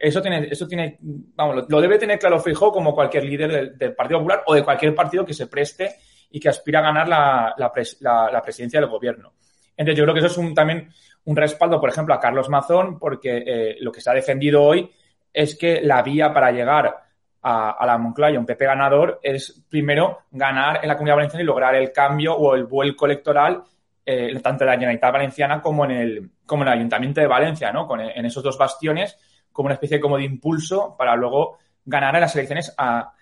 Eso 0.03 0.21
tiene, 0.21 0.49
eso 0.51 0.67
tiene, 0.67 0.97
vamos, 0.99 1.65
lo, 1.69 1.79
debe 1.79 1.97
tener 1.97 2.19
claro 2.19 2.37
Fijo 2.37 2.73
como 2.73 2.93
cualquier 2.93 3.23
líder 3.23 3.77
del, 3.77 3.95
Partido 3.95 4.19
Popular 4.19 4.43
o 4.47 4.53
de 4.53 4.61
cualquier 4.61 4.93
partido 4.93 5.25
que 5.25 5.33
se 5.33 5.47
preste 5.47 5.95
y 6.29 6.41
que 6.41 6.49
aspira 6.49 6.79
a 6.79 6.81
ganar 6.81 7.07
la, 7.07 7.71
presidencia 8.43 8.81
del 8.81 8.89
gobierno. 8.89 9.31
Entonces, 9.77 9.97
yo 9.97 10.03
creo 10.03 10.13
que 10.13 10.19
eso 10.19 10.27
es 10.27 10.37
un, 10.37 10.53
también 10.53 10.89
un 11.23 11.37
respaldo, 11.37 11.79
por 11.79 11.89
ejemplo, 11.89 12.13
a 12.13 12.19
Carlos 12.19 12.49
Mazón, 12.49 12.99
porque 12.99 13.43
eh, 13.47 13.77
lo 13.79 13.93
que 13.93 14.01
se 14.01 14.09
ha 14.09 14.13
defendido 14.13 14.61
hoy 14.61 14.91
es 15.31 15.55
que 15.55 15.79
la 15.81 16.01
vía 16.01 16.33
para 16.33 16.51
llegar 16.51 16.97
a, 17.41 17.85
la 17.85 17.97
Moncloa 17.97 18.31
y 18.31 18.35
a 18.35 18.39
un 18.39 18.45
PP 18.45 18.65
ganador 18.65 19.21
es 19.23 19.63
primero 19.69 20.23
ganar 20.31 20.81
en 20.81 20.89
la 20.89 20.95
Comunidad 20.95 21.15
Valenciana 21.15 21.43
y 21.43 21.47
lograr 21.47 21.75
el 21.75 21.93
cambio 21.93 22.35
o 22.35 22.55
el 22.55 22.65
vuelco 22.65 23.05
electoral 23.05 23.63
eh, 24.05 24.37
tanto 24.41 24.65
en 24.65 24.69
la 24.69 24.73
Generalitat 24.73 25.13
Valenciana 25.13 25.61
como 25.61 25.85
en 25.85 25.91
el, 25.91 26.31
como 26.45 26.63
el 26.63 26.69
Ayuntamiento 26.69 27.21
de 27.21 27.27
Valencia, 27.27 27.71
¿no? 27.71 27.87
Con, 27.87 28.01
en 28.01 28.25
esos 28.25 28.43
dos 28.43 28.57
bastiones 28.57 29.17
como 29.53 29.67
una 29.67 29.75
especie 29.75 30.01
como 30.01 30.17
de 30.17 30.25
impulso 30.25 30.95
para 30.97 31.15
luego 31.15 31.59
ganar 31.85 32.15
en 32.15 32.21
las 32.21 32.35
elecciones 32.35 32.73
a, 32.77 33.13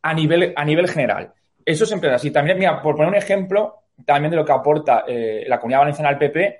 a 0.00 0.14
nivel, 0.14 0.54
a 0.56 0.64
nivel 0.64 0.88
general. 0.88 1.32
Eso 1.64 1.84
siempre 1.84 2.08
es 2.08 2.16
así. 2.16 2.30
También, 2.30 2.58
mira, 2.58 2.80
por 2.80 2.96
poner 2.96 3.10
un 3.10 3.16
ejemplo, 3.16 3.82
también 4.04 4.30
de 4.30 4.36
lo 4.36 4.44
que 4.44 4.52
aporta 4.52 5.04
eh, 5.06 5.44
la 5.46 5.58
Comunidad 5.58 5.80
Valenciana 5.80 6.08
al 6.08 6.18
PP, 6.18 6.58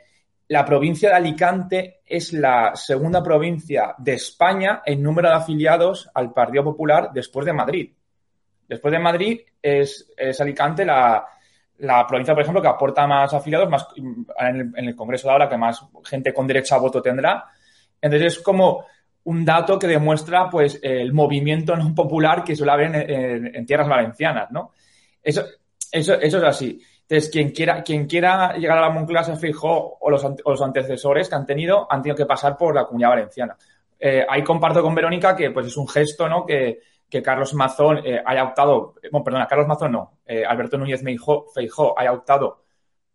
la 0.48 0.64
provincia 0.64 1.10
de 1.10 1.14
Alicante 1.14 2.00
es 2.04 2.32
la 2.32 2.72
segunda 2.74 3.22
provincia 3.22 3.94
de 3.98 4.14
España 4.14 4.82
en 4.84 5.02
número 5.02 5.28
de 5.28 5.36
afiliados 5.36 6.10
al 6.12 6.32
Partido 6.32 6.64
Popular 6.64 7.10
después 7.14 7.46
de 7.46 7.52
Madrid. 7.52 7.92
Después 8.66 8.90
de 8.92 8.98
Madrid 8.98 9.40
es, 9.62 10.12
es 10.16 10.40
Alicante 10.40 10.84
la, 10.84 11.24
la, 11.78 12.06
provincia, 12.06 12.34
por 12.34 12.42
ejemplo, 12.42 12.62
que 12.62 12.68
aporta 12.68 13.06
más 13.06 13.32
afiliados, 13.32 13.70
más 13.70 13.86
en 13.96 14.72
el, 14.74 14.96
Congreso 14.96 15.28
de 15.28 15.32
ahora, 15.32 15.48
que 15.48 15.56
más 15.56 15.84
gente 16.04 16.34
con 16.34 16.48
derecho 16.48 16.74
a 16.74 16.78
voto 16.78 17.00
tendrá. 17.00 17.46
Entonces 18.00 18.36
es 18.36 18.42
como 18.42 18.86
un 19.24 19.44
dato 19.44 19.78
que 19.78 19.86
demuestra 19.86 20.48
pues 20.48 20.78
el 20.82 21.12
movimiento 21.12 21.76
no 21.76 21.94
popular 21.94 22.42
que 22.42 22.56
suele 22.56 22.72
haber 22.72 22.94
en, 22.94 23.54
en 23.54 23.66
tierras 23.66 23.88
valencianas, 23.88 24.50
¿no? 24.50 24.72
Eso, 25.22 25.44
eso, 25.92 26.14
eso 26.14 26.38
es 26.38 26.44
así. 26.44 26.80
Entonces, 27.10 27.30
quien 27.30 27.50
quiera, 27.50 27.82
quien 27.82 28.06
quiera 28.06 28.56
llegar 28.56 28.78
a 28.78 28.82
la 28.82 28.90
Moncloa 28.90 29.24
se 29.24 29.36
fijó, 29.36 29.98
o 30.00 30.10
los, 30.10 30.24
los, 30.46 30.62
antecesores 30.62 31.28
que 31.28 31.34
han 31.34 31.44
tenido, 31.44 31.86
han 31.90 32.02
tenido 32.02 32.16
que 32.16 32.26
pasar 32.26 32.56
por 32.56 32.74
la 32.74 32.84
comunidad 32.84 33.10
valenciana. 33.10 33.56
Eh, 33.98 34.24
ahí 34.28 34.44
comparto 34.44 34.80
con 34.80 34.94
Verónica 34.94 35.34
que 35.34 35.50
pues 35.50 35.66
es 35.66 35.76
un 35.76 35.88
gesto, 35.88 36.28
¿no? 36.28 36.46
Que, 36.46 36.80
que 37.08 37.20
Carlos 37.20 37.52
Mazón 37.54 37.98
eh, 38.04 38.22
haya 38.24 38.44
optado, 38.44 38.94
bueno, 39.10 39.24
perdona, 39.24 39.48
Carlos 39.48 39.66
Mazón 39.66 39.90
no, 39.90 40.18
eh, 40.24 40.44
Alberto 40.46 40.78
Núñez 40.78 41.02
Feijó 41.02 41.98
haya 41.98 42.12
optado 42.12 42.62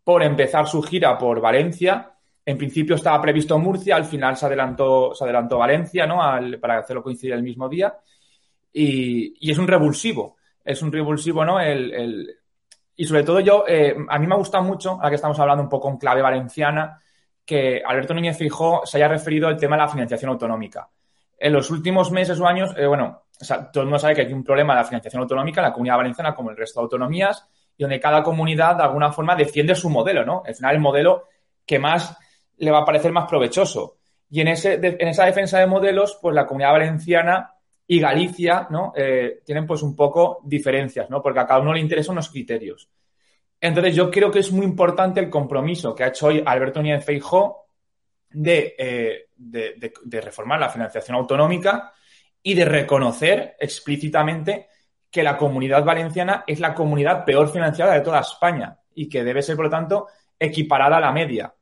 por 0.04 0.22
empezar 0.22 0.66
su 0.68 0.82
gira 0.82 1.16
por 1.16 1.40
Valencia. 1.40 2.12
En 2.46 2.56
principio 2.56 2.94
estaba 2.94 3.20
previsto 3.20 3.58
Murcia, 3.58 3.96
al 3.96 4.06
final 4.06 4.36
se 4.36 4.46
adelantó, 4.46 5.14
se 5.14 5.24
adelantó 5.24 5.58
Valencia, 5.58 6.06
¿no? 6.06 6.20
Para 6.60 6.78
hacerlo 6.78 7.02
coincidir 7.02 7.34
el 7.34 7.42
mismo 7.42 7.68
día. 7.68 7.94
Y, 8.72 9.50
es 9.50 9.58
un 9.58 9.66
revulsivo, 9.66 10.36
es 10.64 10.80
un 10.80 10.92
revulsivo, 10.92 11.44
¿no? 11.44 11.60
el, 11.60 11.92
el 11.92 12.36
y 12.96 13.04
sobre 13.04 13.24
todo 13.24 13.40
yo, 13.40 13.64
eh, 13.68 13.94
a 14.08 14.18
mí 14.18 14.26
me 14.26 14.34
ha 14.34 14.38
gustado 14.38 14.64
mucho, 14.64 14.92
ahora 14.92 15.10
que 15.10 15.16
estamos 15.16 15.38
hablando 15.38 15.62
un 15.62 15.68
poco 15.68 15.90
en 15.90 15.98
clave 15.98 16.22
valenciana, 16.22 16.98
que 17.44 17.82
Alberto 17.84 18.14
Núñez 18.14 18.38
Fijó 18.38 18.82
se 18.86 18.96
haya 18.96 19.08
referido 19.08 19.46
al 19.48 19.58
tema 19.58 19.76
de 19.76 19.82
la 19.82 19.88
financiación 19.88 20.30
autonómica. 20.30 20.88
En 21.38 21.52
los 21.52 21.70
últimos 21.70 22.10
meses 22.10 22.40
o 22.40 22.46
años, 22.46 22.74
eh, 22.76 22.86
bueno, 22.86 23.24
todo 23.70 23.82
el 23.82 23.86
mundo 23.86 23.98
sabe 23.98 24.14
que 24.14 24.22
hay 24.22 24.32
un 24.32 24.42
problema 24.42 24.72
de 24.72 24.80
la 24.80 24.86
financiación 24.86 25.22
autonómica 25.22 25.60
en 25.60 25.66
la 25.66 25.72
comunidad 25.72 25.98
valenciana 25.98 26.34
como 26.34 26.50
el 26.50 26.56
resto 26.56 26.80
de 26.80 26.84
autonomías 26.84 27.46
y 27.76 27.82
donde 27.82 28.00
cada 28.00 28.22
comunidad 28.22 28.76
de 28.76 28.84
alguna 28.84 29.12
forma 29.12 29.36
defiende 29.36 29.74
su 29.74 29.90
modelo, 29.90 30.24
¿no? 30.24 30.42
Al 30.46 30.54
final 30.54 30.74
el 30.74 30.80
modelo 30.80 31.24
que 31.66 31.78
más 31.78 32.16
le 32.58 32.70
va 32.70 32.78
a 32.78 32.84
parecer 32.84 33.12
más 33.12 33.28
provechoso. 33.28 33.98
Y 34.28 34.40
en, 34.40 34.48
ese, 34.48 34.74
en 34.74 35.08
esa 35.08 35.24
defensa 35.24 35.58
de 35.58 35.66
modelos, 35.66 36.18
pues 36.20 36.34
la 36.34 36.46
comunidad 36.46 36.72
valenciana 36.72 37.52
y 37.86 38.00
Galicia, 38.00 38.66
¿no? 38.70 38.92
Eh, 38.96 39.42
tienen 39.44 39.66
pues 39.66 39.82
un 39.82 39.94
poco 39.94 40.40
diferencias, 40.44 41.08
¿no? 41.08 41.22
Porque 41.22 41.40
a 41.40 41.46
cada 41.46 41.60
uno 41.60 41.72
le 41.72 41.80
interesan 41.80 42.14
unos 42.14 42.30
criterios. 42.30 42.88
Entonces 43.60 43.94
yo 43.94 44.10
creo 44.10 44.30
que 44.30 44.40
es 44.40 44.52
muy 44.52 44.66
importante 44.66 45.20
el 45.20 45.30
compromiso 45.30 45.94
que 45.94 46.04
ha 46.04 46.08
hecho 46.08 46.26
hoy 46.26 46.42
Alberto 46.44 46.80
Núñez 46.80 47.06
eh, 47.08 49.28
de, 49.34 49.92
de, 50.04 50.20
reformar 50.20 50.60
la 50.60 50.68
financiación 50.68 51.16
autonómica 51.16 51.92
y 52.42 52.54
de 52.54 52.64
reconocer 52.64 53.56
explícitamente 53.58 54.68
que 55.10 55.22
la 55.22 55.38
comunidad 55.38 55.84
valenciana 55.84 56.44
es 56.46 56.60
la 56.60 56.74
comunidad 56.74 57.24
peor 57.24 57.50
financiada 57.50 57.94
de 57.94 58.02
toda 58.02 58.20
España 58.20 58.78
y 58.94 59.08
que 59.08 59.24
debe 59.24 59.42
ser, 59.42 59.56
por 59.56 59.66
lo 59.66 59.70
tanto, 59.70 60.08
equiparada 60.38 60.98
a 60.98 61.00
la 61.00 61.12
media. 61.12 61.54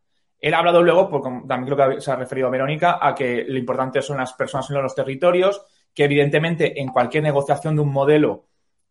Él 0.44 0.52
ha 0.52 0.58
hablado 0.58 0.82
luego, 0.82 1.08
porque 1.08 1.30
también 1.48 1.74
creo 1.74 1.88
que 1.88 2.00
se 2.02 2.10
ha 2.10 2.16
referido 2.16 2.48
a 2.48 2.50
Verónica, 2.50 2.98
a 3.00 3.14
que 3.14 3.46
lo 3.48 3.58
importante 3.58 4.02
son 4.02 4.18
las 4.18 4.34
personas 4.34 4.68
en 4.68 4.82
los 4.82 4.94
territorios, 4.94 5.62
que 5.94 6.04
evidentemente 6.04 6.78
en 6.78 6.88
cualquier 6.88 7.22
negociación 7.22 7.76
de 7.76 7.80
un 7.80 7.90
modelo 7.90 8.44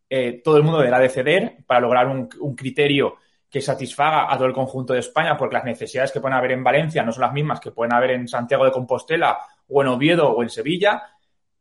eh, 0.09 0.41
todo 0.43 0.57
el 0.57 0.63
mundo 0.63 0.79
deberá 0.79 0.97
de 0.97 1.09
ceder 1.09 1.57
para 1.67 1.79
lograr 1.79 2.07
un, 2.07 2.27
criterio 2.55 3.17
que 3.51 3.61
satisfaga 3.61 4.33
a 4.33 4.35
todo 4.35 4.47
el 4.47 4.53
conjunto 4.53 4.93
de 4.93 5.01
España, 5.01 5.37
porque 5.37 5.53
las 5.53 5.63
necesidades 5.63 6.11
que 6.11 6.19
pueden 6.19 6.35
haber 6.35 6.53
en 6.53 6.63
Valencia 6.63 7.03
no 7.03 7.11
son 7.11 7.21
las 7.21 7.33
mismas 7.33 7.59
que 7.59 7.69
pueden 7.69 7.93
haber 7.93 8.09
en 8.09 8.27
Santiago 8.27 8.65
de 8.65 8.71
Compostela 8.71 9.37
o 9.67 9.83
en 9.83 9.89
Oviedo 9.89 10.31
o 10.31 10.41
en 10.41 10.49
Sevilla, 10.49 11.03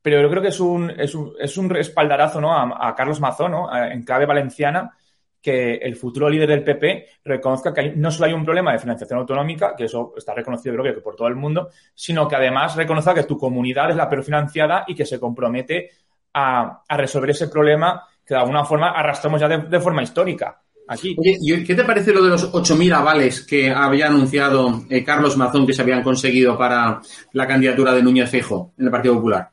pero 0.00 0.22
yo 0.22 0.30
creo 0.30 0.40
que 0.40 0.48
es 0.48 0.60
un, 0.60 0.88
es 0.88 1.14
un, 1.14 1.34
es 1.38 1.58
un 1.58 1.68
respaldarazo 1.68 2.40
¿no? 2.40 2.56
a, 2.56 2.94
Carlos 2.94 3.20
Mazón, 3.20 3.52
¿no? 3.52 3.76
en 3.76 4.02
clave 4.04 4.24
valenciana, 4.24 4.96
que 5.42 5.74
el 5.74 5.96
futuro 5.96 6.30
líder 6.30 6.48
del 6.48 6.62
PP 6.62 7.06
reconozca 7.24 7.74
que 7.74 7.92
no 7.96 8.10
solo 8.12 8.26
hay 8.26 8.32
un 8.32 8.44
problema 8.44 8.72
de 8.72 8.78
financiación 8.78 9.18
autonómica, 9.18 9.74
que 9.76 9.84
eso 9.84 10.14
está 10.16 10.32
reconocido 10.32 10.76
creo 10.76 10.94
que 10.94 11.00
por 11.00 11.16
todo 11.16 11.26
el 11.26 11.34
mundo, 11.34 11.70
sino 11.94 12.28
que 12.28 12.36
además 12.36 12.76
reconozca 12.76 13.12
que 13.12 13.24
tu 13.24 13.36
comunidad 13.36 13.90
es 13.90 13.96
la 13.96 14.08
peor 14.08 14.22
financiada 14.22 14.84
y 14.86 14.94
que 14.94 15.04
se 15.04 15.18
compromete 15.18 15.90
a, 16.34 16.82
resolver 16.88 17.30
ese 17.30 17.48
problema 17.48 18.06
que 18.24 18.34
de 18.34 18.40
alguna 18.40 18.64
forma 18.64 18.90
arrastramos 18.90 19.40
ya 19.40 19.48
de, 19.48 19.80
forma 19.80 20.02
histórica. 20.02 20.62
Aquí. 20.86 21.16
Oye, 21.18 21.64
qué 21.64 21.74
te 21.74 21.84
parece 21.84 22.12
lo 22.12 22.22
de 22.22 22.30
los 22.30 22.52
8.000 22.52 22.92
avales 22.92 23.42
que 23.42 23.70
había 23.70 24.06
anunciado 24.08 24.82
eh, 24.90 25.04
Carlos 25.04 25.36
Mazón 25.36 25.66
que 25.66 25.72
se 25.72 25.82
habían 25.82 26.02
conseguido 26.02 26.56
para 26.56 27.00
la 27.32 27.46
candidatura 27.46 27.92
de 27.92 28.02
Núñez 28.02 28.30
Feijo 28.30 28.72
en 28.78 28.86
el 28.86 28.90
Partido 28.90 29.14
Popular? 29.14 29.50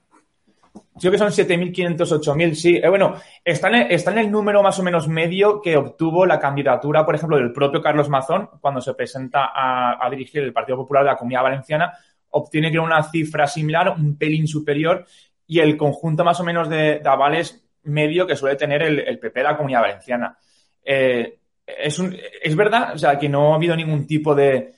Creo 0.99 1.11
que 1.11 1.17
son 1.17 1.29
7.500, 1.29 1.97
8.000, 1.97 2.53
sí. 2.53 2.77
Eh, 2.77 2.89
bueno, 2.89 3.15
está 3.43 3.69
en, 3.69 3.75
el, 3.75 3.91
está 3.91 4.11
en 4.11 4.19
el 4.19 4.31
número 4.31 4.61
más 4.61 4.77
o 4.79 4.83
menos 4.83 5.07
medio 5.07 5.61
que 5.61 5.77
obtuvo 5.77 6.25
la 6.25 6.39
candidatura, 6.39 7.05
por 7.05 7.15
ejemplo, 7.15 7.37
del 7.37 7.51
propio 7.51 7.81
Carlos 7.81 8.09
Mazón 8.09 8.49
cuando 8.59 8.81
se 8.81 8.93
presenta 8.93 9.51
a, 9.53 10.09
dirigir 10.09 10.43
el 10.43 10.53
Partido 10.53 10.77
Popular 10.77 11.03
de 11.03 11.11
la 11.11 11.17
Comunidad 11.17 11.43
Valenciana. 11.43 11.93
Obtiene 12.31 12.71
que 12.71 12.79
una 12.79 13.03
cifra 13.03 13.47
similar, 13.47 13.89
un 13.97 14.17
pelín 14.17 14.47
superior, 14.47 15.05
y 15.47 15.59
el 15.59 15.77
conjunto 15.77 16.23
más 16.23 16.39
o 16.39 16.43
menos 16.43 16.69
de, 16.69 17.01
avales 17.03 17.65
medio 17.83 18.27
que 18.27 18.35
suele 18.35 18.55
tener 18.55 18.83
el, 18.83 19.19
PP 19.19 19.39
de 19.39 19.43
la 19.43 19.57
Comunidad 19.57 19.81
Valenciana. 19.81 20.37
Eh, 20.83 21.39
es, 21.65 21.97
un, 21.97 22.15
es 22.41 22.55
verdad, 22.55 22.93
o 22.93 22.97
sea, 22.97 23.17
que 23.17 23.29
no 23.29 23.53
ha 23.53 23.55
habido 23.55 23.75
ningún 23.75 24.05
tipo 24.05 24.35
de, 24.35 24.73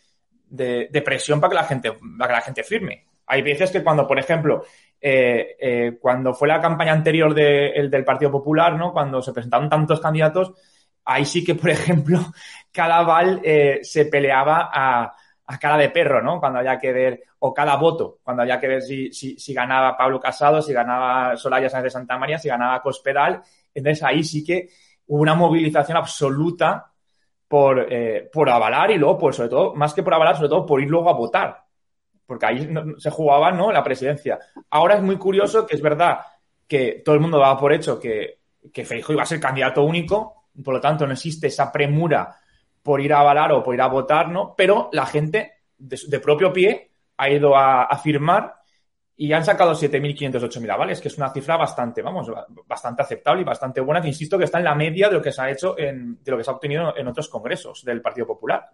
de, 0.51 1.01
presión 1.01 1.39
para 1.39 1.49
que 1.51 1.55
la 1.55 1.63
gente, 1.63 1.91
para 2.17 2.28
que 2.28 2.36
la 2.36 2.41
gente 2.41 2.63
firme. 2.63 3.05
Hay 3.28 3.41
veces 3.41 3.72
que 3.72 3.84
cuando, 3.84 4.07
por 4.07 4.19
ejemplo, 4.19 4.63
eh, 5.04 5.58
eh, 5.60 5.97
cuando 5.99 6.32
fue 6.36 6.47
la 6.47 6.62
campaña 6.62 6.93
anterior 6.93 7.34
del 7.34 8.06
Partido 8.06 8.30
Popular, 8.32 8.78
¿no? 8.78 8.93
Cuando 8.93 9.20
se 9.22 9.34
presentaron 9.34 9.68
tantos 9.68 9.99
candidatos, 9.99 10.54
ahí 11.06 11.26
sí 11.26 11.43
que, 11.43 11.56
por 11.56 11.72
ejemplo, 11.72 12.20
cada 12.72 13.02
val 13.02 13.41
eh, 13.43 13.80
se 13.82 14.06
peleaba 14.06 14.70
a, 14.72 15.14
cara 15.60 15.78
de 15.78 15.89
perro, 15.89 16.22
¿no? 16.22 16.39
Cuando 16.39 16.60
había 16.60 16.78
que 16.78 16.93
ver, 16.93 17.24
o 17.39 17.54
cada 17.54 17.76
voto, 17.76 18.20
cuando 18.24 18.43
había 18.43 18.60
que 18.60 18.68
ver 18.68 18.82
si, 18.82 19.12
si, 19.12 19.54
ganaba 19.54 19.97
Pablo 19.97 20.18
Casado, 20.18 20.62
si 20.62 20.72
ganaba 20.72 21.36
Solaya 21.36 21.68
Sánchez 21.68 21.86
de 21.86 21.89
Santa 21.89 22.18
María, 22.18 22.39
si 22.39 22.47
ganaba 22.47 22.82
Cospedal. 22.82 23.41
Entonces 23.74 24.02
ahí 24.04 24.24
sí 24.24 24.45
que 24.45 24.70
hubo 25.08 25.22
una 25.22 25.36
movilización 25.36 25.97
absoluta 25.97 26.93
por, 27.49 27.86
por 28.32 28.49
avalar 28.49 28.91
y 28.91 28.97
luego, 28.97 29.18
por, 29.18 29.34
sobre 29.34 29.49
todo, 29.49 29.76
más 29.76 29.93
que 29.93 30.04
por 30.04 30.14
avalar, 30.14 30.38
sobre 30.38 30.49
todo 30.49 30.66
por 30.66 30.82
ir 30.82 30.89
luego 30.89 31.10
a 31.10 31.14
votar 31.14 31.61
porque 32.32 32.46
ahí 32.46 32.70
se 32.98 33.10
jugaba 33.10 33.52
¿no? 33.52 33.74
la 33.74 33.84
presidencia. 33.84 34.40
Ahora 34.70 34.96
es 34.96 35.02
muy 35.02 35.18
curioso 35.18 35.68
que 35.68 35.76
es 35.76 35.82
verdad 35.82 36.22
que 36.66 37.02
todo 37.04 37.14
el 37.14 37.20
mundo 37.20 37.38
daba 37.38 37.60
por 37.60 37.74
hecho 37.74 38.00
que, 38.00 38.40
que 38.72 38.86
Feijóo 38.86 39.16
iba 39.16 39.24
a 39.24 39.26
ser 39.26 39.42
candidato 39.42 39.84
único, 39.84 40.46
por 40.64 40.76
lo 40.76 40.80
tanto 40.80 41.06
no 41.06 41.12
existe 41.12 41.48
esa 41.48 41.70
premura 41.74 42.34
por 42.82 43.02
ir 43.02 43.12
a 43.12 43.20
avalar 43.20 43.52
o 43.52 43.62
por 43.62 43.76
ir 43.76 43.82
a 43.82 43.88
votar, 43.88 44.30
¿no? 44.30 44.56
Pero 44.56 44.88
la 44.94 45.06
gente 45.08 45.64
de, 45.78 46.20
propio 46.22 46.54
pie 46.54 46.92
ha 47.18 47.30
ido 47.30 47.54
a, 47.54 47.94
firmar 48.02 48.56
y 49.18 49.34
han 49.34 49.44
sacado 49.44 49.74
7.500, 49.74 50.32
8.000 50.40 50.72
avales, 50.72 51.02
que 51.02 51.10
es 51.10 51.18
una 51.18 51.34
cifra 51.34 51.58
bastante, 51.58 52.02
vamos, 52.02 52.32
bastante 52.66 53.02
aceptable 53.02 53.42
y 53.42 53.44
bastante 53.44 53.82
buena, 53.82 54.02
que 54.02 54.08
insisto 54.08 54.38
que 54.38 54.46
está 54.46 54.58
en 54.58 54.64
la 54.64 54.76
media 54.76 55.10
de 55.10 55.16
lo 55.16 55.22
que 55.22 55.34
se 55.34 55.42
ha 55.42 55.52
hecho, 55.52 55.78
en, 55.78 56.24
de 56.24 56.32
lo 56.32 56.38
que 56.38 56.46
se 56.46 56.50
ha 56.50 56.54
obtenido 56.54 56.96
en 56.96 57.10
otros 57.10 57.28
congresos 57.28 57.84
del 57.84 58.02
Partido 58.02 58.26
Popular. 58.26 58.70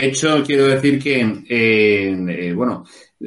De 0.00 0.06
hecho, 0.06 0.42
quiero 0.42 0.66
decir 0.66 0.98
que, 0.98 1.20
eh, 1.20 2.48
eh, 2.48 2.52
bueno, 2.54 2.84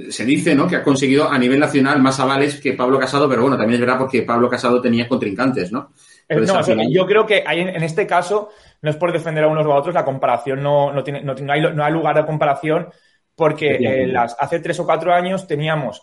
se 0.09 0.26
dice 0.26 0.55
¿no? 0.55 0.67
que 0.67 0.78
ha 0.78 0.84
conseguido 0.84 1.30
a 1.30 1.38
nivel 1.38 1.59
nacional 1.59 2.01
más 2.01 2.19
avales 2.19 2.59
que 2.59 2.74
Pablo 2.74 2.97
Casado, 2.97 3.30
pero 3.30 3.43
bueno, 3.43 3.57
también 3.57 3.76
es 3.76 3.80
verdad 3.82 3.99
porque 3.99 4.24
Pablo 4.24 4.49
Casado 4.49 4.82
tenía 4.82 5.07
contrincantes, 5.07 5.71
¿no? 5.71 5.91
Eh, 6.28 6.43
yo 6.89 7.05
creo 7.05 7.28
que 7.28 7.43
hay, 7.45 7.59
en 7.59 7.84
este 7.84 8.07
caso, 8.07 8.49
no 8.82 8.89
es 8.89 8.95
por 8.95 9.13
defender 9.13 9.43
a 9.43 9.49
unos 9.49 9.67
o 9.67 9.71
a 9.71 9.78
otros, 9.78 9.93
la 9.93 10.03
comparación 10.03 10.63
no, 10.63 10.91
no, 10.91 11.03
tiene, 11.03 11.21
no, 11.21 11.36
hay, 11.47 11.61
no 11.61 11.84
hay 11.84 11.93
lugar 11.93 12.15
de 12.15 12.26
comparación 12.26 12.89
porque 13.36 14.07
las, 14.07 14.36
hace 14.39 14.59
tres 14.59 14.80
o 14.80 14.86
cuatro 14.86 15.13
años 15.13 15.45
teníamos 15.45 16.01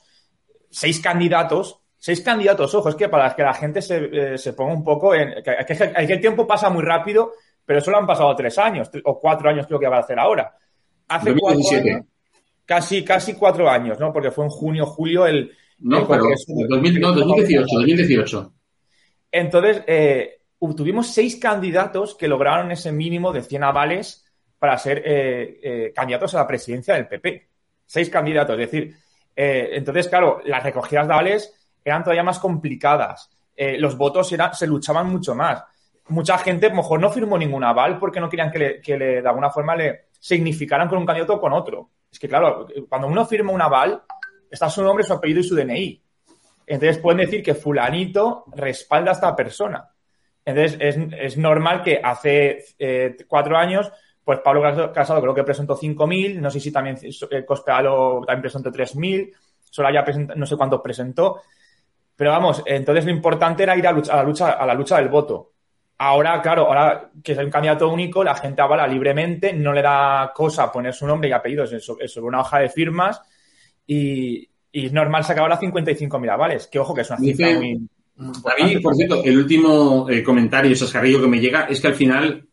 seis 0.71 1.01
candidatos, 1.01 1.81
seis 1.97 2.21
candidatos, 2.21 2.73
ojo, 2.77 2.91
es 2.91 2.95
que 2.95 3.09
para 3.09 3.35
que 3.35 3.43
la 3.43 3.55
gente 3.55 3.83
se, 3.83 4.39
se 4.39 4.53
ponga 4.53 4.73
un 4.73 4.85
poco 4.85 5.17
en... 5.17 5.43
Que, 5.43 5.57
que, 5.67 6.13
el 6.13 6.21
tiempo 6.21 6.47
pasa 6.47 6.71
muy 6.71 6.85
rápido 6.85 7.33
pero 7.65 7.81
solo 7.81 7.99
han 7.99 8.07
pasado 8.07 8.35
tres 8.35 8.59
años, 8.59 8.91
o 9.05 9.19
cuatro 9.19 9.51
años 9.51 9.67
creo 9.67 9.79
que 9.79 9.89
va 9.89 9.99
a 9.99 10.01
hacer 10.01 10.19
ahora. 10.19 10.57
Hace 11.09 11.35
cuatro 11.37 11.61
años, 11.71 12.05
casi, 12.65 13.05
casi 13.05 13.35
cuatro 13.35 13.69
años, 13.69 13.99
¿no? 13.99 14.13
Porque 14.13 14.31
fue 14.31 14.45
en 14.45 14.51
junio, 14.51 14.87
julio 14.87 15.27
el... 15.27 15.53
No, 15.81 16.07
pero 16.07 16.25
2018, 16.25 17.67
2018. 17.71 18.53
Entonces, 19.33 19.83
eh, 19.87 20.41
tuvimos 20.77 21.09
seis 21.09 21.37
candidatos 21.37 22.15
que 22.15 22.29
lograron 22.29 22.71
ese 22.71 22.93
mínimo 22.93 23.33
de 23.33 23.43
100 23.43 23.65
avales 23.65 24.27
para 24.59 24.77
ser 24.77 25.03
eh, 25.05 25.59
eh, 25.63 25.93
candidatos 25.95 26.35
a 26.35 26.39
la 26.39 26.47
presidencia 26.47 26.95
del 26.95 27.09
PP. 27.09 27.49
Seis 27.87 28.09
candidatos, 28.11 28.59
es 28.59 28.71
decir, 28.71 28.95
Eh, 29.37 29.71
entonces, 29.79 30.09
claro, 30.09 30.43
las 30.45 30.63
recogidas 30.63 31.07
de 31.07 31.15
avales 31.15 31.55
eran 31.83 32.03
todavía 32.03 32.23
más 32.23 32.39
complicadas. 32.39 33.31
Los 33.79 33.97
votos 33.97 34.31
era, 34.33 34.53
se 34.53 34.67
luchaban 34.67 35.07
mucho 35.07 35.35
más. 35.35 35.63
Mucha 36.11 36.39
gente, 36.39 36.67
a 36.67 36.71
lo 36.71 36.77
mejor, 36.77 37.01
no 37.01 37.11
firmó 37.11 37.39
ningún 37.39 37.65
aval 37.65 37.99
porque 37.99 38.21
no 38.21 38.29
querían 38.29 38.51
que, 38.51 38.59
le, 38.59 38.81
que 38.81 38.97
le, 38.97 39.23
de 39.23 39.29
alguna 39.29 39.51
forma 39.51 39.75
le 39.75 40.07
significaran 40.19 40.89
con 40.89 40.99
un 40.99 41.07
candidato 41.07 41.35
o 41.35 41.41
con 41.41 41.53
otro. 41.53 41.91
Es 42.11 42.19
que, 42.19 42.29
claro, 42.29 42.67
cuando 42.89 43.09
uno 43.09 43.25
firma 43.25 43.53
un 43.53 43.63
aval, 43.63 44.03
está 44.51 44.69
su 44.69 44.83
nombre, 44.83 45.05
su 45.05 45.13
apellido 45.13 45.41
y 45.41 45.45
su 45.45 45.55
DNI. 45.55 46.03
Entonces 46.67 46.99
pueden 46.99 47.19
decir 47.19 47.43
que 47.43 47.55
fulanito 47.55 48.45
respalda 48.55 49.11
a 49.11 49.15
esta 49.15 49.35
persona. 49.35 49.89
Entonces 50.45 50.79
es, 51.11 51.37
normal 51.37 51.83
que 51.83 52.01
hace 52.03 52.65
eh, 52.79 53.17
cuatro 53.29 53.57
años, 53.57 53.91
pues 54.25 54.41
Pablo 54.41 54.93
Casado 54.93 55.21
creo 55.21 55.35
que 55.35 55.45
presentó 55.45 55.77
5.000, 55.77 56.39
no 56.39 56.51
sé 56.51 56.61
si 56.61 56.73
también 56.73 56.97
eh, 57.03 57.45
Cospedalo 57.45 58.23
también 58.27 58.43
presentó 58.43 58.71
3.000, 58.71 59.33
Soraya 59.71 60.05
presentó, 60.05 60.35
no 60.35 60.47
sé 60.47 60.57
cuántos 60.57 60.81
presentó. 60.81 61.43
Pero 62.17 62.31
vamos, 62.31 62.63
entonces 62.67 63.05
lo 63.05 63.11
importante 63.11 63.63
era 63.63 63.77
ir 63.77 63.87
a, 63.87 63.93
lucha, 63.93 64.13
a, 64.13 64.17
la 64.17 64.23
lucha, 64.23 64.51
a 64.51 64.67
la 64.67 64.75
lucha 64.75 64.97
del 64.99 65.09
voto. 65.09 65.50
Ahora, 66.03 66.41
claro, 66.41 66.67
ahora 66.67 67.11
que 67.23 67.33
es 67.33 67.39
un 67.39 67.51
candidato 67.51 67.91
único, 67.93 68.25
la 68.25 68.35
gente 68.35 68.63
avala 68.63 68.87
libremente, 68.87 69.53
no 69.53 69.71
le 69.71 69.83
da 69.83 70.33
cosa 70.35 70.73
poner 70.73 70.95
su 70.95 71.07
nombre 71.07 71.29
y 71.29 71.33
apellidos 71.33 71.75
sobre, 71.85 72.07
una 72.27 72.41
hoja 72.41 72.59
de 72.61 72.71
firmas 72.71 73.21
y, 73.87 74.49
y 74.73 74.87
es 74.87 74.93
normal 74.95 75.25
sacar 75.25 75.43
ahora 75.43 75.61
55.000 75.61 76.31
avales, 76.31 76.69
que 76.69 76.79
ojo 76.79 76.95
que 76.95 77.03
es 77.03 77.11
una 77.11 77.19
cifra 77.19 77.49
Dice- 77.49 77.59
muy... 77.59 77.89
Mí, 78.63 78.79
por 78.79 78.95
cierto, 78.95 79.23
el 79.25 79.37
último 79.39 80.09
eh, 80.09 80.23
comentario, 80.23 80.75
Sascarrillo, 80.75 81.21
que 81.21 81.29
me 81.29 81.39
llega 81.39 81.65
es 81.65 81.81
que 81.83 81.89
al 81.89 81.95
final 81.95 82.47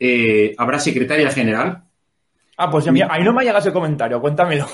eh, 0.00 0.54
habrá 0.56 0.78
secretaria 0.78 1.30
general. 1.30 1.84
Ah, 2.56 2.70
pues 2.70 2.90
mira, 2.90 3.08
ahí 3.10 3.22
no 3.22 3.32
me 3.34 3.40
ha 3.40 3.44
llegado 3.44 3.58
ese 3.60 3.72
comentario, 3.72 4.20
cuéntamelo. 4.22 4.66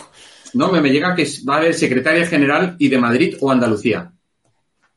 No, 0.54 0.70
me, 0.70 0.80
me 0.80 0.90
llega 0.90 1.14
que 1.16 1.26
va 1.48 1.54
a 1.54 1.58
haber 1.58 1.74
secretaria 1.74 2.26
general 2.26 2.76
y 2.78 2.88
de 2.88 2.98
Madrid 2.98 3.36
o 3.40 3.50
Andalucía. 3.50 4.12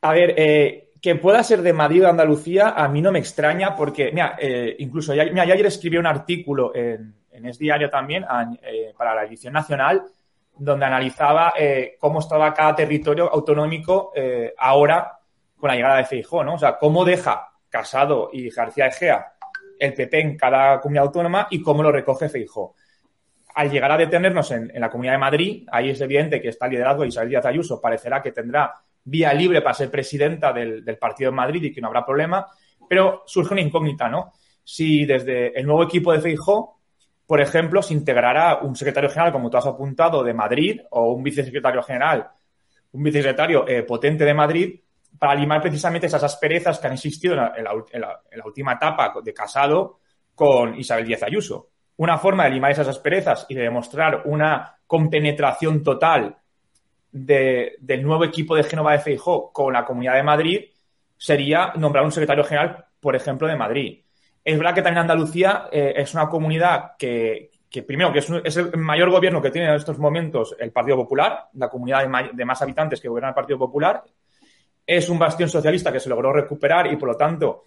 A 0.02 0.12
ver, 0.12 0.34
eh, 0.36 0.85
que 1.06 1.14
pueda 1.14 1.40
ser 1.44 1.62
de 1.62 1.72
Madrid 1.72 2.00
o 2.00 2.02
de 2.06 2.10
Andalucía, 2.10 2.70
a 2.70 2.88
mí 2.88 3.00
no 3.00 3.12
me 3.12 3.20
extraña 3.20 3.76
porque, 3.76 4.10
mira, 4.12 4.36
eh, 4.40 4.74
incluso 4.80 5.12
mira, 5.12 5.42
ayer 5.42 5.64
escribí 5.66 5.96
un 5.98 6.06
artículo 6.06 6.74
en, 6.74 7.14
en 7.30 7.46
Es 7.46 7.58
Diario 7.60 7.88
también 7.88 8.24
a- 8.24 8.50
eh, 8.60 8.92
para 8.98 9.14
la 9.14 9.22
edición 9.24 9.52
nacional 9.52 10.02
donde 10.58 10.84
analizaba 10.84 11.54
eh, 11.56 11.96
cómo 12.00 12.18
estaba 12.18 12.52
cada 12.52 12.74
territorio 12.74 13.32
autonómico 13.32 14.12
ahora 14.58 15.12
con 15.56 15.68
la 15.68 15.76
llegada 15.76 15.98
de 15.98 16.06
Feijóo, 16.06 16.42
¿no? 16.42 16.54
O 16.54 16.58
sea, 16.58 16.76
cómo 16.76 17.04
deja 17.04 17.50
Casado 17.68 18.30
y 18.32 18.50
García 18.50 18.86
Egea 18.88 19.32
el 19.78 19.94
PP 19.94 20.20
en 20.20 20.36
cada 20.36 20.80
comunidad 20.80 21.04
autónoma 21.04 21.46
y 21.50 21.62
cómo 21.62 21.84
lo 21.84 21.92
recoge 21.92 22.28
Feijóo. 22.28 22.74
Al 23.54 23.70
llegar 23.70 23.92
a 23.92 23.96
detenernos 23.96 24.50
en, 24.50 24.72
en 24.74 24.80
la 24.80 24.90
Comunidad 24.90 25.12
de 25.14 25.18
Madrid, 25.18 25.68
ahí 25.70 25.90
es 25.90 26.00
evidente 26.00 26.40
que 26.40 26.48
está 26.48 26.66
el 26.66 26.72
liderazgo 26.72 27.02
de 27.02 27.08
Isabel 27.08 27.28
Díaz 27.28 27.46
Ayuso, 27.46 27.80
parecerá 27.80 28.20
que 28.20 28.32
tendrá 28.32 28.74
vía 29.06 29.32
libre 29.32 29.62
para 29.62 29.74
ser 29.74 29.90
presidenta 29.90 30.52
del, 30.52 30.84
del 30.84 30.98
partido 30.98 31.30
en 31.30 31.36
Madrid 31.36 31.62
y 31.64 31.72
que 31.72 31.80
no 31.80 31.88
habrá 31.88 32.04
problema, 32.04 32.46
pero 32.88 33.22
surge 33.26 33.54
una 33.54 33.62
incógnita, 33.62 34.08
¿no? 34.08 34.32
Si 34.62 35.04
desde 35.06 35.58
el 35.58 35.66
nuevo 35.66 35.82
equipo 35.82 36.12
de 36.12 36.20
Feijóo 36.20 36.76
por 37.26 37.40
ejemplo, 37.40 37.82
se 37.82 37.92
integrará 37.92 38.58
un 38.62 38.76
secretario 38.76 39.10
general, 39.10 39.32
como 39.32 39.50
tú 39.50 39.56
has 39.56 39.66
apuntado, 39.66 40.22
de 40.22 40.32
Madrid 40.32 40.80
o 40.90 41.10
un 41.12 41.24
vicesecretario 41.24 41.82
general, 41.82 42.28
un 42.92 43.02
vicesecretario 43.02 43.66
eh, 43.66 43.82
potente 43.82 44.24
de 44.24 44.32
Madrid, 44.32 44.80
para 45.18 45.34
limar 45.34 45.60
precisamente 45.60 46.06
esas 46.06 46.22
asperezas 46.22 46.78
que 46.78 46.86
han 46.86 46.92
existido 46.92 47.34
en 47.34 47.64
la- 47.64 47.82
en 47.90 48.00
la 48.00 48.44
última 48.44 48.74
etapa 48.74 49.12
de 49.24 49.34
casado 49.34 49.98
con 50.36 50.78
Isabel 50.78 51.04
Díaz 51.06 51.24
Ayuso. 51.24 51.70
Una 51.96 52.16
forma 52.16 52.44
de 52.44 52.50
limar 52.50 52.70
esas 52.70 52.86
asperezas 52.88 53.46
y 53.48 53.54
de 53.54 53.62
demostrar 53.62 54.22
una 54.26 54.78
compenetración 54.86 55.82
total 55.82 56.36
de- 57.24 57.76
del 57.80 58.02
nuevo 58.02 58.24
equipo 58.24 58.54
de 58.54 58.64
Génova 58.64 58.98
Feijó 58.98 59.50
con 59.52 59.72
la 59.72 59.84
Comunidad 59.84 60.14
de 60.14 60.22
Madrid 60.22 60.60
sería 61.16 61.72
nombrar 61.76 62.04
un 62.04 62.12
secretario 62.12 62.44
general, 62.44 62.84
por 63.00 63.16
ejemplo, 63.16 63.48
de 63.48 63.56
Madrid. 63.56 64.00
Es 64.44 64.56
verdad 64.58 64.74
que 64.74 64.82
también 64.82 65.00
Andalucía 65.00 65.68
eh, 65.72 65.94
es 65.96 66.12
una 66.14 66.28
comunidad 66.28 66.92
que, 66.98 67.50
primero, 67.86 68.12
que 68.12 68.18
es, 68.20 68.28
un- 68.30 68.42
es 68.44 68.56
el 68.56 68.76
mayor 68.76 69.10
gobierno 69.10 69.40
que 69.40 69.50
tiene 69.50 69.68
en 69.68 69.74
estos 69.74 69.98
momentos 69.98 70.54
el 70.58 70.72
Partido 70.72 70.96
Popular, 70.96 71.48
la 71.54 71.68
comunidad 71.68 72.06
de, 72.06 72.30
de 72.32 72.44
más 72.44 72.60
habitantes 72.62 73.00
que 73.00 73.08
gobierna 73.08 73.30
el 73.30 73.34
Partido 73.34 73.58
Popular. 73.58 74.02
Es 74.86 75.08
un 75.08 75.18
bastión 75.18 75.48
socialista 75.48 75.90
que 75.90 76.00
se 76.00 76.08
logró 76.08 76.32
recuperar 76.32 76.86
y, 76.86 76.96
por 76.96 77.08
lo 77.08 77.16
tanto, 77.16 77.64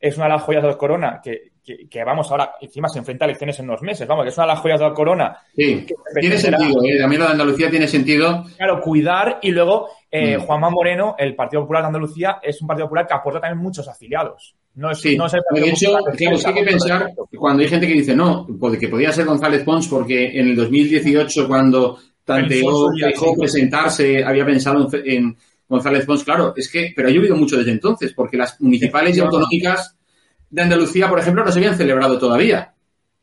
es 0.00 0.16
una 0.16 0.26
de 0.26 0.32
las 0.32 0.42
joyas 0.42 0.62
de 0.62 0.68
la 0.68 0.76
corona 0.78 1.20
que, 1.22 1.50
que- 1.64 1.88
que, 1.88 2.02
vamos, 2.04 2.30
ahora 2.30 2.52
encima 2.60 2.88
se 2.88 2.98
enfrenta 2.98 3.24
a 3.24 3.28
elecciones 3.28 3.58
en 3.60 3.66
unos 3.66 3.82
meses. 3.82 4.08
Vamos, 4.08 4.24
que 4.24 4.30
es 4.30 4.36
una 4.38 4.46
de 4.46 4.52
las 4.54 4.60
joyas 4.60 4.80
de 4.80 4.86
la 4.88 4.94
corona. 4.94 5.36
Sí, 5.54 5.86
se 6.14 6.20
tiene 6.20 6.38
sentido, 6.38 6.82
¿eh? 6.84 6.98
También 6.98 7.20
lo 7.20 7.26
de 7.26 7.32
Andalucía 7.32 7.70
tiene 7.70 7.86
sentido. 7.86 8.44
Claro, 8.56 8.80
cuidar 8.80 9.38
y 9.42 9.50
luego 9.50 9.88
eh, 10.10 10.38
Mm. 10.38 10.40
Juanma 10.40 10.70
Moreno, 10.70 11.14
el 11.18 11.36
Partido 11.36 11.62
Popular 11.62 11.82
de 11.82 11.86
Andalucía, 11.88 12.38
es 12.42 12.60
un 12.60 12.66
Partido 12.66 12.86
Popular 12.86 13.06
que 13.06 13.14
aporta 13.14 13.40
también 13.40 13.62
muchos 13.62 13.86
afiliados. 13.88 14.56
No 14.74 14.90
es, 14.90 14.98
Sí, 15.00 15.16
no 15.16 15.26
es 15.26 15.34
el 15.34 15.40
de 15.40 15.44
Partido 15.50 15.66
hecho, 15.66 15.86
Popular 15.92 16.16
claro, 16.16 16.34
es 16.36 16.42
que 16.44 16.48
hay 16.48 16.54
que 16.54 16.64
pensar 16.70 17.10
cuando 17.36 17.62
hay 17.62 17.68
gente 17.68 17.86
que 17.86 17.92
dice 17.92 18.16
no, 18.16 18.46
pues 18.58 18.78
que 18.78 18.88
podía 18.88 19.12
ser 19.12 19.26
González 19.26 19.62
Pons 19.62 19.86
porque 19.88 20.38
en 20.40 20.48
el 20.48 20.56
2018 20.56 21.46
cuando 21.46 21.98
tanteó 22.24 22.88
dejó 23.00 23.34
sí. 23.34 23.40
presentarse 23.40 24.24
había 24.24 24.44
pensado 24.46 24.88
en, 24.92 25.10
en 25.12 25.36
González 25.70 26.04
Pons, 26.04 26.24
claro, 26.24 26.52
es 26.56 26.70
que, 26.70 26.92
pero 26.94 27.08
ha 27.08 27.10
llovido 27.10 27.34
mucho 27.36 27.56
desde 27.56 27.70
entonces 27.70 28.12
porque 28.12 28.36
las 28.36 28.60
municipales 28.60 29.16
y 29.16 29.20
autonómicas 29.20 29.96
de 30.50 30.62
Andalucía, 30.62 31.08
por 31.08 31.18
ejemplo, 31.20 31.44
no 31.44 31.50
se 31.52 31.60
habían 31.60 31.76
celebrado 31.76 32.18
todavía. 32.18 32.74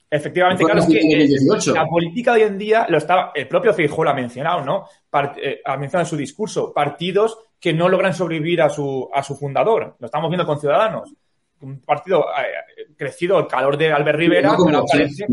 Efectivamente, 0.09 0.63
claro, 0.63 0.79
es 0.79 0.85
que 0.87 0.99
eh, 0.99 1.27
2018. 1.27 1.73
la 1.75 1.85
política 1.85 2.33
de 2.33 2.43
hoy 2.43 2.47
en 2.47 2.57
día 2.57 2.85
lo 2.87 2.97
estaba, 2.97 3.31
el 3.35 3.47
propio 3.49 3.73
Feijóo 3.73 4.05
lo 4.05 4.09
ha 4.11 4.13
mencionado, 4.13 4.61
¿no? 4.63 4.85
Part- 5.11 5.37
eh, 5.43 5.59
ha 5.65 5.75
mencionado 5.75 6.05
en 6.05 6.09
su 6.09 6.15
discurso, 6.15 6.71
partidos 6.73 7.37
que 7.59 7.73
no 7.73 7.89
logran 7.89 8.13
sobrevivir 8.13 8.61
a 8.61 8.69
su, 8.69 9.09
a 9.13 9.21
su 9.21 9.35
fundador. 9.35 9.97
Lo 9.99 10.05
estamos 10.05 10.29
viendo 10.29 10.45
con 10.45 10.59
Ciudadanos. 10.59 11.13
Un 11.59 11.81
partido 11.81 12.23
eh, 12.39 12.85
crecido 12.95 13.35
al 13.37 13.47
calor 13.47 13.75
de 13.77 13.91
Albert 13.91 14.17
Rivera, 14.19 14.51
No 14.51 14.55
que 14.55 14.61
ahora 14.61 14.77
como 14.77 14.81
Vox, 14.83 14.93
¿eh? 14.93 14.97
parece, 14.99 15.25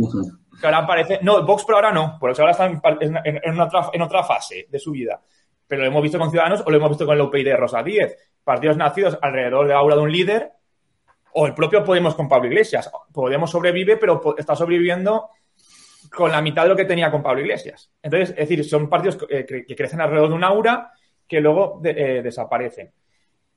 que 0.61 0.67
ahora 0.67 0.87
parece, 0.87 1.19
no, 1.23 1.45
Vox 1.47 1.65
por 1.65 1.75
ahora 1.77 1.93
no, 1.93 2.17
por 2.19 2.31
eso 2.33 2.43
ahora 2.43 2.53
está 2.53 2.67
en, 2.67 2.81
en- 3.25 3.41
en 3.45 3.61
otra, 3.61 3.91
en 3.93 4.03
otra 4.03 4.25
fase 4.25 4.67
de 4.69 4.79
su 4.81 4.91
vida. 4.91 5.21
Pero 5.75 5.83
lo 5.87 5.89
hemos 5.91 6.03
visto 6.05 6.21
con 6.21 6.31
Ciudadanos 6.31 6.63
o 6.65 6.71
lo 6.71 6.77
hemos 6.77 6.91
visto 6.91 7.05
con 7.05 7.17
el 7.17 7.23
UPyD 7.23 7.47
de 7.47 7.57
Rosa 7.57 7.83
Díez. 7.83 8.17
Partidos 8.45 8.77
nacidos 8.77 9.19
alrededor 9.21 9.67
de 9.67 9.73
la 9.73 9.81
aura 9.81 9.97
de 9.97 10.03
un 10.03 10.13
líder 10.13 10.53
o 11.33 11.49
el 11.49 11.55
propio 11.55 11.83
Podemos 11.83 12.15
con 12.15 12.29
Pablo 12.29 12.47
Iglesias. 12.47 12.89
Podemos 13.13 13.51
sobrevive, 13.51 13.97
pero 13.97 14.37
está 14.39 14.55
sobreviviendo 14.55 15.31
con 16.15 16.31
la 16.31 16.41
mitad 16.41 16.63
de 16.63 16.69
lo 16.69 16.77
que 16.77 16.85
tenía 16.85 17.11
con 17.11 17.25
Pablo 17.25 17.41
Iglesias. 17.41 17.91
Entonces, 18.01 18.31
es 18.31 18.37
decir, 18.49 18.65
son 18.65 18.89
partidos 18.89 19.19
eh, 19.29 19.45
que, 19.45 19.67
que 19.67 19.75
crecen 19.75 20.01
alrededor 20.01 20.29
de 20.29 20.35
un 20.37 20.45
aura 20.45 20.93
que 21.27 21.41
luego 21.41 21.81
eh, 21.85 22.21
desaparecen. 22.23 22.93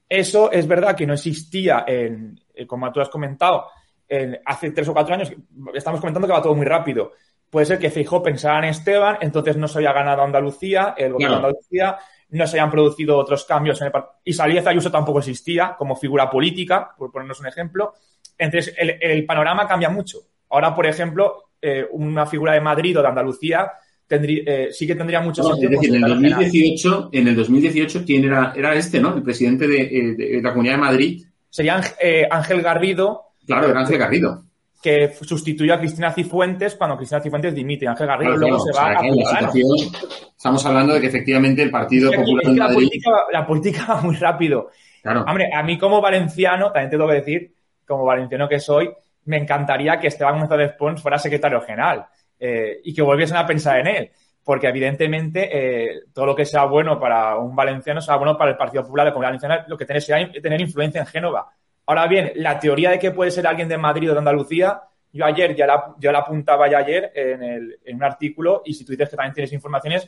Eso 0.10 0.52
es 0.52 0.68
verdad 0.68 0.96
que 0.96 1.06
no 1.06 1.14
existía, 1.14 1.86
en, 1.88 2.40
eh, 2.56 2.66
como 2.66 2.92
tú 2.92 3.00
has 3.00 3.10
comentado, 3.10 3.68
en- 4.08 4.40
hace 4.44 4.72
tres 4.72 4.88
o 4.88 4.94
cuatro 4.94 5.14
años. 5.14 5.32
Estamos 5.72 6.00
comentando 6.00 6.26
que 6.28 6.34
va 6.34 6.42
todo 6.42 6.56
muy 6.56 6.66
rápido. 6.66 7.12
Puede 7.50 7.66
ser 7.66 7.80
que 7.80 7.90
Feijóo 7.90 8.22
pensara 8.22 8.60
en 8.60 8.66
Esteban, 8.66 9.18
entonces 9.22 9.56
no 9.58 9.68
se 9.68 9.78
había 9.80 9.94
ganado 9.94 10.22
Andalucía, 10.24 10.94
el 10.98 11.14
gobierno 11.14 11.38
Claro. 11.40 11.48
de 11.54 11.58
Andalucía, 11.58 11.98
no 12.30 12.46
se 12.46 12.60
habían 12.60 12.72
producido 12.72 13.18
otros 13.18 13.46
cambios 13.46 13.80
en 13.80 13.88
el 13.88 13.92
par- 13.94 14.10
Isabel 14.26 14.68
Ayuso 14.68 14.92
tampoco 14.92 15.20
existía 15.20 15.76
como 15.78 15.96
figura 15.96 16.30
política, 16.30 16.90
por 16.98 17.12
ponernos 17.12 17.40
un 17.40 17.48
ejemplo. 17.48 17.94
Entonces, 18.38 18.76
el, 18.78 18.98
el 19.02 19.26
panorama 19.26 19.66
cambia 19.68 19.90
mucho. 19.90 20.20
Ahora, 20.50 20.76
por 20.76 20.86
ejemplo, 20.86 21.46
eh, 21.62 21.86
una 21.92 22.26
figura 22.26 22.54
de 22.54 22.62
Madrid 22.62 23.00
o 23.00 23.02
de 23.02 23.08
Andalucía 23.08 23.72
tendría, 24.06 24.44
eh, 24.46 24.68
sí 24.72 24.86
que 24.86 24.96
tendría 24.96 25.22
mucho 25.22 25.42
No, 25.42 25.50
sentido. 25.56 25.72
es 25.72 25.80
decir, 25.80 25.90
en 25.90 25.96
el 25.96 26.02
como 26.02 26.16
secretario 26.16 26.38
general. 26.38 26.52
2018, 26.52 27.10
en 27.14 27.28
el 27.30 27.36
2018, 27.36 28.04
¿quién 28.06 28.26
era? 28.26 28.54
Era 28.56 28.76
este, 28.76 29.00
¿no? 29.00 29.16
El 29.16 29.24
presidente 29.24 29.68
de, 29.68 29.82
eh, 29.82 30.16
de 30.18 30.42
la 30.42 30.52
Comunidad 30.52 30.76
de 30.76 30.82
Madrid. 30.82 31.26
Sería 31.50 31.82
Ángel 32.30 32.62
Garrido, 32.62 33.24
Claro, 33.46 33.70
era 33.70 33.80
Ángel 33.80 33.98
Garrido. 33.98 34.44
Que 34.88 35.14
sustituyó 35.22 35.74
a 35.74 35.80
Cristina 35.80 36.14
Cifuentes 36.14 36.76
cuando 36.76 36.96
Cristina 36.96 37.20
Cifuentes 37.20 37.54
dimite. 37.54 37.86
Ángel 37.86 38.08
Garrido 38.08 38.36
Claro, 38.36 38.48
luego 38.48 38.60
se 38.60 38.72
va 38.72 38.92
a 38.92 39.02
Ciudadanos. 39.02 39.92
estamos 40.38 40.66
hablando 40.66 40.94
de 40.94 41.02
que 41.02 41.08
efectivamente 41.08 41.62
el 41.62 41.70
Partido 41.70 42.10
Popular 42.10 42.46
de 42.46 42.54
la, 42.54 42.64
Madrid. 42.64 42.76
política, 42.76 43.12
la 43.34 43.46
política 43.46 43.86
va 43.90 44.02
muy 44.02 44.16
rápido. 44.16 44.70
Claro. 45.02 45.26
Hombre, 45.28 45.50
a 45.54 45.62
mí 45.62 45.78
como 45.78 46.00
valenciano, 46.00 46.72
también 46.72 46.90
te 46.90 46.96
tengo 46.96 47.10
que 47.10 47.16
decir, 47.16 47.54
como 47.86 48.06
valenciano 48.06 48.48
que 48.48 48.62
soy, 48.62 48.90
me 49.26 49.36
encantaría 49.36 50.00
que 50.00 50.08
Esteban 50.08 50.40
González 50.40 50.72
Pons 50.78 51.02
fuera 51.02 51.20
secretario 51.20 51.60
general 51.60 52.06
eh, 52.40 52.80
y 52.82 52.94
que 52.94 53.02
volviesen 53.02 53.36
a 53.36 53.46
pensar 53.46 53.80
en 53.80 53.88
él. 53.88 54.12
Porque 54.42 54.68
evidentemente 54.68 55.50
eh, 55.52 56.00
todo 56.14 56.28
lo 56.28 56.36
que 56.36 56.46
sea 56.46 56.64
bueno 56.64 56.98
para 56.98 57.38
un 57.38 57.54
valenciano 57.54 58.00
sea 58.00 58.16
bueno 58.16 58.38
para 58.38 58.52
el 58.52 58.58
Partido 58.58 58.84
Popular 58.84 59.08
de 59.08 59.12
Comunidad 59.12 59.32
Valenciana, 59.32 59.66
lo 59.68 59.78
que 59.78 59.86
tiene 59.86 60.00
será 60.00 60.32
tener 60.32 60.62
influencia 60.62 61.02
en 61.02 61.08
Génova. 61.08 61.52
Ahora 61.88 62.08
bien, 62.08 62.32
la 62.36 62.60
teoría 62.60 62.92
de 62.92 63.00
que 63.00 63.12
puede 63.12 63.32
ser 63.32 63.48
alguien 63.48 63.68
de 63.68 63.78
Madrid 63.78 64.10
o 64.12 64.14
de 64.14 64.20
Andalucía, 64.20 64.82
yo 65.14 65.26
ayer 65.26 65.56
ya 65.56 65.66
la, 65.66 65.96
yo 66.00 66.12
la 66.12 66.20
apuntaba 66.20 66.70
ya 66.70 66.80
ayer 66.80 67.12
en, 67.16 67.42
el- 67.44 67.80
en 67.84 67.96
un 67.96 68.04
artículo 68.04 68.62
y 68.66 68.74
si 68.74 68.86
tú 68.86 68.92
dices 68.92 69.10
que 69.10 69.16
también 69.16 69.34
tienes 69.34 69.54
informaciones, 69.54 70.08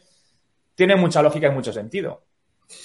tiene 0.75 0.95
mucha 0.95 1.21
lógica 1.21 1.47
y 1.47 1.51
mucho 1.51 1.73
sentido. 1.73 2.21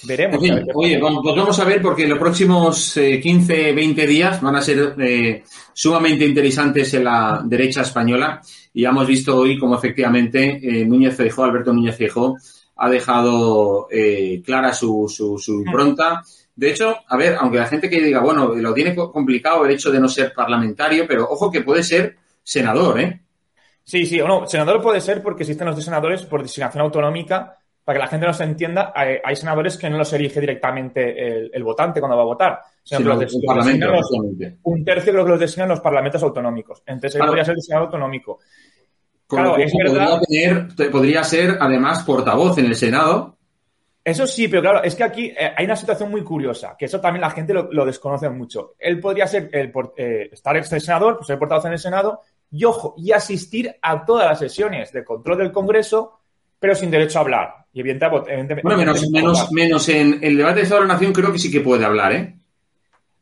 Veremos. 0.07 0.41
Ver 0.41 0.65
oye, 0.73 0.97
vamos, 0.97 1.19
pues 1.23 1.35
vamos 1.35 1.59
a 1.59 1.63
ver 1.65 1.79
porque 1.81 2.07
los 2.07 2.17
próximos 2.17 2.97
eh, 2.97 3.19
15, 3.21 3.71
20 3.73 4.07
días 4.07 4.41
van 4.41 4.55
a 4.55 4.61
ser 4.61 4.95
eh, 4.99 5.43
sumamente 5.73 6.25
interesantes 6.25 6.91
en 6.95 7.03
la 7.03 7.41
derecha 7.45 7.81
española 7.81 8.41
y 8.73 8.81
ya 8.81 8.89
hemos 8.89 9.05
visto 9.05 9.37
hoy 9.37 9.59
cómo 9.59 9.75
efectivamente 9.75 10.59
eh, 10.63 10.85
Núñez 10.85 11.15
Feijóo, 11.15 11.45
Alberto 11.45 11.71
Núñez 11.71 11.95
Feijóo, 11.95 12.35
ha 12.77 12.89
dejado 12.89 13.87
eh, 13.91 14.41
clara 14.43 14.73
su, 14.73 15.07
su, 15.07 15.37
su 15.37 15.61
impronta. 15.61 16.23
De 16.55 16.69
hecho, 16.69 16.95
a 17.07 17.17
ver, 17.17 17.35
aunque 17.39 17.57
la 17.57 17.65
gente 17.67 17.89
que 17.89 18.01
diga, 18.01 18.21
bueno, 18.21 18.47
lo 18.55 18.73
tiene 18.73 18.95
complicado 18.95 19.65
el 19.65 19.71
hecho 19.71 19.91
de 19.91 19.99
no 19.99 20.07
ser 20.07 20.33
parlamentario, 20.33 21.05
pero 21.07 21.25
ojo 21.29 21.51
que 21.51 21.61
puede 21.61 21.83
ser 21.83 22.15
senador, 22.43 22.99
¿eh? 22.99 23.21
Sí, 23.83 24.05
sí, 24.05 24.19
o 24.21 24.27
no, 24.27 24.47
senador 24.47 24.81
puede 24.81 25.01
ser 25.01 25.21
porque 25.21 25.43
existen 25.43 25.67
los 25.67 25.75
de 25.75 25.81
senadores 25.83 26.23
por 26.23 26.41
designación 26.41 26.81
autonómica. 26.83 27.57
Para 27.83 27.99
que 27.99 28.03
la 28.05 28.07
gente 28.09 28.25
no 28.25 28.33
se 28.33 28.43
entienda, 28.45 28.91
hay, 28.95 29.17
hay 29.23 29.35
senadores 29.35 29.77
que 29.77 29.87
no 29.91 29.99
los 29.99 30.11
elige 30.11 30.39
directamente 30.41 31.27
el, 31.27 31.51
el 31.53 31.63
votante 31.63 31.99
cuando 31.99 32.17
va 32.17 32.23
a 32.23 32.25
votar. 32.25 32.59
Sí, 32.83 32.95
no, 32.95 33.13
los 33.13 33.31
un 33.35 33.41
los- 33.45 34.85
tercio 34.85 35.11
creo 35.13 35.23
que 35.23 35.29
los 35.31 35.39
designan 35.39 35.69
los 35.69 35.81
parlamentos 35.81 36.23
autonómicos. 36.23 36.81
Entonces, 36.85 37.13
él 37.15 37.19
Claro. 37.19 37.31
podría 37.31 37.45
ser 37.45 37.55
senador 37.61 37.85
autonómico. 37.87 38.39
Con 39.27 39.37
Claro, 39.37 39.51
lo 39.51 39.57
que 39.57 39.63
es 39.65 39.71
podría, 39.71 39.93
verdad. 39.93 40.21
tener, 40.27 40.91
podría 40.91 41.23
ser 41.23 41.57
además 41.59 42.03
portavoz 42.03 42.57
en 42.57 42.65
el 42.65 42.75
Senado. 42.75 43.37
Eso 44.05 44.27
sí, 44.27 44.47
pero 44.47 44.61
claro, 44.61 44.83
es 44.83 44.93
que 44.93 45.03
aquí 45.03 45.25
eh, 45.35 45.51
hay 45.57 45.65
una 45.65 45.75
situación 45.75 46.11
muy 46.11 46.23
curiosa, 46.23 46.75
que 46.77 46.85
eso 46.85 47.01
también 47.01 47.21
la 47.21 47.31
gente 47.31 47.53
lo, 47.55 47.71
lo 47.71 47.85
desconoce 47.87 48.29
mucho. 48.29 48.75
Él 48.77 48.99
podría 48.99 49.25
ser 49.25 49.49
el, 49.51 49.73
eh, 49.97 50.29
estar 50.31 50.55
ex 50.55 50.69
senador, 50.69 51.15
pues 51.17 51.25
ser 51.25 51.39
portavoz 51.39 51.65
en 51.65 51.71
el 51.73 51.79
Senado, 51.79 52.21
y 52.51 52.63
ojo, 52.65 52.93
y 52.97 53.11
asistir 53.11 53.75
a 53.81 54.05
todas 54.05 54.27
las 54.27 54.37
sesiones 54.37 54.91
de 54.93 55.03
control 55.03 55.39
del 55.39 55.51
Congreso, 55.51 56.19
pero 56.59 56.75
sin 56.75 56.91
derecho 56.91 57.17
a 57.17 57.21
hablar. 57.23 57.55
Y 57.73 57.79
evidentemente, 57.79 58.29
evidentemente- 58.31 58.61
Bueno, 58.63 58.77
menos, 58.77 59.09
menos, 59.09 59.51
menos 59.51 59.89
en 59.89 60.19
el 60.23 60.37
debate 60.37 60.57
de 60.57 60.61
Estado 60.61 60.81
de 60.81 60.87
la 60.87 60.93
Nación 60.93 61.11
creo 61.11 61.33
que 61.33 61.39
sí 61.39 61.51
que 61.51 61.61
puede 61.61 61.83
hablar, 61.83 62.13
¿eh? 62.13 62.35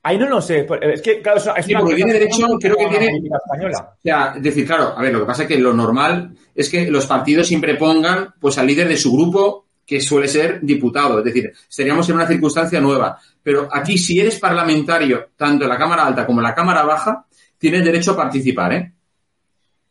Ahí 0.05 0.17
no 0.17 0.27
lo 0.27 0.41
sé. 0.41 0.65
pues, 0.65 0.81
Es 0.83 1.01
que, 1.01 1.21
claro, 1.21 1.37
es 1.37 1.45
una- 1.45 1.61
Sí, 1.63 1.73
porque 1.73 1.95
tiene 1.95 2.11
derecho, 2.11 2.45
creo 2.59 2.75
que 2.75 2.87
tiene- 2.87 3.07
política 3.07 3.37
española. 3.37 3.89
O 3.97 4.01
sea, 4.03 4.33
es 4.35 4.43
decir, 4.43 4.67
claro, 4.67 4.93
a 4.97 5.01
ver, 5.01 5.13
lo 5.13 5.21
que 5.21 5.25
pasa 5.25 5.43
es 5.43 5.47
que 5.47 5.57
lo 5.57 5.73
normal 5.73 6.35
es 6.53 6.69
que 6.69 6.91
los 6.91 7.05
partidos 7.05 7.47
siempre 7.47 7.75
pongan 7.75 8.33
pues 8.39 8.57
al 8.57 8.67
líder 8.67 8.89
de 8.89 8.97
su 8.97 9.13
grupo, 9.13 9.65
que 9.85 9.99
suele 9.99 10.27
ser 10.27 10.61
diputado. 10.61 11.19
Es 11.19 11.25
decir, 11.25 11.51
estaríamos 11.69 12.07
en 12.09 12.15
una 12.15 12.27
circunstancia 12.27 12.79
nueva. 12.79 13.17
Pero 13.41 13.67
aquí, 13.71 13.97
si 13.97 14.19
eres 14.19 14.39
parlamentario, 14.39 15.29
tanto 15.35 15.65
en 15.65 15.69
la 15.69 15.77
Cámara 15.77 16.05
Alta 16.05 16.25
como 16.25 16.39
en 16.39 16.45
la 16.45 16.55
Cámara 16.55 16.83
Baja, 16.83 17.25
tienes 17.57 17.83
derecho 17.83 18.11
a 18.11 18.17
participar, 18.17 18.73
¿eh? 18.73 18.93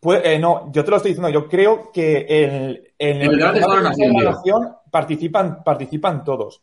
Pues, 0.00 0.20
eh, 0.24 0.38
no, 0.38 0.72
yo 0.72 0.84
te 0.84 0.90
lo 0.90 0.96
estoy 0.96 1.12
diciendo. 1.12 1.30
Yo 1.30 1.48
creo 1.48 1.92
que 1.92 2.26
en, 2.98 3.22
el 3.22 3.38
debate 3.38 3.60
de 3.60 3.66
la 3.68 4.30
Nación, 4.30 4.76
participan, 4.90 5.62
participan 5.62 6.24
todos. 6.24 6.62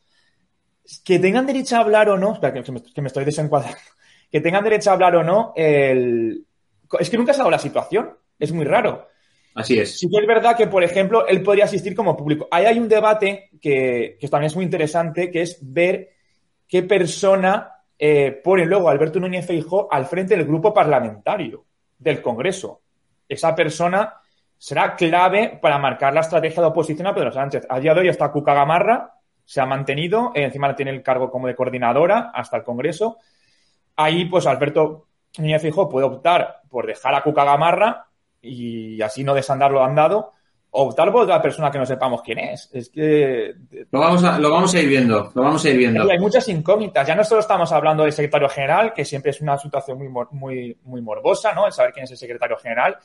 Que 1.03 1.19
tengan 1.19 1.45
derecho 1.45 1.77
a 1.77 1.79
hablar 1.79 2.09
o 2.09 2.17
no, 2.17 2.33
espera, 2.33 2.53
que, 2.53 2.63
que 2.63 2.71
me, 2.71 2.83
que 2.83 3.01
me 3.01 3.07
estoy 3.07 3.25
desencuadrando. 3.25 3.77
Que 4.31 4.41
tengan 4.41 4.63
derecho 4.63 4.91
a 4.91 4.93
hablar 4.93 5.15
o 5.15 5.23
no, 5.23 5.53
el... 5.55 6.45
es 6.99 7.09
que 7.09 7.17
nunca 7.17 7.33
se 7.33 7.37
ha 7.37 7.43
dado 7.43 7.49
la 7.49 7.57
situación. 7.57 8.11
Es 8.37 8.51
muy 8.51 8.63
raro. 8.63 9.07
Así 9.59 9.77
es. 9.77 9.99
Sí 9.99 10.09
que 10.09 10.21
es 10.21 10.25
verdad 10.25 10.55
que, 10.55 10.67
por 10.67 10.83
ejemplo, 10.83 11.27
él 11.27 11.43
podría 11.43 11.65
asistir 11.65 11.93
como 11.93 12.15
público. 12.15 12.47
Ahí 12.49 12.65
hay 12.65 12.79
un 12.79 12.87
debate 12.87 13.49
que, 13.61 14.17
también 14.31 14.47
es 14.47 14.55
muy 14.55 14.63
interesante, 14.63 15.29
que 15.29 15.41
es 15.41 15.59
ver 15.61 16.11
qué 16.65 16.83
persona 16.83 17.69
eh, 17.97 18.39
pone 18.41 18.65
luego 18.65 18.89
Alberto 18.89 19.19
Núñez 19.19 19.45
Feijóo 19.45 19.89
al 19.91 20.05
frente 20.05 20.37
del 20.37 20.45
grupo 20.45 20.73
parlamentario 20.73 21.65
del 21.97 22.21
Congreso. 22.21 22.81
Esa 23.27 23.53
persona 23.53 24.13
será 24.57 24.95
clave 24.95 25.59
para 25.61 25.77
marcar 25.77 26.13
la 26.13 26.21
estrategia 26.21 26.61
de 26.61 26.69
oposición 26.69 27.07
a 27.07 27.13
Pedro 27.13 27.33
Sánchez. 27.33 27.67
A 27.69 27.81
día 27.81 27.93
de 27.93 27.99
hoy 27.99 28.07
está 28.07 28.31
Cuca 28.31 28.53
Gamarra, 28.53 29.13
se 29.43 29.59
ha 29.59 29.65
mantenido, 29.65 30.31
eh, 30.35 30.43
encima 30.43 30.73
tiene 30.73 30.91
el 30.91 31.03
cargo 31.03 31.29
como 31.29 31.47
de 31.47 31.55
coordinadora 31.55 32.31
hasta 32.33 32.55
el 32.55 32.63
Congreso. 32.63 33.17
Ahí, 33.97 34.23
pues, 34.25 34.47
Alberto 34.47 35.07
Núñez 35.37 35.61
Feijóo 35.61 35.89
puede 35.89 36.07
optar 36.07 36.61
por 36.69 36.87
dejar 36.87 37.13
a 37.15 37.23
Cuca 37.23 37.43
Gamarra 37.43 38.08
y 38.41 39.01
así 39.01 39.23
no 39.23 39.33
desandar 39.33 39.71
lo 39.71 39.83
andado, 39.83 40.33
o 40.71 40.83
optar 40.83 41.11
por 41.11 41.23
otra 41.23 41.41
persona 41.41 41.71
que 41.71 41.79
no 41.79 41.85
sepamos 41.85 42.21
quién 42.21 42.39
es. 42.39 42.69
Es 42.71 42.89
que 42.89 43.55
Lo 43.91 43.99
vamos 43.99 44.23
a, 44.23 44.37
lo 44.37 44.51
vamos 44.51 44.73
a 44.75 44.79
ir 44.79 44.87
viendo, 44.87 45.31
lo 45.33 45.41
vamos 45.41 45.65
a 45.65 45.69
ir 45.69 45.77
viendo. 45.77 46.09
hay 46.09 46.19
muchas 46.19 46.47
incógnitas. 46.47 47.07
Ya 47.07 47.15
no 47.15 47.23
solo 47.23 47.41
estamos 47.41 47.71
hablando 47.71 48.03
del 48.03 48.11
secretario 48.11 48.49
general, 48.49 48.93
que 48.93 49.03
siempre 49.03 49.31
es 49.31 49.41
una 49.41 49.57
situación 49.57 49.97
muy, 49.97 50.09
muy, 50.31 50.77
muy 50.83 51.01
morbosa, 51.01 51.53
¿no? 51.53 51.65
El 51.65 51.73
saber 51.73 51.91
quién 51.91 52.03
es 52.03 52.11
el 52.11 52.17
secretario 52.17 52.57
general. 52.57 52.97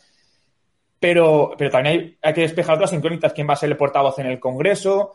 Pero, 1.01 1.55
pero 1.57 1.71
también 1.71 1.99
hay, 1.99 2.19
hay 2.23 2.35
que 2.35 2.43
despejar 2.43 2.75
otras 2.75 2.93
incógnitas. 2.93 3.33
¿Quién 3.33 3.49
va 3.49 3.55
a 3.55 3.57
ser 3.57 3.71
el 3.71 3.77
portavoz 3.77 4.19
en 4.19 4.27
el 4.27 4.39
Congreso? 4.39 5.15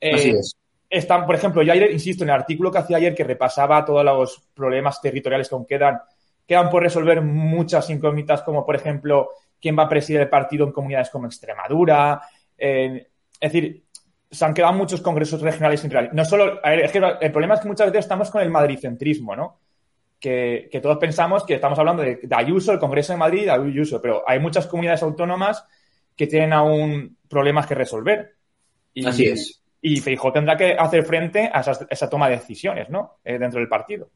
Eh, 0.00 0.14
Así 0.14 0.30
es. 0.30 0.56
Están, 0.88 1.24
por 1.24 1.34
ejemplo, 1.34 1.62
yo 1.62 1.72
ayer, 1.72 1.92
insisto, 1.92 2.24
en 2.24 2.30
el 2.30 2.36
artículo 2.36 2.72
que 2.72 2.78
hacía 2.78 2.96
ayer 2.96 3.14
que 3.14 3.24
repasaba 3.24 3.84
todos 3.84 4.04
los 4.04 4.42
problemas 4.54 5.00
territoriales 5.00 5.48
que 5.48 5.54
aún 5.54 5.66
quedan, 5.66 6.00
quedan 6.46 6.68
por 6.68 6.82
resolver 6.82 7.22
muchas 7.22 7.88
incógnitas, 7.90 8.42
como 8.42 8.66
por 8.66 8.74
ejemplo, 8.74 9.30
quién 9.60 9.78
va 9.78 9.84
a 9.84 9.88
presidir 9.88 10.20
el 10.22 10.28
partido 10.28 10.66
en 10.66 10.72
comunidades 10.72 11.10
como 11.10 11.26
Extremadura. 11.26 12.20
eh, 12.58 13.06
es 13.40 13.52
decir, 13.52 13.84
se 14.30 14.44
han 14.44 14.54
quedado 14.54 14.74
muchos 14.74 15.00
congresos 15.00 15.40
regionales 15.40 15.80
sin 15.80 15.90
realizar. 15.90 16.14
No 16.14 16.24
solo, 16.24 16.60
a 16.62 16.70
ver, 16.70 16.80
es 16.80 16.92
que 16.92 16.98
el 17.20 17.32
problema 17.32 17.54
es 17.54 17.60
que 17.60 17.68
muchas 17.68 17.86
veces 17.88 18.04
estamos 18.04 18.30
con 18.30 18.42
el 18.42 18.50
madricentrismo, 18.50 19.34
¿no? 19.34 19.58
Que, 20.20 20.68
que 20.70 20.80
todos 20.80 20.98
pensamos 20.98 21.44
que 21.44 21.54
estamos 21.54 21.78
hablando 21.78 22.02
de, 22.02 22.16
de 22.22 22.36
Ayuso, 22.36 22.72
el 22.72 22.78
Congreso 22.78 23.12
de 23.14 23.18
Madrid, 23.18 23.44
de 23.46 23.50
Ayuso, 23.52 24.00
pero 24.02 24.22
hay 24.26 24.38
muchas 24.38 24.66
comunidades 24.66 25.02
autónomas 25.02 25.64
que 26.14 26.26
tienen 26.26 26.52
aún 26.52 27.16
problemas 27.28 27.66
que 27.66 27.74
resolver. 27.74 28.34
Y, 28.92 29.06
Así 29.06 29.24
es. 29.24 29.62
Y 29.80 29.96
Feijóo 30.00 30.30
tendrá 30.32 30.56
que 30.58 30.74
hacer 30.78 31.04
frente 31.04 31.50
a 31.52 31.60
esas- 31.60 31.86
esa 31.88 32.10
toma 32.10 32.28
de 32.28 32.36
decisiones, 32.36 32.90
¿no? 32.90 33.16
Eh, 33.24 33.38
dentro 33.38 33.58
del 33.58 33.68
partido. 33.68 34.10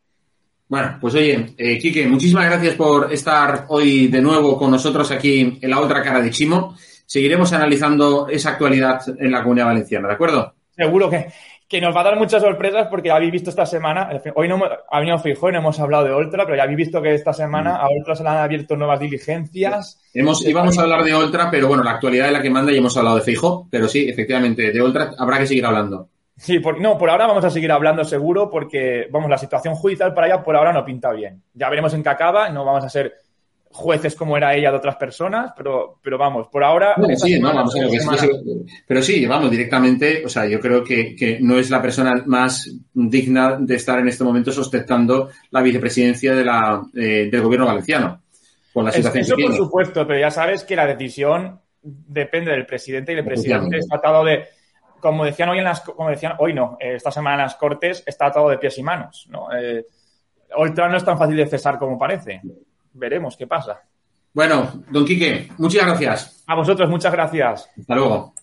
Bueno, 0.68 0.96
pues 1.00 1.14
oye, 1.14 1.54
eh, 1.58 1.78
Quique, 1.78 2.06
muchísimas 2.06 2.46
gracias 2.46 2.74
por 2.74 3.12
estar 3.12 3.66
hoy 3.68 4.08
de 4.08 4.20
nuevo 4.20 4.56
con 4.58 4.70
nosotros 4.70 5.10
aquí 5.10 5.58
en 5.60 5.70
la 5.70 5.80
otra 5.80 6.02
cara 6.02 6.20
de 6.20 6.30
Chimo. 6.30 6.74
Seguiremos 7.06 7.52
analizando 7.52 8.28
esa 8.28 8.50
actualidad 8.50 9.00
en 9.18 9.30
la 9.30 9.42
comunidad 9.42 9.66
valenciana, 9.66 10.08
¿de 10.08 10.14
acuerdo? 10.14 10.54
Seguro 10.74 11.10
que, 11.10 11.26
que 11.68 11.80
nos 11.82 11.94
va 11.94 12.00
a 12.00 12.04
dar 12.04 12.16
muchas 12.16 12.42
sorpresas 12.42 12.88
porque 12.88 13.08
ya 13.08 13.16
habéis 13.16 13.30
visto 13.30 13.50
esta 13.50 13.66
semana, 13.66 14.08
hoy 14.34 14.48
no 14.48 14.54
hemos- 14.56 14.70
ha 14.90 14.98
venido 14.98 15.18
Feijóo 15.18 15.50
y 15.50 15.52
no 15.52 15.58
hemos 15.58 15.78
hablado 15.78 16.04
de 16.06 16.14
Ultra, 16.14 16.44
pero 16.46 16.56
ya 16.56 16.62
habéis 16.62 16.78
visto 16.78 17.02
que 17.02 17.14
esta 17.14 17.34
semana 17.34 17.76
a 17.76 17.86
Ultra 17.90 18.16
se 18.16 18.22
le 18.24 18.30
han 18.30 18.38
abierto 18.38 18.74
nuevas 18.74 18.98
diligencias. 18.98 20.00
Hemos, 20.14 20.44
íbamos 20.46 20.78
a 20.78 20.82
hablar 20.82 21.04
de 21.04 21.14
Oltra, 21.14 21.50
pero 21.50 21.68
bueno, 21.68 21.82
la 21.84 21.92
actualidad 21.92 22.26
es 22.28 22.32
la 22.32 22.42
que 22.42 22.50
manda 22.50 22.72
y 22.72 22.78
hemos 22.78 22.96
hablado 22.96 23.16
de 23.16 23.22
Feijo, 23.22 23.68
pero 23.70 23.86
sí, 23.86 24.08
efectivamente, 24.08 24.72
de 24.72 24.80
Oltra 24.80 25.12
habrá 25.18 25.38
que 25.38 25.46
seguir 25.46 25.66
hablando. 25.66 26.08
Sí, 26.36 26.58
por, 26.58 26.80
no, 26.80 26.98
por 26.98 27.10
ahora 27.10 27.26
vamos 27.28 27.44
a 27.44 27.50
seguir 27.50 27.70
hablando 27.70 28.04
seguro 28.04 28.50
porque, 28.50 29.06
vamos, 29.10 29.30
la 29.30 29.38
situación 29.38 29.74
judicial 29.74 30.12
para 30.12 30.26
ella 30.26 30.42
por 30.42 30.56
ahora 30.56 30.72
no 30.72 30.84
pinta 30.84 31.12
bien. 31.12 31.42
Ya 31.54 31.68
veremos 31.70 31.94
en 31.94 32.02
qué 32.02 32.08
acaba, 32.08 32.48
no 32.48 32.64
vamos 32.64 32.84
a 32.84 32.88
ser 32.88 33.14
jueces 33.70 34.14
como 34.14 34.36
era 34.36 34.54
ella 34.54 34.70
de 34.70 34.76
otras 34.76 34.96
personas, 34.96 35.52
pero, 35.56 35.98
pero 36.02 36.16
vamos, 36.18 36.46
por 36.48 36.62
ahora... 36.62 36.94
No, 36.96 37.08
sí, 37.16 37.40
no, 37.40 37.52
vamos 37.52 37.74
que 37.74 37.98
semana- 38.00 38.18
sí. 38.18 38.28
pero 38.86 39.02
sí, 39.02 39.26
vamos, 39.26 39.50
directamente, 39.50 40.24
o 40.24 40.28
sea, 40.28 40.46
yo 40.46 40.60
creo 40.60 40.84
que, 40.84 41.16
que 41.16 41.38
no 41.40 41.58
es 41.58 41.70
la 41.70 41.82
persona 41.82 42.12
más 42.26 42.70
digna 42.92 43.56
de 43.58 43.74
estar 43.74 43.98
en 43.98 44.06
este 44.08 44.22
momento 44.22 44.52
sostentando 44.52 45.30
la 45.50 45.60
vicepresidencia 45.62 46.34
de 46.34 46.44
la, 46.44 46.82
eh, 46.94 47.28
del 47.30 47.40
gobierno 47.42 47.66
valenciano, 47.66 48.22
con 48.72 48.84
la 48.84 48.90
Es- 48.90 48.96
situación 48.96 49.22
Eso 49.22 49.36
que 49.36 49.42
por 49.42 49.50
tiene. 49.52 49.64
supuesto, 49.64 50.06
pero 50.06 50.20
ya 50.20 50.30
sabes 50.30 50.62
que 50.62 50.76
la 50.76 50.86
decisión 50.86 51.60
depende 51.82 52.52
del 52.52 52.66
presidente 52.66 53.12
y 53.12 53.16
el 53.16 53.24
presidente 53.24 53.78
está 53.78 53.96
atado 53.96 54.24
de, 54.24 54.44
como 55.04 55.24
decían 55.24 55.50
hoy 55.50 55.58
en 55.58 55.64
las, 55.64 55.82
como 55.82 56.08
decían 56.08 56.32
hoy 56.38 56.54
no, 56.54 56.78
eh, 56.80 56.94
esta 56.94 57.10
semana 57.10 57.36
en 57.36 57.42
las 57.42 57.56
Cortes 57.56 58.02
está 58.06 58.26
atado 58.26 58.48
de 58.48 58.56
pies 58.56 58.78
y 58.78 58.82
manos, 58.82 59.26
¿no? 59.28 59.48
Eh, 59.54 59.84
Oltra 60.56 60.88
no 60.88 60.96
es 60.96 61.04
tan 61.04 61.18
fácil 61.18 61.36
de 61.36 61.46
cesar 61.46 61.78
como 61.78 61.98
parece. 61.98 62.40
Veremos 62.94 63.36
qué 63.36 63.46
pasa. 63.46 63.82
Bueno, 64.32 64.84
don 64.90 65.04
Quique, 65.04 65.50
muchas 65.58 65.86
gracias. 65.86 66.44
A 66.46 66.54
vosotros, 66.54 66.88
muchas 66.88 67.12
gracias. 67.12 67.68
Hasta 67.78 67.94
luego. 67.94 68.34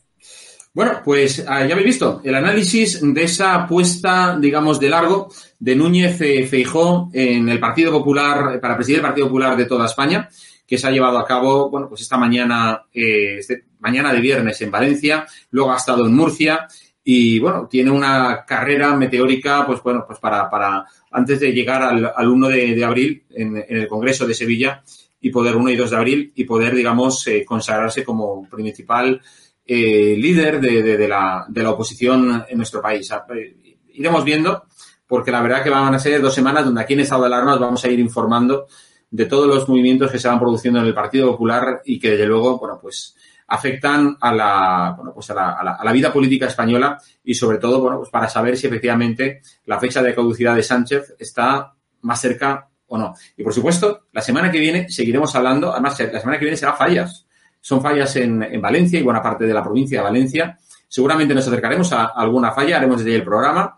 Bueno, 0.73 1.01
pues 1.03 1.43
ah, 1.47 1.65
ya 1.65 1.73
habéis 1.73 1.87
visto 1.87 2.21
el 2.23 2.35
análisis 2.35 3.01
de 3.01 3.23
esa 3.23 3.55
apuesta, 3.55 4.37
digamos, 4.39 4.79
de 4.79 4.89
largo 4.89 5.29
de 5.59 5.75
Núñez 5.75 6.21
eh, 6.21 6.45
Feijó 6.45 7.09
en 7.11 7.49
el 7.49 7.59
Partido 7.59 7.91
Popular, 7.91 8.59
para 8.61 8.75
presidir 8.75 8.99
el 8.99 9.05
Partido 9.05 9.27
Popular 9.27 9.57
de 9.57 9.65
toda 9.65 9.85
España, 9.87 10.29
que 10.67 10.77
se 10.77 10.87
ha 10.87 10.91
llevado 10.91 11.17
a 11.17 11.25
cabo, 11.25 11.69
bueno, 11.71 11.89
pues 11.89 12.01
esta 12.01 12.17
mañana, 12.17 12.83
eh, 12.93 13.39
este- 13.39 13.63
mañana 13.81 14.13
de 14.13 14.21
viernes 14.21 14.61
en 14.61 14.71
Valencia, 14.71 15.25
luego 15.51 15.73
ha 15.73 15.77
estado 15.77 16.05
en 16.05 16.15
Murcia 16.15 16.67
y, 17.03 17.39
bueno, 17.39 17.67
tiene 17.69 17.91
una 17.91 18.45
carrera 18.45 18.95
meteórica, 18.95 19.65
pues 19.65 19.81
bueno, 19.83 20.03
pues 20.07 20.19
para, 20.19 20.49
para 20.49 20.85
antes 21.11 21.39
de 21.39 21.51
llegar 21.51 21.81
al, 21.83 22.11
al 22.15 22.27
1 22.29 22.47
de, 22.47 22.83
abril 22.85 23.23
en, 23.31 23.57
en 23.57 23.77
el 23.77 23.87
Congreso 23.87 24.25
de 24.25 24.33
Sevilla 24.35 24.81
y 25.19 25.29
poder 25.29 25.55
1 25.55 25.69
y 25.71 25.75
2 25.75 25.89
de 25.91 25.97
abril 25.97 26.31
y 26.35 26.43
poder, 26.45 26.73
digamos, 26.75 27.27
eh, 27.27 27.43
consagrarse 27.45 28.03
como 28.03 28.47
principal 28.49 29.21
eh, 29.65 30.15
líder 30.17 30.59
de, 30.61 30.81
de- 30.83 31.07
la, 31.07 31.45
de 31.47 31.63
la 31.63 31.71
oposición 31.71 32.45
en 32.47 32.57
nuestro 32.57 32.81
país. 32.81 33.11
Ah, 33.11 33.25
eh, 33.35 33.55
Iremos 33.93 34.23
viendo, 34.23 34.63
porque 35.07 35.31
la 35.31 35.41
verdad 35.41 35.63
que 35.63 35.69
van 35.69 35.93
a 35.93 35.99
ser 35.99 36.21
dos 36.21 36.33
semanas 36.33 36.65
donde 36.65 36.81
aquí 36.81 36.93
en 36.93 37.01
Estado 37.01 37.21
de 37.21 37.27
Alarma 37.27 37.55
os 37.55 37.59
vamos 37.59 37.83
a 37.83 37.89
ir 37.89 37.99
informando 37.99 38.67
de 39.09 39.25
todos 39.25 39.47
los 39.47 39.67
movimientos 39.67 40.09
que 40.11 40.17
se 40.19 40.27
van 40.27 40.39
produciendo 40.39 40.79
en 40.79 40.85
el 40.85 40.93
Partido 40.93 41.31
Popular 41.31 41.81
y 41.85 41.99
que 41.99 42.11
desde 42.11 42.25
luego, 42.25 42.57
bueno, 42.57 42.79
pues 42.81 43.15
afectan 43.53 44.17
a 44.21 44.33
la, 44.33 44.93
bueno, 44.95 45.13
pues 45.13 45.29
a 45.29 45.33
la, 45.33 45.49
a 45.51 45.83
la- 45.83 45.91
vida 45.91 46.11
política 46.13 46.47
española 46.47 46.97
y 47.23 47.33
sobre 47.33 47.57
todo, 47.57 47.81
bueno, 47.81 47.97
pues 47.97 48.09
para 48.09 48.29
saber 48.29 48.55
si 48.55 48.67
efectivamente 48.67 49.41
la 49.65 49.77
fecha 49.77 50.01
de 50.01 50.15
caducidad 50.15 50.55
de 50.55 50.63
Sánchez 50.63 51.15
está 51.19 51.73
más 52.01 52.21
cerca 52.21 52.67
o 52.87 52.97
no. 52.97 53.13
Y 53.35 53.43
por 53.43 53.53
supuesto, 53.53 54.05
la 54.13 54.21
semana 54.21 54.49
que 54.49 54.59
viene 54.59 54.89
seguiremos 54.89 55.35
hablando, 55.35 55.71
además 55.71 55.99
la 55.99 56.19
semana 56.19 56.39
que 56.39 56.45
viene 56.45 56.57
será 56.57 56.73
fallas. 56.73 57.25
Son 57.59 57.81
fallas 57.81 58.15
en, 58.15 58.41
en 58.41 58.61
Valencia 58.61 58.99
y 58.99 59.03
buena 59.03 59.21
parte 59.21 59.45
de 59.45 59.53
la 59.53 59.61
provincia 59.61 59.99
de 59.99 60.03
Valencia. 60.03 60.57
Seguramente 60.87 61.35
nos 61.35 61.47
acercaremos 61.47 61.91
a 61.93 62.05
alguna 62.05 62.51
falla, 62.51 62.77
haremos 62.77 62.97
desde 63.03 63.15
el 63.15 63.23
programa. 63.23 63.75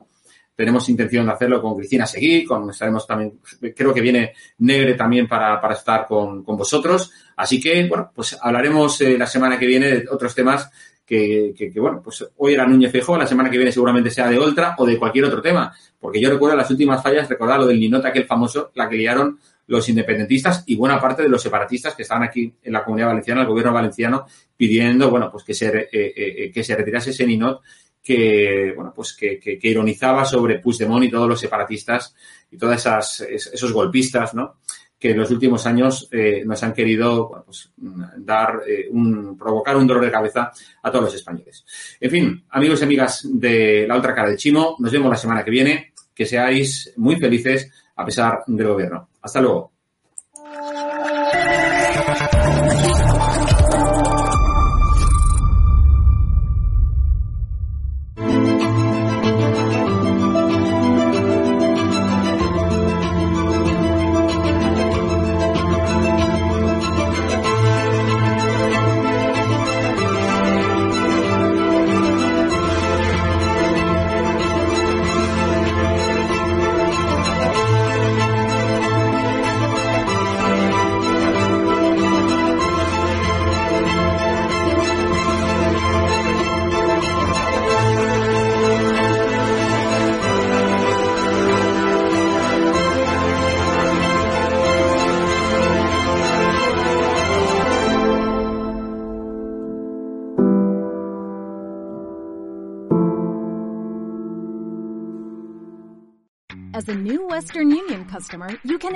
Tenemos 0.56 0.88
intención 0.90 1.26
de 1.26 1.32
hacerlo 1.32 1.62
con 1.62 1.76
Cristina 1.76 2.06
Seguí, 2.06 2.44
con, 2.46 2.70
estaremos 2.70 3.08
también, 3.08 3.40
creo 3.76 3.94
que 3.94 4.02
viene 4.02 4.34
Negre 4.60 4.94
también 4.94 5.28
para, 5.28 5.60
para 5.60 5.74
estar 5.74 6.06
con, 6.06 6.44
con 6.44 6.58
vosotros. 6.58 7.12
Así 7.36 7.60
que, 7.60 7.88
bueno, 7.88 8.12
pues 8.14 8.38
hablaremos 8.40 9.02
eh, 9.02 9.18
la 9.18 9.26
semana 9.26 9.58
que 9.58 9.66
viene 9.66 9.88
de 9.88 10.06
otros 10.10 10.36
temas 10.36 10.70
que, 11.06 11.54
que, 11.56 11.80
bueno, 11.80 12.02
pues 12.04 12.26
hoy 12.38 12.54
era 12.54 12.66
Núñez 12.66 12.92
Feijóo, 12.92 13.18
la 13.18 13.28
semana 13.28 13.50
que 13.50 13.58
viene 13.58 13.72
seguramente 13.72 14.10
sea 14.10 14.30
de 14.30 14.38
Oltra 14.38 14.76
o 14.78 14.86
de 14.86 14.98
cualquier 14.98 15.26
otro 15.26 15.42
tema. 15.42 15.74
Porque 16.00 16.22
yo 16.22 16.30
recuerdo 16.30 16.56
las 16.56 16.72
últimas 16.72 17.04
fallas, 17.04 17.30
recordar 17.30 17.60
lo 17.60 17.68
del 17.68 17.80
Ninota, 17.80 18.10
aquel 18.10 18.26
famoso, 18.26 18.72
la 18.76 18.90
que 18.90 18.96
liaron 18.96 19.40
los 19.68 19.88
independentistas 19.90 20.64
y 20.68 20.76
buena 20.76 21.00
parte 21.00 21.24
de 21.24 21.30
los 21.30 21.42
separatistas 21.42 21.96
que 21.96 22.02
estaban 22.02 22.24
aquí 22.24 22.54
en 22.64 22.74
la 22.74 22.84
comunidad 22.84 23.08
valenciana, 23.08 23.42
el 23.42 23.48
gobierno 23.48 23.74
valenciano, 23.74 24.26
pidiendo, 24.58 25.10
bueno, 25.10 25.30
pues 25.32 25.44
que 25.44 25.54
se, 25.54 25.68
eh, 25.68 25.90
eh, 25.92 26.52
que 26.54 26.64
se 26.64 26.76
retirase 26.76 27.12
ese 27.12 27.26
Ninot 27.26 27.62
que, 28.04 28.74
bueno, 28.76 28.92
pues 28.94 29.14
que, 29.14 29.40
que, 29.40 29.58
que, 29.58 29.68
ironizaba 29.70 30.26
sobre 30.26 30.60
Puigdemont 30.60 31.06
y 31.06 31.10
todos 31.10 31.30
los 31.30 31.40
separatistas 31.40 32.14
y 32.52 32.58
esas, 32.66 33.22
esos 33.22 33.72
golpistas, 33.72 34.34
¿no? 34.34 34.58
Que 35.00 35.12
en 35.12 35.18
los 35.18 35.32
últimos 35.32 35.66
años 35.66 36.08
eh, 36.12 36.44
nos 36.46 36.62
han 36.64 36.74
querido 36.74 37.30
bueno, 37.30 37.44
pues, 37.46 37.72
dar 38.18 38.62
eh, 38.68 38.88
un, 38.92 39.38
provocar 39.38 39.78
un 39.78 39.88
dolor 39.88 40.04
de 40.04 40.12
cabeza 40.12 40.52
a 40.82 40.92
todos 40.92 41.06
los 41.06 41.16
españoles. 41.16 41.66
En 42.00 42.12
fin, 42.12 42.46
amigos 42.50 42.82
y 42.82 42.84
amigas 42.84 43.28
de 43.32 43.86
la 43.88 43.98
otra 43.98 44.14
cara 44.14 44.30
del 44.30 44.38
chimo, 44.38 44.76
nos 44.80 44.92
vemos 44.92 45.10
la 45.10 45.18
semana 45.18 45.44
que 45.44 45.52
viene. 45.52 45.94
Que 46.14 46.28
seáis 46.28 46.94
muy 46.98 47.16
felices 47.16 47.72
a 47.96 48.06
pesar 48.06 48.44
del 48.46 48.68
gobierno. 48.68 49.10
Hasta 49.22 49.42
luego. 49.42 49.73